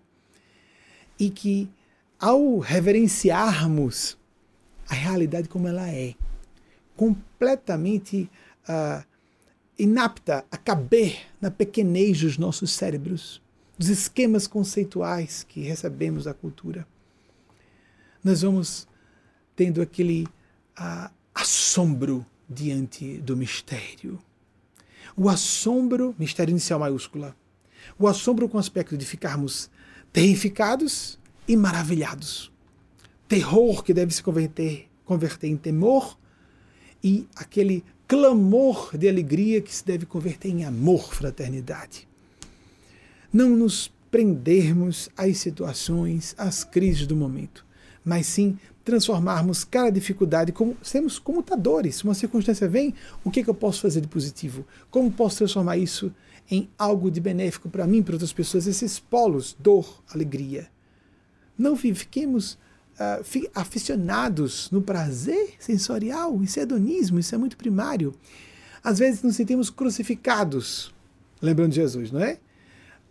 e 1.19 1.31
que, 1.31 1.71
ao 2.19 2.59
reverenciarmos 2.59 4.19
a 4.89 4.95
realidade 4.95 5.49
como 5.49 5.67
ela 5.69 5.89
é, 5.89 6.15
completamente 6.97 8.31
uh, 8.69 9.05
inapta 9.79 10.45
a 10.51 10.57
caber 10.57 11.19
na 11.41 11.51
pequenez 11.51 12.21
dos 12.21 12.37
nossos 12.37 12.73
cérebros, 12.73 13.41
dos 13.79 13.89
esquemas 13.89 14.47
conceituais 14.47 15.43
que 15.43 15.63
recebemos 15.63 16.25
da 16.25 16.35
cultura, 16.35 16.87
nós 18.23 18.43
vamos 18.43 18.87
tendo 19.57 19.81
aquele 19.81 20.27
uh, 20.79 21.11
assombro 21.35 22.25
diante 22.49 23.19
do 23.19 23.37
mistério. 23.37 24.19
O 25.17 25.29
assombro, 25.29 26.15
mistério 26.19 26.53
inicial 26.53 26.81
maiúscula, 26.81 27.37
o 27.99 28.09
assombro 28.09 28.49
com 28.49 28.57
o 28.57 28.61
aspecto 28.61 28.97
de 28.97 29.05
ficarmos 29.05 29.71
terrificados 30.13 31.19
e 31.47 31.57
maravilhados. 31.57 32.51
Terror 33.29 33.83
que 33.83 33.95
deve 33.95 34.13
se 34.15 34.23
converter, 34.23 34.89
converter 35.05 35.49
em 35.49 35.57
temor 35.57 36.19
e 37.03 37.27
aquele 37.37 37.85
clamor 38.07 38.97
de 38.97 39.09
alegria 39.09 39.61
que 39.61 39.75
se 39.75 39.85
deve 39.85 40.07
converter 40.07 40.49
em 40.49 40.65
amor, 40.65 41.13
fraternidade. 41.15 42.09
Não 43.33 43.51
nos 43.51 43.93
prendermos 44.11 45.09
às 45.17 45.39
situações, 45.39 46.35
às 46.39 46.63
crises 46.63 47.07
do 47.07 47.17
momento, 47.17 47.67
mas 48.05 48.27
sim 48.27 48.59
transformarmos 48.85 49.65
cada 49.65 49.91
dificuldade 49.91 50.53
como 50.53 50.77
sermos 50.83 51.19
comutadores. 51.19 52.05
Uma 52.05 52.15
circunstância 52.15 52.69
vem, 52.69 52.95
o 53.25 53.31
que, 53.31 53.41
é 53.41 53.43
que 53.43 53.51
eu 53.51 53.55
posso 53.55 53.81
fazer 53.81 54.01
de 54.01 54.09
positivo? 54.09 54.67
Como 54.91 55.11
posso 55.11 55.39
transformar 55.39 55.79
isso 55.79 56.13
em 56.51 56.69
algo 56.79 57.11
de 57.11 57.21
benéfico 57.21 57.71
para 57.71 57.87
mim, 57.87 58.03
para 58.03 58.15
outras 58.15 58.33
pessoas? 58.33 58.67
Esses 58.67 58.99
polos, 58.99 59.57
dor, 59.59 60.03
alegria. 60.13 60.69
Não 61.57 61.77
fiquemos 61.77 62.59
uh, 62.95 63.51
aficionados 63.55 64.71
no 64.71 64.83
prazer 64.83 65.55
sensorial. 65.59 66.43
Isso 66.43 66.59
é 66.59 66.63
hedonismo, 66.63 67.19
isso 67.19 67.35
é 67.35 67.39
muito 67.39 67.57
primário. 67.57 68.15
Às 68.83 68.99
vezes 68.99 69.23
nos 69.23 69.37
sentimos 69.37 69.71
crucificados, 69.71 70.95
lembrando 71.41 71.71
de 71.71 71.77
Jesus, 71.77 72.11
não 72.13 72.21
é? 72.21 72.39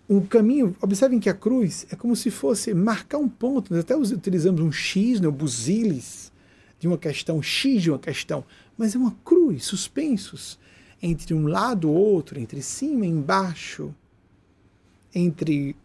Um 0.09 0.21
caminho, 0.21 0.75
observem 0.81 1.19
que 1.19 1.29
a 1.29 1.33
cruz 1.33 1.85
é 1.89 1.95
como 1.95 2.15
se 2.15 2.29
fosse 2.29 2.73
marcar 2.73 3.17
um 3.17 3.29
ponto. 3.29 3.73
Nós 3.73 3.83
até 3.83 3.95
utilizamos 3.95 4.61
um 4.61 4.71
X, 4.71 5.21
né, 5.21 5.27
o 5.27 5.31
busilis, 5.31 6.31
de 6.79 6.87
uma 6.87 6.97
questão, 6.97 7.41
X 7.41 7.81
de 7.81 7.89
uma 7.89 7.99
questão, 7.99 8.43
mas 8.77 8.93
é 8.93 8.97
uma 8.97 9.15
cruz, 9.23 9.63
suspensos, 9.63 10.59
entre 11.01 11.33
um 11.33 11.47
lado 11.47 11.87
e 11.87 11.91
outro, 11.91 12.37
entre 12.37 12.61
cima 12.61 13.05
e 13.05 13.09
embaixo, 13.09 13.95
entre 15.15 15.75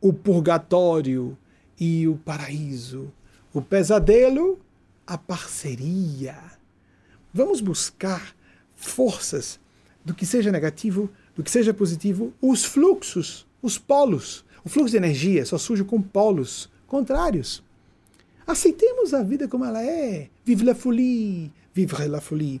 o 0.00 0.12
purgatório 0.12 1.36
e 1.78 2.06
o 2.06 2.16
paraíso, 2.16 3.12
o 3.52 3.60
pesadelo, 3.60 4.60
a 5.04 5.18
parceria. 5.18 6.36
Vamos 7.32 7.60
buscar 7.60 8.36
forças 8.76 9.58
do 10.04 10.14
que 10.14 10.24
seja 10.24 10.52
negativo, 10.52 11.10
do 11.34 11.42
que 11.42 11.50
seja 11.50 11.74
positivo, 11.74 12.32
os 12.40 12.64
fluxos, 12.64 13.44
os 13.64 13.78
polos. 13.78 14.44
O 14.62 14.68
fluxo 14.68 14.90
de 14.90 14.98
energia 14.98 15.44
só 15.46 15.56
surge 15.56 15.82
com 15.84 16.00
polos 16.00 16.68
contrários. 16.86 17.62
Aceitemos 18.46 19.14
a 19.14 19.22
vida 19.22 19.48
como 19.48 19.64
ela 19.64 19.82
é. 19.82 20.28
Vive 20.44 20.64
la 20.64 20.74
folie, 20.74 21.50
vivre 21.72 22.06
la 22.06 22.20
folie. 22.20 22.60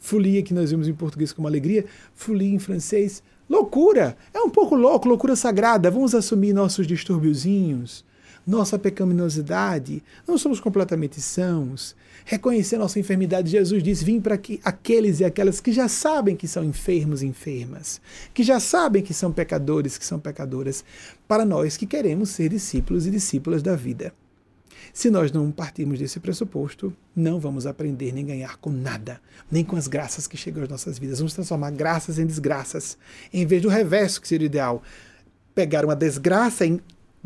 Folie 0.00 0.42
que 0.42 0.54
nós 0.54 0.70
vimos 0.70 0.88
em 0.88 0.94
português 0.94 1.34
como 1.34 1.46
alegria, 1.46 1.84
folie 2.14 2.54
em 2.54 2.58
francês, 2.58 3.22
loucura. 3.48 4.16
É 4.32 4.40
um 4.40 4.48
pouco 4.48 4.74
louco, 4.74 5.06
loucura 5.06 5.36
sagrada. 5.36 5.90
Vamos 5.90 6.14
assumir 6.14 6.54
nossos 6.54 6.86
distúrbiozinhos, 6.86 8.02
nossa 8.48 8.78
pecaminosidade, 8.78 10.02
não 10.26 10.38
somos 10.38 10.58
completamente 10.58 11.20
sãos. 11.20 11.94
Reconhecer 12.24 12.78
nossa 12.78 12.98
enfermidade, 12.98 13.50
Jesus 13.50 13.82
disse: 13.82 14.02
vim 14.02 14.22
para 14.22 14.38
que 14.38 14.58
aqueles 14.64 15.20
e 15.20 15.24
aquelas 15.24 15.60
que 15.60 15.70
já 15.70 15.86
sabem 15.86 16.34
que 16.34 16.48
são 16.48 16.64
enfermos 16.64 17.22
e 17.22 17.26
enfermas, 17.26 18.00
que 18.32 18.42
já 18.42 18.58
sabem 18.58 19.02
que 19.02 19.12
são 19.12 19.30
pecadores, 19.30 19.98
que 19.98 20.04
são 20.04 20.18
pecadoras, 20.18 20.82
para 21.28 21.44
nós 21.44 21.76
que 21.76 21.86
queremos 21.86 22.30
ser 22.30 22.48
discípulos 22.48 23.06
e 23.06 23.10
discípulas 23.10 23.62
da 23.62 23.76
vida. 23.76 24.14
Se 24.94 25.10
nós 25.10 25.30
não 25.30 25.50
partirmos 25.50 25.98
desse 25.98 26.18
pressuposto, 26.18 26.90
não 27.14 27.38
vamos 27.38 27.66
aprender 27.66 28.12
nem 28.12 28.24
ganhar 28.24 28.56
com 28.56 28.70
nada, 28.70 29.20
nem 29.50 29.62
com 29.62 29.76
as 29.76 29.86
graças 29.86 30.26
que 30.26 30.38
chegam 30.38 30.62
às 30.62 30.70
nossas 30.70 30.98
vidas. 30.98 31.18
Vamos 31.18 31.34
transformar 31.34 31.70
graças 31.72 32.18
em 32.18 32.24
desgraças, 32.24 32.96
em 33.30 33.44
vez 33.44 33.60
do 33.60 33.68
reverso, 33.68 34.22
que 34.22 34.26
seria 34.26 34.46
o 34.46 34.50
ideal. 34.50 34.82
Pegar 35.54 35.84
uma 35.84 35.94
desgraça 35.94 36.64
em 36.64 36.80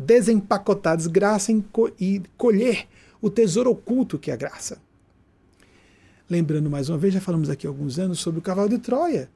desempacotar 0.05 0.93
a 0.93 0.97
desgraça 0.97 1.51
e 1.99 2.21
colher 2.37 2.87
o 3.21 3.29
tesouro 3.29 3.71
oculto 3.71 4.19
que 4.19 4.29
é 4.29 4.33
a 4.33 4.37
graça. 4.37 4.77
Lembrando 6.29 6.69
mais 6.69 6.89
uma 6.89 6.97
vez, 6.97 7.13
já 7.13 7.21
falamos 7.21 7.49
aqui 7.49 7.67
há 7.67 7.69
alguns 7.69 7.99
anos 7.99 8.19
sobre 8.19 8.39
o 8.39 8.41
cavalo 8.41 8.69
de 8.69 8.77
Troia. 8.77 9.29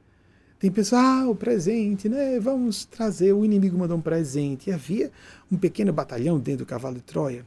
Tem 0.59 0.71
pessoas, 0.71 1.01
ah, 1.03 1.29
o 1.29 1.35
presente, 1.35 2.09
né? 2.09 2.39
Vamos 2.39 2.85
trazer, 2.85 3.31
o 3.31 3.45
inimigo 3.45 3.77
mandou 3.77 3.97
um 3.97 4.01
presente. 4.01 4.69
E 4.69 4.73
havia 4.73 5.11
um 5.51 5.57
pequeno 5.57 5.93
batalhão 5.93 6.39
dentro 6.39 6.65
do 6.65 6.67
cavalo 6.67 6.95
de 6.95 7.01
Troia. 7.01 7.45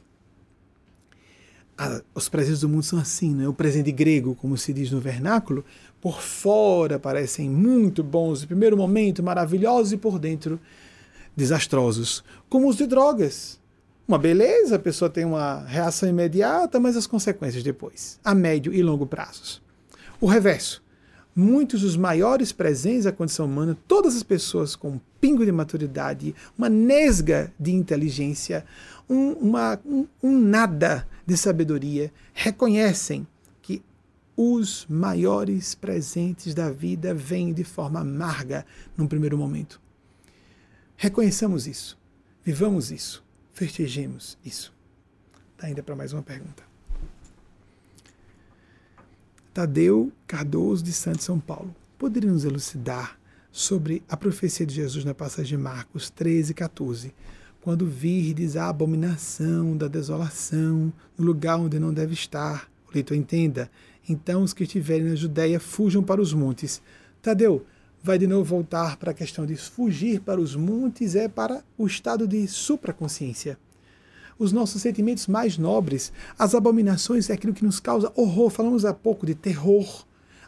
Ah, 1.77 2.01
os 2.15 2.29
presentes 2.29 2.61
do 2.61 2.69
mundo 2.69 2.83
são 2.83 2.99
assim, 2.99 3.33
não 3.33 3.43
é? 3.43 3.47
O 3.49 3.53
presente 3.53 3.91
grego, 3.91 4.35
como 4.35 4.57
se 4.57 4.71
diz 4.71 4.91
no 4.91 5.01
vernáculo, 5.01 5.65
por 5.99 6.21
fora 6.21 6.97
parecem 6.97 7.49
muito 7.49 8.03
bons, 8.03 8.41
no 8.41 8.47
primeiro 8.47 8.77
momento 8.77 9.21
maravilhosos 9.21 9.91
e 9.91 9.97
por 9.97 10.17
dentro 10.17 10.59
desastrosos, 11.35 12.23
como 12.49 12.67
os 12.67 12.75
de 12.75 12.85
drogas. 12.85 13.59
Uma 14.07 14.17
beleza, 14.17 14.75
a 14.75 14.79
pessoa 14.79 15.09
tem 15.09 15.23
uma 15.23 15.63
reação 15.65 16.09
imediata, 16.09 16.79
mas 16.79 16.97
as 16.97 17.07
consequências 17.07 17.63
depois, 17.63 18.19
a 18.23 18.35
médio 18.35 18.73
e 18.73 18.83
longo 18.83 19.05
prazos. 19.05 19.61
O 20.19 20.27
reverso. 20.27 20.83
Muitos 21.33 21.81
dos 21.81 21.95
maiores 21.95 22.51
presentes 22.51 23.05
à 23.05 23.11
condição 23.11 23.45
humana, 23.45 23.77
todas 23.87 24.17
as 24.17 24.23
pessoas 24.23 24.75
com 24.75 24.89
um 24.91 24.99
pingo 25.21 25.45
de 25.45 25.51
maturidade, 25.51 26.35
uma 26.57 26.67
nesga 26.67 27.53
de 27.57 27.71
inteligência, 27.71 28.65
um, 29.09 29.31
uma, 29.33 29.79
um, 29.85 30.05
um 30.21 30.37
nada 30.37 31.07
de 31.25 31.37
sabedoria, 31.37 32.11
reconhecem 32.33 33.25
que 33.61 33.81
os 34.35 34.85
maiores 34.89 35.73
presentes 35.73 36.53
da 36.53 36.69
vida 36.69 37.13
vêm 37.13 37.53
de 37.53 37.63
forma 37.63 38.01
amarga 38.01 38.65
num 38.97 39.07
primeiro 39.07 39.37
momento. 39.37 39.80
Reconheçamos 41.03 41.65
isso, 41.65 41.97
vivamos 42.43 42.91
isso, 42.91 43.23
festejemos 43.53 44.37
isso. 44.45 44.71
Tá 45.57 45.65
ainda 45.65 45.81
para 45.81 45.95
mais 45.95 46.13
uma 46.13 46.21
pergunta. 46.21 46.61
Tadeu 49.51 50.11
Cardoso 50.27 50.83
de 50.83 50.93
Santos 50.93 51.25
São 51.25 51.39
Paulo. 51.39 51.75
Poderia 51.97 52.31
nos 52.31 52.45
elucidar 52.45 53.19
sobre 53.51 54.03
a 54.07 54.15
profecia 54.15 54.63
de 54.63 54.75
Jesus 54.75 55.03
na 55.03 55.15
passagem 55.15 55.57
de 55.57 55.63
Marcos 55.63 56.11
13, 56.11 56.53
14, 56.53 57.15
quando 57.61 57.87
virdes 57.87 58.55
a 58.55 58.69
abominação 58.69 59.75
da 59.75 59.87
desolação 59.87 60.93
no 61.17 61.25
lugar 61.25 61.57
onde 61.57 61.79
não 61.79 61.91
deve 61.91 62.13
estar. 62.13 62.69
O 62.87 62.93
leitor 62.93 63.17
entenda. 63.17 63.71
Então 64.07 64.43
os 64.43 64.53
que 64.53 64.65
estiverem 64.65 65.07
na 65.07 65.15
Judéia 65.15 65.59
fujam 65.59 66.03
para 66.03 66.21
os 66.21 66.31
montes. 66.31 66.79
Tadeu, 67.23 67.65
vai 68.03 68.17
de 68.17 68.25
novo 68.25 68.43
voltar 68.43 68.97
para 68.97 69.11
a 69.11 69.13
questão 69.13 69.45
de 69.45 69.55
fugir 69.55 70.21
para 70.21 70.41
os 70.41 70.55
montes, 70.55 71.15
é 71.15 71.27
para 71.27 71.63
o 71.77 71.85
estado 71.85 72.27
de 72.27 72.47
supraconsciência. 72.47 73.57
Os 74.39 74.51
nossos 74.51 74.81
sentimentos 74.81 75.27
mais 75.27 75.57
nobres, 75.57 76.11
as 76.37 76.55
abominações 76.55 77.29
é 77.29 77.33
aquilo 77.33 77.53
que 77.53 77.63
nos 77.63 77.79
causa 77.79 78.11
horror. 78.15 78.49
Falamos 78.49 78.85
há 78.85 78.93
pouco 78.93 79.25
de 79.25 79.35
terror, 79.35 80.03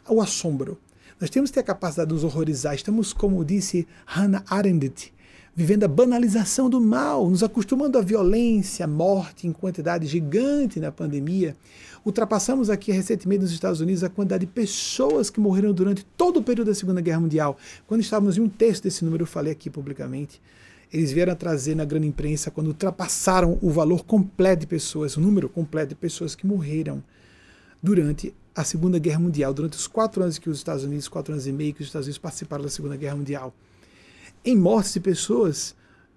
o 0.08 0.20
assombro. 0.20 0.78
Nós 1.20 1.30
temos 1.30 1.50
que 1.50 1.54
ter 1.54 1.60
a 1.60 1.64
capacidade 1.64 2.08
de 2.08 2.14
nos 2.14 2.24
horrorizar. 2.24 2.74
Estamos, 2.74 3.12
como 3.12 3.44
disse 3.44 3.86
Hannah 4.04 4.42
Arendt, 4.48 5.13
vivendo 5.54 5.84
a 5.84 5.88
banalização 5.88 6.68
do 6.68 6.80
mal, 6.80 7.30
nos 7.30 7.42
acostumando 7.42 7.96
à 7.96 8.00
violência, 8.00 8.84
à 8.84 8.88
morte 8.88 9.46
em 9.46 9.52
quantidade 9.52 10.06
gigante 10.06 10.80
na 10.80 10.90
pandemia. 10.90 11.56
Ultrapassamos 12.04 12.68
aqui 12.68 12.90
recentemente 12.90 13.42
nos 13.42 13.52
Estados 13.52 13.80
Unidos 13.80 14.02
a 14.02 14.10
quantidade 14.10 14.44
de 14.44 14.52
pessoas 14.52 15.30
que 15.30 15.40
morreram 15.40 15.72
durante 15.72 16.04
todo 16.16 16.38
o 16.38 16.42
período 16.42 16.68
da 16.68 16.74
Segunda 16.74 17.00
Guerra 17.00 17.20
Mundial. 17.20 17.56
Quando 17.86 18.00
estávamos 18.00 18.36
em 18.36 18.40
um 18.40 18.48
terço 18.48 18.82
desse 18.82 19.04
número, 19.04 19.22
eu 19.22 19.26
falei 19.26 19.52
aqui 19.52 19.70
publicamente. 19.70 20.42
Eles 20.92 21.12
vieram 21.12 21.32
a 21.32 21.36
trazer 21.36 21.74
na 21.74 21.84
grande 21.84 22.06
imprensa 22.06 22.50
quando 22.50 22.68
ultrapassaram 22.68 23.58
o 23.62 23.70
valor 23.70 24.04
completo 24.04 24.60
de 24.60 24.66
pessoas, 24.66 25.16
o 25.16 25.20
número 25.20 25.48
completo 25.48 25.90
de 25.90 25.94
pessoas 25.94 26.34
que 26.34 26.46
morreram 26.46 27.02
durante 27.82 28.34
a 28.54 28.64
Segunda 28.64 28.98
Guerra 28.98 29.18
Mundial, 29.20 29.54
durante 29.54 29.74
os 29.74 29.86
quatro 29.86 30.22
anos 30.22 30.38
que 30.38 30.50
os 30.50 30.58
Estados 30.58 30.84
Unidos, 30.84 31.08
quatro 31.08 31.32
anos 31.32 31.46
e 31.46 31.52
meio 31.52 31.72
que 31.72 31.80
os 31.80 31.86
Estados 31.86 32.06
Unidos 32.06 32.18
participaram 32.18 32.64
da 32.64 32.70
Segunda 32.70 32.96
Guerra 32.96 33.16
Mundial 33.16 33.54
em 34.44 34.56
mortes 34.56 34.92
de 34.92 35.00
pessoas 35.00 35.74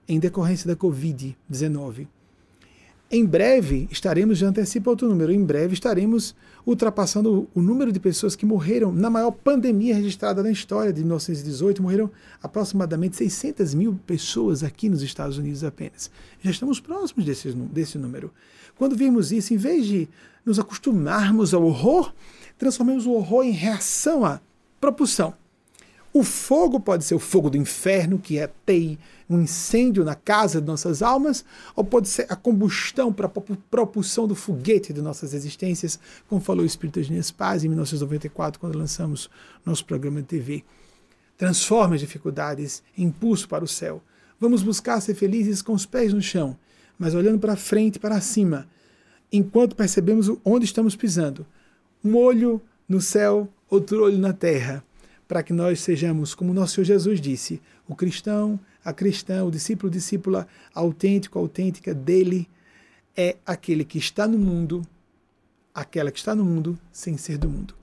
em 0.08 0.20
decorrência 0.20 0.68
da 0.68 0.76
Covid-19. 0.76 2.08
Em 3.10 3.26
breve 3.26 3.88
estaremos, 3.90 4.38
já 4.38 4.48
antecipa 4.48 4.90
outro 4.90 5.08
número, 5.08 5.32
em 5.32 5.42
breve 5.42 5.74
estaremos 5.74 6.36
ultrapassando 6.66 7.48
o 7.56 7.62
número 7.62 7.90
de 7.90 8.02
pessoas 8.02 8.36
que 8.36 8.46
morreram 8.46 8.92
na 8.92 9.10
maior 9.10 9.32
pandemia 9.32 9.96
registrada 9.96 10.44
na 10.44 10.52
história 10.52 10.92
de 10.92 11.00
1918. 11.00 11.82
Morreram 11.82 12.12
aproximadamente 12.44 13.16
600 13.16 13.74
mil 13.74 13.98
pessoas 14.06 14.62
aqui 14.62 14.90
nos 14.90 15.02
Estados 15.02 15.38
Unidos 15.38 15.64
apenas. 15.64 16.12
Já 16.42 16.52
estamos 16.52 16.82
próximos 16.82 17.24
desse, 17.24 17.54
desse 17.54 17.98
número. 17.98 18.30
Quando 18.78 18.94
vimos 18.94 19.32
isso, 19.32 19.54
em 19.54 19.58
vez 19.58 19.86
de 19.86 20.10
nos 20.46 20.60
acostumarmos 20.60 21.54
ao 21.54 21.64
horror, 21.64 22.14
transformemos 22.58 23.06
o 23.06 23.12
horror 23.12 23.46
em 23.46 23.52
reação 23.52 24.26
à 24.26 24.42
propulsão. 24.82 25.34
O 26.18 26.24
fogo 26.24 26.80
pode 26.80 27.06
ser 27.06 27.14
o 27.14 27.20
fogo 27.20 27.48
do 27.48 27.58
inferno, 27.58 28.18
que 28.18 28.40
é 28.40 28.48
TEI, 28.48 28.98
um 29.30 29.40
incêndio 29.40 30.04
na 30.04 30.16
casa 30.16 30.60
de 30.60 30.66
nossas 30.66 31.04
almas, 31.04 31.46
ou 31.76 31.84
pode 31.84 32.08
ser 32.08 32.26
a 32.28 32.36
combustão 32.36 33.14
para 33.14 33.28
a 33.28 33.30
propulsão 33.70 34.28
do 34.28 34.34
foguete 34.34 34.92
de 34.92 35.00
nossas 35.00 35.36
existências, 35.36 36.00
como 36.28 36.42
falou 36.42 36.64
o 36.64 36.66
Espírito 36.66 36.98
Eugênio 36.98 37.24
Paz 37.36 37.64
em 37.64 37.68
1994, 37.68 38.60
quando 38.60 38.80
lançamos 38.80 39.30
nosso 39.64 39.86
programa 39.86 40.20
de 40.20 40.28
TV. 40.28 40.64
Transforme 41.38 41.94
as 41.94 42.02
dificuldades 42.02 42.82
em 42.98 43.04
impulso 43.04 43.48
para 43.48 43.64
o 43.64 43.68
céu. 43.68 44.02
Vamos 44.40 44.64
buscar 44.64 45.00
ser 45.02 45.14
felizes 45.14 45.62
com 45.62 45.74
os 45.74 45.86
pés 45.86 46.14
no 46.14 46.22
chão, 46.22 46.58
mas 46.98 47.14
olhando 47.14 47.38
para 47.38 47.56
frente, 47.56 48.00
para 48.00 48.20
cima, 48.22 48.68
enquanto 49.32 49.76
percebemos 49.76 50.32
onde 50.44 50.66
estamos 50.66 50.96
pisando. 50.96 51.46
Um 52.04 52.16
olho 52.16 52.60
no 52.90 53.00
céu, 53.00 53.48
outro 53.70 54.04
olho 54.04 54.18
na 54.18 54.34
terra 54.34 54.84
para 55.28 55.44
que 55.44 55.52
nós 55.52 55.82
sejamos, 55.82 56.34
como 56.34 56.54
nosso 56.54 56.76
Senhor 56.76 56.86
Jesus 56.86 57.20
disse, 57.20 57.62
o 57.88 57.96
cristão, 57.96 58.60
a 58.84 58.94
cristã, 58.94 59.44
o 59.44 59.52
discípulo, 59.52 59.92
discípula 59.92 60.48
autêntico, 60.74 61.38
autêntica 61.38 61.94
dele 61.94 62.48
é 63.16 63.36
aquele 63.46 63.84
que 63.84 63.98
está 63.98 64.28
no 64.28 64.38
mundo, 64.38 64.82
aquela 65.74 66.12
que 66.12 66.20
está 66.20 66.34
no 66.34 66.46
mundo 66.46 66.80
sem 66.92 67.18
ser 67.18 67.38
do 67.38 67.50
mundo. 67.50 67.74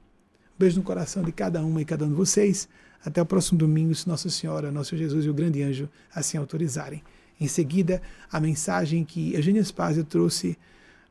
Um 0.55 0.59
beijo 0.59 0.77
no 0.79 0.83
coração 0.83 1.23
de 1.23 1.33
cada 1.33 1.63
uma 1.65 1.83
e 1.83 1.85
cada 1.85 2.05
um 2.05 2.09
de 2.09 2.15
vocês. 2.15 2.69
Até 3.05 3.21
o 3.21 3.27
próximo 3.27 3.59
domingo, 3.59 3.95
se 3.95 4.09
Nossa 4.09 4.31
Senhora, 4.31 4.71
Nosso 4.71 4.97
Jesus 4.97 5.27
e 5.27 5.29
o 5.29 5.35
grande 5.35 5.63
anjo 5.63 5.91
assim 6.15 6.39
autorizarem. 6.39 7.03
Em 7.39 7.49
seguida, 7.49 8.01
a 8.31 8.41
mensagem 8.41 9.05
que 9.05 9.35
Eugênia 9.35 9.63
Spazio 9.63 10.05
trouxe 10.05 10.57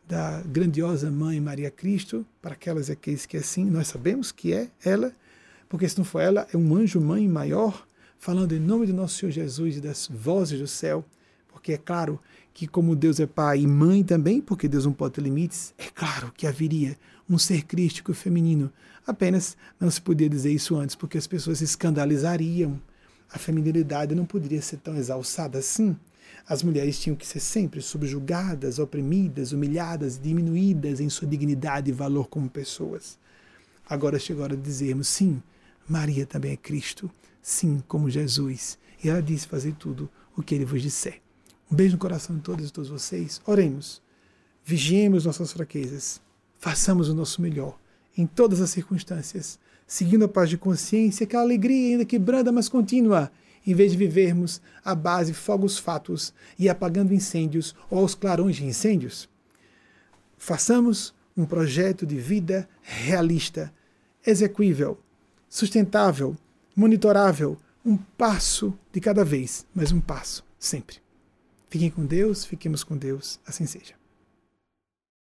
da 0.08 0.42
grandiosa 0.42 1.12
Mãe 1.12 1.40
Maria 1.40 1.70
Cristo, 1.70 2.26
para 2.42 2.54
aquelas 2.54 2.90
e 2.90 2.94
aqueles 2.94 3.26
que 3.26 3.38
assim 3.38 3.66
nós 3.66 3.88
sabemos 3.88 4.32
que 4.32 4.54
é 4.54 4.70
ela, 4.84 5.14
porque 5.74 5.90
se 5.90 5.98
não 5.98 6.06
for 6.06 6.20
ela, 6.20 6.48
é 6.54 6.56
um 6.56 6.76
anjo 6.76 7.02
mãe 7.02 7.28
maior, 7.28 7.88
falando 8.20 8.54
em 8.54 8.60
nome 8.60 8.86
de 8.86 8.94
nosso 8.94 9.18
Senhor 9.18 9.32
Jesus 9.32 9.78
e 9.78 9.82
das 9.82 10.08
vozes 10.08 10.60
do 10.60 10.68
céu, 10.68 11.04
porque 11.52 11.74
é 11.74 11.80
claro 11.80 12.20
que 12.54 12.68
como 12.68 12.96
Deus 12.96 13.20
é 13.20 13.26
pai 13.26 13.62
e 13.62 13.66
mãe 13.68 14.04
também, 14.04 14.40
porque 14.40 14.68
Deus 14.68 14.86
não 14.86 14.94
pode 14.94 15.16
ter 15.16 15.22
limites, 15.22 15.74
é 15.80 15.86
claro 15.86 16.32
que 16.38 16.46
haveria 16.46 16.96
um 17.28 17.40
ser 17.40 17.64
crístico 17.64 18.14
feminino. 18.14 18.72
Apenas 19.08 19.58
não 19.80 19.90
se 19.90 20.00
podia 20.00 20.30
dizer 20.30 20.52
isso 20.52 20.76
antes, 20.76 20.96
porque 20.96 21.18
as 21.18 21.26
pessoas 21.26 21.58
se 21.58 21.64
escandalizariam. 21.64 22.80
A 23.32 23.40
feminilidade 23.40 24.14
não 24.14 24.26
poderia 24.26 24.62
ser 24.62 24.78
tão 24.78 24.96
exalçada 24.96 25.58
assim. 25.58 25.98
As 26.48 26.62
mulheres 26.62 27.00
tinham 27.00 27.16
que 27.16 27.26
ser 27.26 27.40
sempre 27.40 27.82
subjugadas, 27.82 28.78
oprimidas, 28.78 29.52
humilhadas, 29.52 30.20
diminuídas 30.22 31.00
em 31.00 31.10
sua 31.10 31.28
dignidade 31.28 31.90
e 31.90 31.92
valor 31.92 32.28
como 32.28 32.48
pessoas. 32.48 33.18
Agora 33.90 34.20
chegou 34.20 34.44
a 34.44 34.46
hora 34.46 34.56
de 34.56 34.62
dizermos 34.62 35.08
sim, 35.08 35.42
Maria 35.88 36.26
também 36.26 36.52
é 36.52 36.58
Cristo, 36.58 37.10
sim, 37.42 37.84
como 37.88 38.10
Jesus. 38.10 38.78
E 39.04 39.10
ela 39.10 39.22
disse 39.22 39.48
fazer 39.48 39.74
tudo 39.74 40.10
o 40.36 40.42
que 40.42 40.56
ele 40.56 40.66
vos 40.66 40.82
disser. 40.82 41.22
Um 41.72 41.76
beijo 41.76 41.94
no 41.94 42.00
coração 42.00 42.36
de 42.36 42.42
todas 42.42 42.70
e 42.70 42.72
todos 42.74 42.90
vocês. 42.90 43.42
Oremos. 43.46 44.02
Vigiemos 44.64 45.26
nossas 45.26 45.52
fraquezas. 45.52 46.22
Façamos 46.58 47.10
o 47.10 47.14
nosso 47.14 47.42
melhor 47.42 47.78
em 48.18 48.26
todas 48.26 48.62
as 48.62 48.70
circunstâncias, 48.70 49.60
seguindo 49.88 50.26
a 50.26 50.28
paz 50.28 50.50
de 50.50 50.58
consciência, 50.58 51.24
aquela 51.24 51.44
alegria 51.44 51.92
ainda 51.92 52.06
que 52.06 52.20
branda, 52.20 52.52
mas 52.52 52.70
contínua, 52.70 53.32
em 53.66 53.74
vez 53.74 53.92
de 53.92 53.98
vivermos 53.98 54.62
à 54.84 54.94
base 54.94 55.34
fogos 55.34 55.78
fatos 55.78 56.34
e 56.58 56.70
apagando 56.70 57.14
incêndios 57.14 57.76
ou 57.90 58.00
aos 58.00 58.14
clarões 58.14 58.56
de 58.56 58.66
incêndios. 58.66 59.30
Façamos 60.38 61.14
um 61.36 61.46
projeto 61.46 62.06
de 62.06 62.18
vida 62.18 62.68
realista, 62.82 63.74
execuível, 64.26 65.00
sustentável, 65.54 66.36
monitorável, 66.76 67.56
um 67.86 67.96
passo 67.96 68.74
de 68.92 69.00
cada 69.00 69.24
vez, 69.24 69.68
mas 69.76 69.92
um 69.92 70.02
passo 70.02 70.44
sempre. 70.58 70.98
Fiquem 71.70 71.92
com 71.92 72.04
Deus, 72.04 72.44
fiquemos 72.44 72.84
com 72.84 72.98
Deus, 72.98 73.40
assim 73.46 73.68
seja. 73.68 73.94